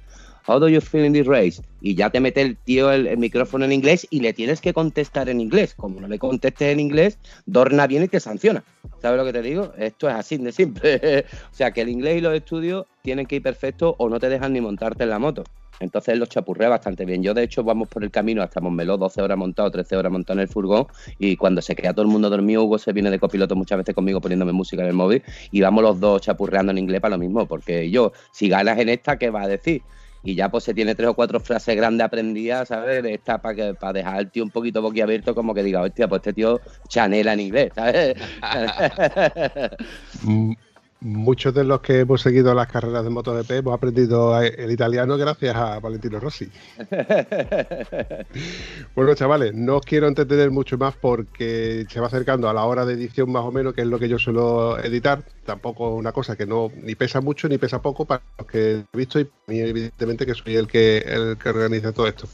How 0.48 0.60
do 0.60 0.70
you 0.70 0.80
feel 0.80 1.04
in 1.04 1.12
this 1.12 1.28
race? 1.28 1.62
Y 1.82 1.96
ya 1.96 2.10
te 2.10 2.22
mete 2.22 2.42
el 2.42 2.56
tío 2.56 2.90
el, 2.90 3.18
micrófono 3.18 3.66
en 3.66 3.74
inglés 3.74 4.08
y 4.10 4.22
le 4.22 4.32
tienes 4.32 4.62
que 4.62 4.74
contestar 4.74 5.28
en 5.28 5.42
inglés. 5.42 5.74
Como 5.76 6.00
no 6.00 6.08
le 6.08 6.18
contestes 6.18 6.72
en 6.72 6.80
inglés, 6.80 7.20
Dorna 7.46 7.86
viene 7.86 8.06
y 8.06 8.08
te 8.08 8.22
sanciona. 8.22 8.64
¿Sabes 9.02 9.18
lo 9.18 9.26
que 9.26 9.34
te 9.34 9.42
digo? 9.42 9.74
Esto 9.78 10.08
es 10.08 10.16
así 10.16 10.38
de 10.38 10.54
simple. 10.54 11.26
o 11.52 11.56
sea 11.56 11.72
que 11.72 11.82
el 11.82 11.90
inglés 11.90 12.20
y 12.20 12.22
los 12.22 12.34
estudios 12.34 12.86
tienen 13.02 13.26
que 13.26 13.36
ir 13.36 13.42
perfectos 13.42 13.96
o 13.98 14.08
no 14.08 14.22
te 14.22 14.30
dejan 14.30 14.54
ni 14.54 14.62
montarte 14.62 15.04
en 15.04 15.10
la 15.10 15.20
moto. 15.20 15.44
Entonces 15.82 16.18
los 16.18 16.30
chapurrea 16.30 16.70
bastante 16.70 17.04
bien. 17.04 17.22
Yo, 17.22 17.34
de 17.34 17.44
hecho, 17.44 17.64
vamos 17.64 17.90
por 17.90 18.04
el 18.04 18.10
camino 18.10 18.42
hasta 18.42 18.62
Montmeló, 18.62 18.98
12 18.98 19.22
horas 19.22 19.38
montado, 19.38 19.70
13 19.70 19.98
horas 19.98 20.12
montado 20.12 20.40
en 20.40 20.44
el 20.44 20.48
furgón. 20.48 20.88
Y 21.20 21.36
cuando 21.36 21.62
se 21.62 21.76
queda 21.76 21.92
todo 21.92 22.04
el 22.04 22.08
mundo 22.08 22.30
dormido, 22.30 22.64
Hugo 22.64 22.78
se 22.78 22.94
viene 22.94 23.12
de 23.12 23.20
copiloto 23.20 23.56
muchas 23.56 23.80
veces 23.80 23.94
conmigo 23.94 24.22
poniéndome 24.22 24.54
música 24.54 24.82
en 24.82 24.88
el 24.88 24.96
móvil. 24.96 25.22
Y 25.52 25.62
vamos 25.62 25.84
los 25.84 26.00
dos 26.00 26.22
chapurreando 26.22 26.72
en 26.72 26.78
inglés 26.78 27.02
para 27.02 27.16
lo 27.16 27.20
mismo. 27.20 27.46
Porque 27.46 27.92
yo, 27.92 28.14
si 28.32 28.50
ganas 28.50 28.80
en 28.80 28.90
esta, 28.90 29.18
¿qué 29.18 29.30
va 29.30 29.44
a 29.44 29.48
decir? 29.48 29.82
Y 30.24 30.36
ya 30.36 30.50
pues 30.50 30.64
se 30.64 30.74
tiene 30.74 30.96
tres 30.96 31.10
o 31.10 31.14
cuatro 31.14 31.40
frases 31.40 31.76
grandes 31.76 32.06
aprendidas, 32.06 32.68
¿sabes? 32.68 33.04
De 33.04 33.14
esta 33.14 33.42
para 33.42 33.56
que 33.56 33.74
para 33.74 33.94
dejar 33.94 34.18
al 34.18 34.32
tío 34.32 34.44
un 34.44 34.52
poquito 34.52 34.82
boquiabierto, 34.82 35.34
como 35.34 35.54
que 35.54 35.64
diga, 35.64 35.82
hostia, 35.82 36.08
pues 36.08 36.20
este 36.20 36.34
tío 36.34 36.60
chanela 36.88 37.34
en 37.34 37.40
inglés, 37.40 37.72
¿sabes? 37.76 38.16
Mm, 40.24 40.54
Muchos 41.00 41.54
de 41.54 41.64
los 41.64 41.82
que 41.82 42.00
hemos 42.00 42.22
seguido 42.22 42.56
las 42.56 42.68
carreras 42.68 43.04
de 43.04 43.12
MotoGP 43.12 43.52
hemos 43.52 43.76
aprendido 43.76 44.42
el 44.42 44.72
italiano 44.72 45.16
gracias 45.16 45.56
a 45.56 45.80
Valentino 45.80 46.20
Rossi. 46.20 46.50
bueno, 48.96 49.14
chavales, 49.14 49.54
no 49.54 49.78
os 49.78 49.86
quiero 49.86 50.08
entretener 50.08 50.50
mucho 50.50 50.76
más 50.80 50.96
porque 50.96 51.86
se 51.88 52.00
va 52.00 52.08
acercando 52.08 52.50
a 52.50 52.54
la 52.54 52.66
hora 52.66 52.84
de 52.84 52.96
edición 52.96 53.32
más 53.32 53.44
o 53.44 53.52
menos, 53.52 53.76
que 53.76 53.82
es 53.82 53.88
lo 53.88 54.00
que 54.00 54.10
yo 54.10 54.18
suelo 54.18 54.80
editar. 54.80 55.24
Tampoco 55.48 55.96
una 55.96 56.12
cosa 56.12 56.36
que 56.36 56.46
no 56.46 56.70
ni 56.76 56.96
pesa 56.96 57.22
mucho 57.22 57.48
ni 57.48 57.58
pesa 57.58 57.82
poco 57.82 58.04
para 58.04 58.22
los 58.38 58.48
que 58.48 58.80
he 58.80 58.98
visto 58.98 59.18
y 59.18 59.30
mí, 59.48 59.62
evidentemente 59.62 60.26
que 60.26 60.36
soy 60.36 60.58
el 60.58 60.68
que 60.68 60.98
el 60.98 61.38
que 61.38 61.48
organiza 61.48 61.94
todo 61.94 62.06
esto. 62.06 62.28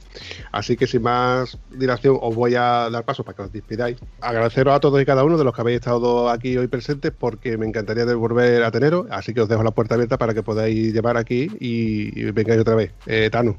Así 0.52 0.76
que 0.76 0.88
sin 0.88 1.04
más 1.04 1.60
dilación 1.70 2.18
os 2.20 2.34
voy 2.34 2.56
a 2.56 2.90
dar 2.90 3.06
paso 3.06 3.24
para 3.24 3.36
que 3.36 3.44
os 3.44 3.54
despidáis. 3.54 4.00
Agradeceros 4.20 4.74
a 4.74 4.80
todos 4.80 5.00
y 5.00 5.06
cada 5.06 5.24
uno 5.24 5.38
de 5.38 5.44
los 5.44 5.54
que 5.54 5.62
habéis 5.62 5.76
estado 5.76 6.28
aquí 6.28 6.58
hoy 6.58 6.66
presentes 6.66 7.14
porque 7.16 7.56
me 7.56 7.68
encantaría 7.68 8.06
devolver 8.06 8.64
a 8.64 8.72
teneros, 8.72 9.06
así 9.12 9.32
que 9.32 9.42
os 9.42 9.48
dejo 9.48 9.62
la 9.62 9.70
puerta 9.70 9.94
abierta 9.94 10.18
para 10.18 10.34
que 10.34 10.42
podáis 10.42 10.92
llevar 10.92 11.16
aquí 11.16 11.52
y, 11.60 12.32
vengáis 12.32 12.62
otra 12.62 12.74
vez. 12.74 12.94
Eh, 13.06 13.30
Tano. 13.32 13.58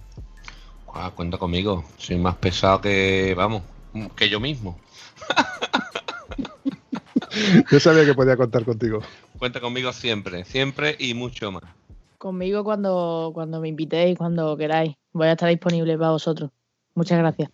Ah, 0.92 1.12
cuenta 1.14 1.38
conmigo, 1.38 1.84
soy 1.96 2.18
más 2.18 2.34
pesado 2.34 2.80
que, 2.80 3.34
vamos, 3.36 3.62
que 4.16 4.28
yo 4.28 4.40
mismo. 4.40 4.80
yo 7.70 7.78
sabía 7.78 8.04
que 8.04 8.14
podía 8.14 8.36
contar 8.36 8.64
contigo. 8.64 9.00
Cuenta 9.38 9.60
conmigo 9.60 9.92
siempre, 9.92 10.44
siempre 10.44 10.96
y 10.98 11.14
mucho 11.14 11.52
más. 11.52 11.64
Conmigo 12.18 12.64
cuando, 12.64 13.30
cuando 13.34 13.60
me 13.60 13.68
invitéis, 13.68 14.16
cuando 14.16 14.56
queráis. 14.56 14.94
Voy 15.12 15.28
a 15.28 15.32
estar 15.32 15.48
disponible 15.48 15.98
para 15.98 16.12
vosotros. 16.12 16.50
Muchas 16.94 17.18
gracias. 17.18 17.50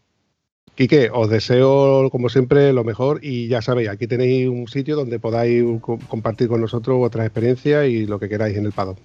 Quique, 0.75 1.11
os 1.13 1.29
deseo, 1.29 2.09
como 2.11 2.29
siempre, 2.29 2.73
lo 2.73 2.85
mejor 2.85 3.21
y 3.23 3.49
ya 3.49 3.61
sabéis, 3.61 3.89
aquí 3.89 4.07
tenéis 4.07 4.49
un 4.49 4.69
sitio 4.69 4.97
donde 4.97 5.19
podáis 5.19 5.65
compartir 6.09 6.49
con 6.49 6.61
nosotros 6.61 6.97
vuestras 6.97 7.27
experiencias 7.27 7.89
y 7.89 8.07
lo 8.07 8.19
que 8.19 8.29
queráis 8.29 8.57
en 8.57 8.67
el 8.67 8.73
Pado. 8.73 8.97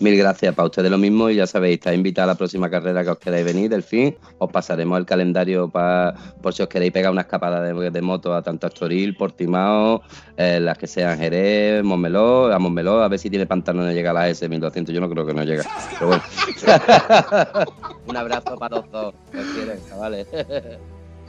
Mil 0.00 0.16
gracias 0.16 0.54
para 0.54 0.64
ustedes 0.66 0.90
lo 0.90 0.96
mismo 0.96 1.28
y 1.28 1.36
ya 1.36 1.46
sabéis, 1.46 1.74
está 1.74 1.92
invitada 1.92 2.24
a 2.24 2.26
la 2.28 2.34
próxima 2.34 2.70
carrera 2.70 3.04
que 3.04 3.10
os 3.10 3.18
queráis 3.18 3.44
venir, 3.44 3.68
del 3.68 3.82
fin. 3.82 4.16
Os 4.38 4.50
pasaremos 4.50 4.98
el 4.98 5.04
calendario 5.04 5.68
para 5.68 6.14
por 6.40 6.54
si 6.54 6.62
os 6.62 6.68
queréis 6.68 6.90
pegar 6.90 7.12
una 7.12 7.20
escapada 7.20 7.60
de, 7.60 8.00
moto 8.00 8.34
a 8.34 8.40
tanto 8.40 8.66
Astoril, 8.66 9.14
Portimao, 9.14 10.00
eh, 10.38 10.58
las 10.58 10.78
que 10.78 10.86
sean 10.86 11.18
Jerez, 11.18 11.84
Montmeló, 11.84 12.50
a 12.50 12.58
Montmeló, 12.58 13.02
a 13.02 13.08
ver 13.08 13.18
si 13.18 13.28
tiene 13.28 13.46
pantano 13.46 13.84
de 13.84 13.92
llegar 13.92 14.16
a 14.16 14.20
la 14.20 14.30
S1200, 14.30 14.90
yo 14.90 15.02
no 15.02 15.10
creo 15.10 15.26
que 15.26 15.34
no 15.34 15.44
llega. 15.44 15.64
Pero 15.92 16.06
bueno. 16.06 16.22
Un 18.06 18.16
abrazo 18.16 18.56
para 18.56 18.76
los 18.76 18.90
dos, 18.90 19.14
si 19.32 19.54
quieren, 19.54 19.78
chavales. 19.86 20.26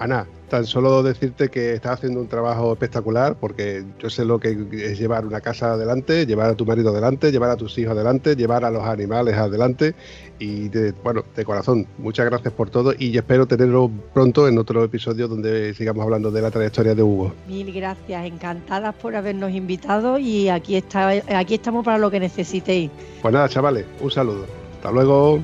Ana, 0.02 0.26
tan 0.50 0.66
solo 0.66 1.04
decirte 1.04 1.50
que 1.50 1.74
estás 1.74 2.00
haciendo 2.00 2.20
un 2.20 2.28
trabajo 2.28 2.74
espectacular 2.74 3.36
porque 3.40 3.86
yo 4.00 4.10
sé 4.10 4.26
lo 4.26 4.40
que 4.40 4.50
es 4.72 5.00
llevar 5.00 5.28
una 5.28 5.42
casa 5.42 5.74
adelante, 5.74 6.26
llevar 6.26 6.50
a 6.50 6.56
tu 6.56 6.66
marido 6.66 6.90
adelante, 6.90 7.32
llevar 7.32 7.52
a 7.52 7.56
tus 7.56 7.78
hijos 7.78 7.94
adelante, 7.94 8.36
llevar 8.36 8.66
a 8.66 8.72
los 8.72 8.84
animales 8.84 9.36
adelante 9.36 9.94
y 10.40 10.70
de, 10.70 10.92
bueno, 11.04 11.24
de 11.36 11.46
corazón, 11.46 11.86
muchas 12.00 12.26
gracias 12.26 12.52
por 12.52 12.72
todo 12.72 12.94
y 12.98 13.16
espero 13.16 13.46
tenerlo 13.46 13.92
pronto 14.12 14.48
en 14.48 14.58
otro 14.58 14.84
episodio 14.84 15.28
donde 15.28 15.74
sigamos 15.76 16.04
hablando 16.04 16.32
de 16.32 16.42
la 16.42 16.50
trayectoria 16.50 16.96
de 16.96 17.04
Hugo. 17.04 17.32
Mil 17.48 17.72
gracias, 17.72 18.26
encantadas 18.26 18.96
por 18.96 19.16
habernos 19.16 19.52
invitado 19.52 20.18
y 20.18 20.50
aquí, 20.50 20.78
está, 20.78 21.10
aquí 21.10 21.54
estamos 21.54 21.86
para 21.86 22.00
lo 22.00 22.10
que 22.10 22.20
necesitéis. 22.20 22.90
Pues 23.22 23.32
nada, 23.32 23.48
chavales, 23.48 23.86
un 24.00 24.10
saludo. 24.10 24.46
Hasta 24.78 24.92
luego. 24.92 25.40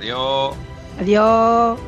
Adiós. 0.00 0.56
Adiós. 0.98 1.78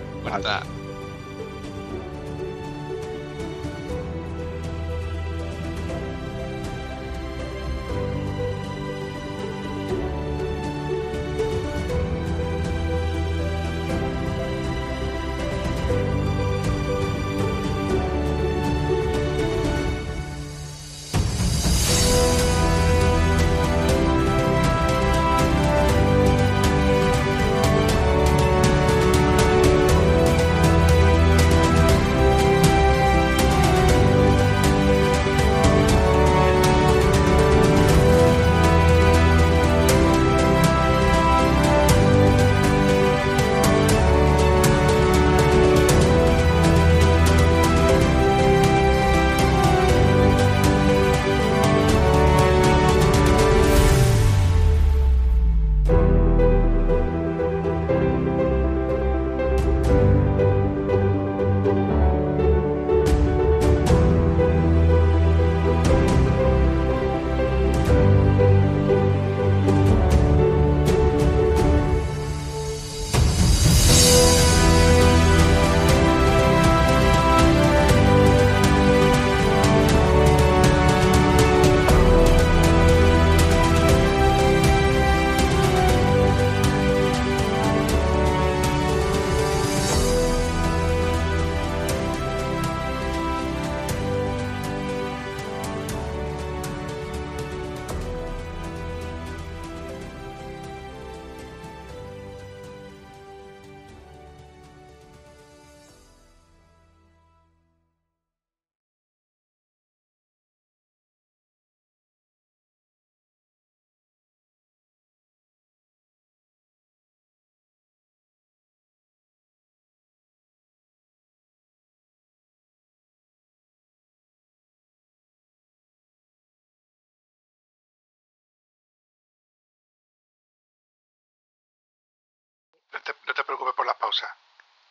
No 133.04 133.34
te, 133.34 133.44
preocupes 133.44 133.74
por 133.74 133.84
las 133.84 133.96
pausas. 133.96 134.30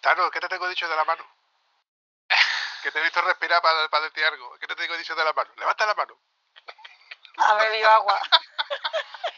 Tano, 0.01 0.29
¿qué 0.31 0.39
te 0.39 0.49
tengo 0.49 0.67
dicho 0.67 0.87
de 0.87 0.95
la 0.95 1.05
mano? 1.05 1.25
Que 2.83 2.91
te 2.91 2.99
he 2.99 3.03
visto 3.03 3.21
respirar 3.21 3.61
para, 3.61 3.87
para 3.89 4.05
decir 4.05 4.25
algo. 4.25 4.57
¿Qué 4.59 4.67
te 4.67 4.75
tengo 4.75 4.97
dicho 4.97 5.15
de 5.15 5.23
la 5.23 5.33
mano? 5.33 5.51
Levanta 5.55 5.85
la 5.85 5.93
mano. 5.93 6.17
Ha 7.37 7.53
bebido 7.55 7.89
agua. 7.89 8.19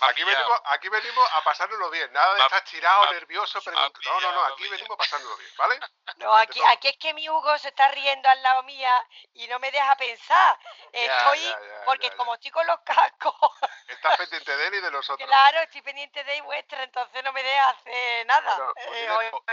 Aquí 0.00 0.24
venimos, 0.24 0.60
aquí 0.64 0.88
venimos 0.88 1.28
a 1.32 1.44
pasárnoslo 1.44 1.90
bien, 1.90 2.10
nada 2.12 2.34
de 2.34 2.40
estar 2.40 2.64
tirado, 2.64 3.12
nervioso, 3.12 3.60
No, 3.64 4.20
no, 4.20 4.32
no, 4.32 4.44
aquí 4.46 4.68
venimos 4.68 4.90
a 4.92 4.96
pasárnoslo 4.96 5.36
bien, 5.36 5.50
¿vale? 5.56 5.80
No, 6.16 6.34
aquí, 6.34 6.62
aquí 6.68 6.88
es 6.88 6.96
que 6.98 7.12
mi 7.12 7.28
Hugo 7.28 7.58
se 7.58 7.68
está 7.68 7.88
riendo 7.88 8.28
al 8.28 8.42
lado 8.42 8.62
mía 8.62 9.06
y 9.34 9.46
no 9.48 9.58
me 9.58 9.70
deja 9.70 9.94
pensar. 9.96 10.58
Estoy, 10.92 11.54
porque 11.84 12.10
como 12.12 12.34
estoy 12.34 12.50
con 12.52 12.66
los 12.66 12.78
cascos. 12.80 13.34
Estás 13.88 14.16
pendiente 14.16 14.56
de 14.56 14.66
él 14.68 14.74
y 14.74 14.80
de 14.80 14.90
nosotros. 14.90 15.28
Claro, 15.28 15.60
estoy 15.60 15.82
pendiente 15.82 16.22
de 16.24 16.36
él 16.36 16.42
vuestra, 16.42 16.82
entonces 16.84 17.22
no 17.22 17.32
me 17.32 17.42
deja 17.42 17.70
hacer 17.70 18.26
nada. 18.26 18.72
eh, 18.92 19.08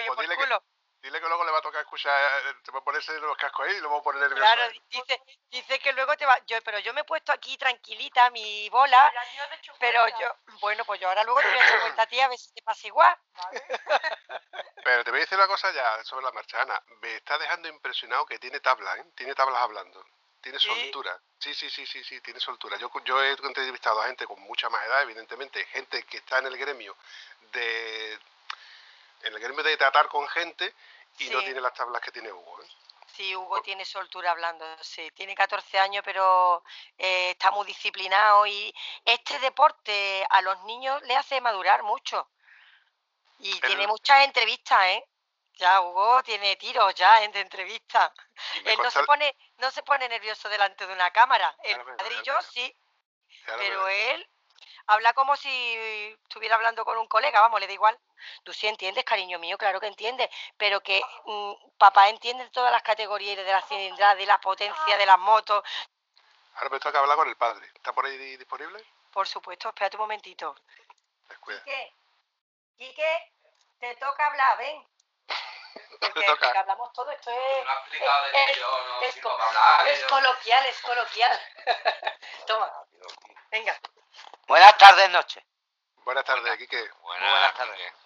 por 0.08 0.36
culo. 0.36 0.64
Dile 1.04 1.20
que 1.20 1.28
luego 1.28 1.44
le 1.44 1.52
va 1.52 1.58
a 1.58 1.62
tocar 1.62 1.82
escuchar, 1.82 2.14
eh, 2.48 2.56
te 2.64 2.72
va 2.72 2.80
a 2.80 2.84
ponerse 2.84 3.12
los 3.20 3.36
cascos 3.36 3.68
ahí 3.68 3.76
y 3.76 3.82
lo 3.82 3.90
voy 3.90 4.00
a 4.00 4.04
poner 4.04 4.22
nervioso. 4.22 4.42
Claro, 4.42 4.72
dice, 4.90 5.22
dice 5.52 5.80
que 5.80 5.92
luego 5.92 6.16
te 6.16 6.26
va. 6.26 6.40
Yo, 6.46 6.62
pero 6.64 6.80
yo 6.80 6.94
me 6.94 7.02
he 7.02 7.04
puesto 7.04 7.34
aquí 7.34 7.58
tranquilita, 7.58 8.30
mi 8.30 8.70
bola. 8.70 9.12
Pero 9.82 10.08
yo, 10.18 10.34
bueno, 10.62 10.86
pues 10.86 11.02
yo 11.02 11.10
ahora 11.10 11.26
luego 11.26 11.42
te 11.42 11.50
voy 11.50 11.58
a 11.58 11.66
echar 11.66 11.82
cuenta 11.82 12.04
a 12.04 12.06
ti 12.08 12.22
a 12.22 12.30
ver 12.30 12.38
si 12.38 12.54
te 12.54 12.62
pasa 12.62 12.88
igual. 12.88 13.18
Pero 14.86 15.04
te 15.04 15.12
voy 15.12 15.20
a 15.20 15.24
decir 15.24 15.38
una 15.38 15.48
cosa 15.48 15.72
ya 15.74 16.04
sobre 16.06 16.26
la 16.26 16.32
marcha, 16.32 16.62
Ana. 16.62 16.82
Me 17.02 17.16
está 17.16 17.38
dejando 17.38 17.68
impresionado 17.68 18.26
que 18.26 18.40
tiene 18.40 18.62
tablas, 18.62 18.98
¿eh? 18.98 19.06
Tiene 19.16 19.36
tablas 19.36 19.62
hablando. 19.62 20.06
tiene 20.42 20.58
¿Sí? 20.60 20.68
soltura. 20.68 21.20
Sí, 21.38 21.54
sí, 21.54 21.70
sí, 21.70 21.86
sí, 21.86 22.02
sí, 22.04 22.22
tiene 22.22 22.40
soltura. 22.40 22.78
Yo, 22.78 22.90
yo 23.04 23.22
he 23.22 23.32
entrevistado 23.32 24.02
a 24.02 24.08
gente 24.08 24.26
con 24.26 24.40
mucha 24.42 24.70
más 24.70 24.86
edad, 24.86 25.02
evidentemente, 25.02 25.66
gente 25.66 26.04
que 26.04 26.18
está 26.18 26.38
en 26.38 26.48
el 26.48 26.58
gremio 26.58 26.96
de 27.52 28.20
en 29.24 29.34
el 29.34 29.40
gremio 29.40 29.64
de 29.64 29.78
tratar 29.78 30.08
con 30.10 30.28
gente 30.28 30.74
y 31.20 31.30
no 31.30 31.40
tiene 31.42 31.62
las 31.62 31.74
tablas 31.74 32.02
que 32.02 32.12
tiene 32.12 32.32
Hugo. 32.32 32.62
¿eh? 32.62 32.68
Sí, 33.16 33.36
Hugo 33.36 33.62
tiene 33.62 33.86
soltura 33.86 34.32
hablando, 34.32 34.66
sí, 34.82 35.10
tiene 35.12 35.36
14 35.36 35.80
años, 35.80 36.04
pero 36.04 36.64
eh, 36.98 37.32
está 37.32 37.52
muy 37.52 37.66
disciplinado 37.68 38.48
y 38.48 38.74
este 39.06 39.38
deporte 39.40 40.26
a 40.30 40.42
los 40.42 40.64
niños 40.64 41.02
le 41.04 41.16
hace 41.16 41.40
madurar 41.40 41.84
mucho. 41.84 42.30
Y 43.40 43.60
tiene 43.62 43.88
muchas 43.88 44.26
entrevistas, 44.26 44.86
¿eh? 44.86 45.06
Ya 45.56 45.82
Hugo 45.82 46.24
tiene 46.24 46.56
tiros 46.56 46.96
ya 46.96 47.24
en 47.24 47.32
de 47.32 47.42
entrevistas. 47.42 48.12
Él 48.66 48.78
no 48.82 48.90
se 48.90 49.04
pone, 49.04 49.36
no 49.58 49.70
se 49.70 49.84
pone 49.84 50.10
nervioso 50.10 50.50
delante 50.50 50.88
de 50.88 50.94
una 50.94 51.12
cámara. 51.12 51.56
El 51.64 51.84
verás. 51.84 52.48
sí, 52.52 52.76
pero 53.46 53.88
él 53.88 54.28
habla 54.88 55.14
como 55.14 55.36
si 55.36 55.50
estuviera 56.24 56.56
hablando 56.56 56.84
con 56.84 56.98
un 56.98 57.08
colega, 57.08 57.42
vamos, 57.42 57.60
le 57.60 57.68
da 57.68 57.74
igual. 57.74 58.00
Tú 58.44 58.54
sí 58.54 58.68
entiendes, 58.68 59.04
cariño 59.04 59.40
mío, 59.40 59.58
claro 59.58 59.80
que 59.80 59.88
entiendes, 59.88 60.30
pero 60.58 60.82
que 60.82 61.02
mm, 61.26 61.54
papá 61.78 62.10
entiende 62.10 62.50
todas 62.50 62.72
las 62.72 62.84
categorías 62.84 63.38
de 63.38 63.44
la 63.52 63.62
cilindrada, 63.64 64.16
de 64.16 64.26
la 64.26 64.40
potencia 64.40 64.98
de 64.98 65.06
las 65.06 65.20
motos. 65.20 65.64
Ahora 66.56 66.70
me 66.70 66.80
toca 66.80 67.00
hablar 67.00 67.18
con 67.18 67.28
el 67.28 67.36
padre. 67.36 67.66
¿Está 67.74 67.94
por 67.94 68.06
ahí 68.06 68.16
di- 68.18 68.38
disponible? 68.38 68.84
Por 69.12 69.28
supuesto, 69.28 69.70
espérate 69.70 69.98
un 69.98 70.02
momentito. 70.02 70.56
Descuida. 71.30 71.64
Quique, 71.64 71.94
Quique, 72.78 73.32
te 73.80 73.96
toca 73.96 74.28
hablar, 74.28 74.58
ven. 74.58 74.88
Porque, 76.00 76.26
hablamos 76.58 76.92
todo, 76.94 77.10
esto 77.12 77.32
es, 77.32 77.66
No 77.66 77.72
ha 77.72 77.74
explicado 77.80 78.26
de 78.26 78.32
que 78.32 78.52
es- 78.52 78.58
yo 78.58 78.68
no 78.88 79.02
es 79.02 79.14
sirvo 79.14 79.30
co- 79.30 79.38
para 79.38 79.76
hablar. 79.80 79.88
es 79.88 80.02
yo- 80.02 80.08
coloquial, 80.08 80.66
es 80.66 80.82
coloquial. 80.82 81.42
Toma, 82.48 82.72
venga. 83.50 83.80
Buenas 84.48 84.78
tardes, 84.78 85.10
noches. 85.10 85.44
Buenas 86.04 86.26
tardes, 86.26 86.58
Quique. 86.58 86.90
Buenas, 87.02 87.30
buenas 87.32 87.54
tardes. 87.56 87.78
Quique. 87.78 88.03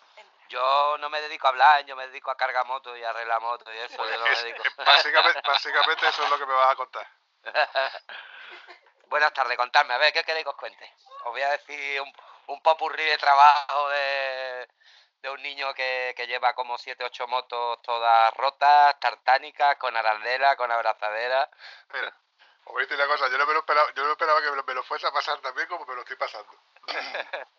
Yo 0.49 0.97
no 0.99 1.09
me 1.09 1.21
dedico 1.21 1.47
a 1.47 1.49
hablar, 1.49 1.85
yo 1.85 1.95
me 1.95 2.07
dedico 2.07 2.31
a 2.31 2.37
cargar 2.37 2.65
motos 2.65 2.97
y 2.97 3.03
a 3.03 3.09
arreglar 3.09 3.41
motos 3.41 3.73
y 3.73 3.77
eso. 3.77 4.09
Yo 4.09 4.17
no 4.17 4.25
me 4.25 4.41
dedico. 4.43 4.63
básicamente 4.77 6.07
eso 6.07 6.23
es 6.23 6.29
lo 6.29 6.37
que 6.37 6.45
me 6.45 6.53
vas 6.53 6.71
a 6.71 6.75
contar. 6.75 7.07
Buenas 9.07 9.33
tardes, 9.33 9.57
contadme, 9.57 9.93
a 9.93 9.97
ver, 9.97 10.11
¿qué 10.11 10.23
queréis 10.23 10.43
que 10.43 10.49
os 10.49 10.57
cuente? 10.57 10.93
Os 11.23 11.31
voy 11.31 11.41
a 11.41 11.51
decir 11.51 12.01
un, 12.01 12.11
un 12.47 12.61
popurrí 12.61 13.05
de 13.05 13.17
trabajo 13.17 13.89
de, 13.89 14.67
de 15.21 15.29
un 15.29 15.41
niño 15.41 15.73
que, 15.73 16.13
que 16.15 16.27
lleva 16.27 16.53
como 16.53 16.77
7 16.77 17.05
8 17.05 17.27
motos 17.27 17.81
todas 17.83 18.33
rotas, 18.33 18.99
tartánicas, 18.99 19.77
con 19.77 19.95
arandela, 19.95 20.57
con 20.57 20.69
abrazadera. 20.71 21.49
Mira, 21.93 22.13
os 22.65 22.73
voy 22.73 22.83
a 22.83 22.85
decir 22.85 22.97
una 22.97 23.07
cosa, 23.07 23.29
yo 23.29 23.37
no 23.37 23.45
me 23.45 23.53
lo 23.53 23.59
esperaba, 23.59 23.93
yo 23.93 24.01
no 24.01 24.07
me 24.07 24.11
esperaba 24.11 24.41
que 24.41 24.49
me 24.49 24.55
lo, 24.57 24.63
me 24.65 24.73
lo 24.73 24.83
fuese 24.83 25.07
a 25.07 25.11
pasar 25.11 25.39
también 25.39 25.67
como 25.69 25.85
me 25.85 25.95
lo 25.95 26.01
estoy 26.01 26.17
pasando. 26.17 26.51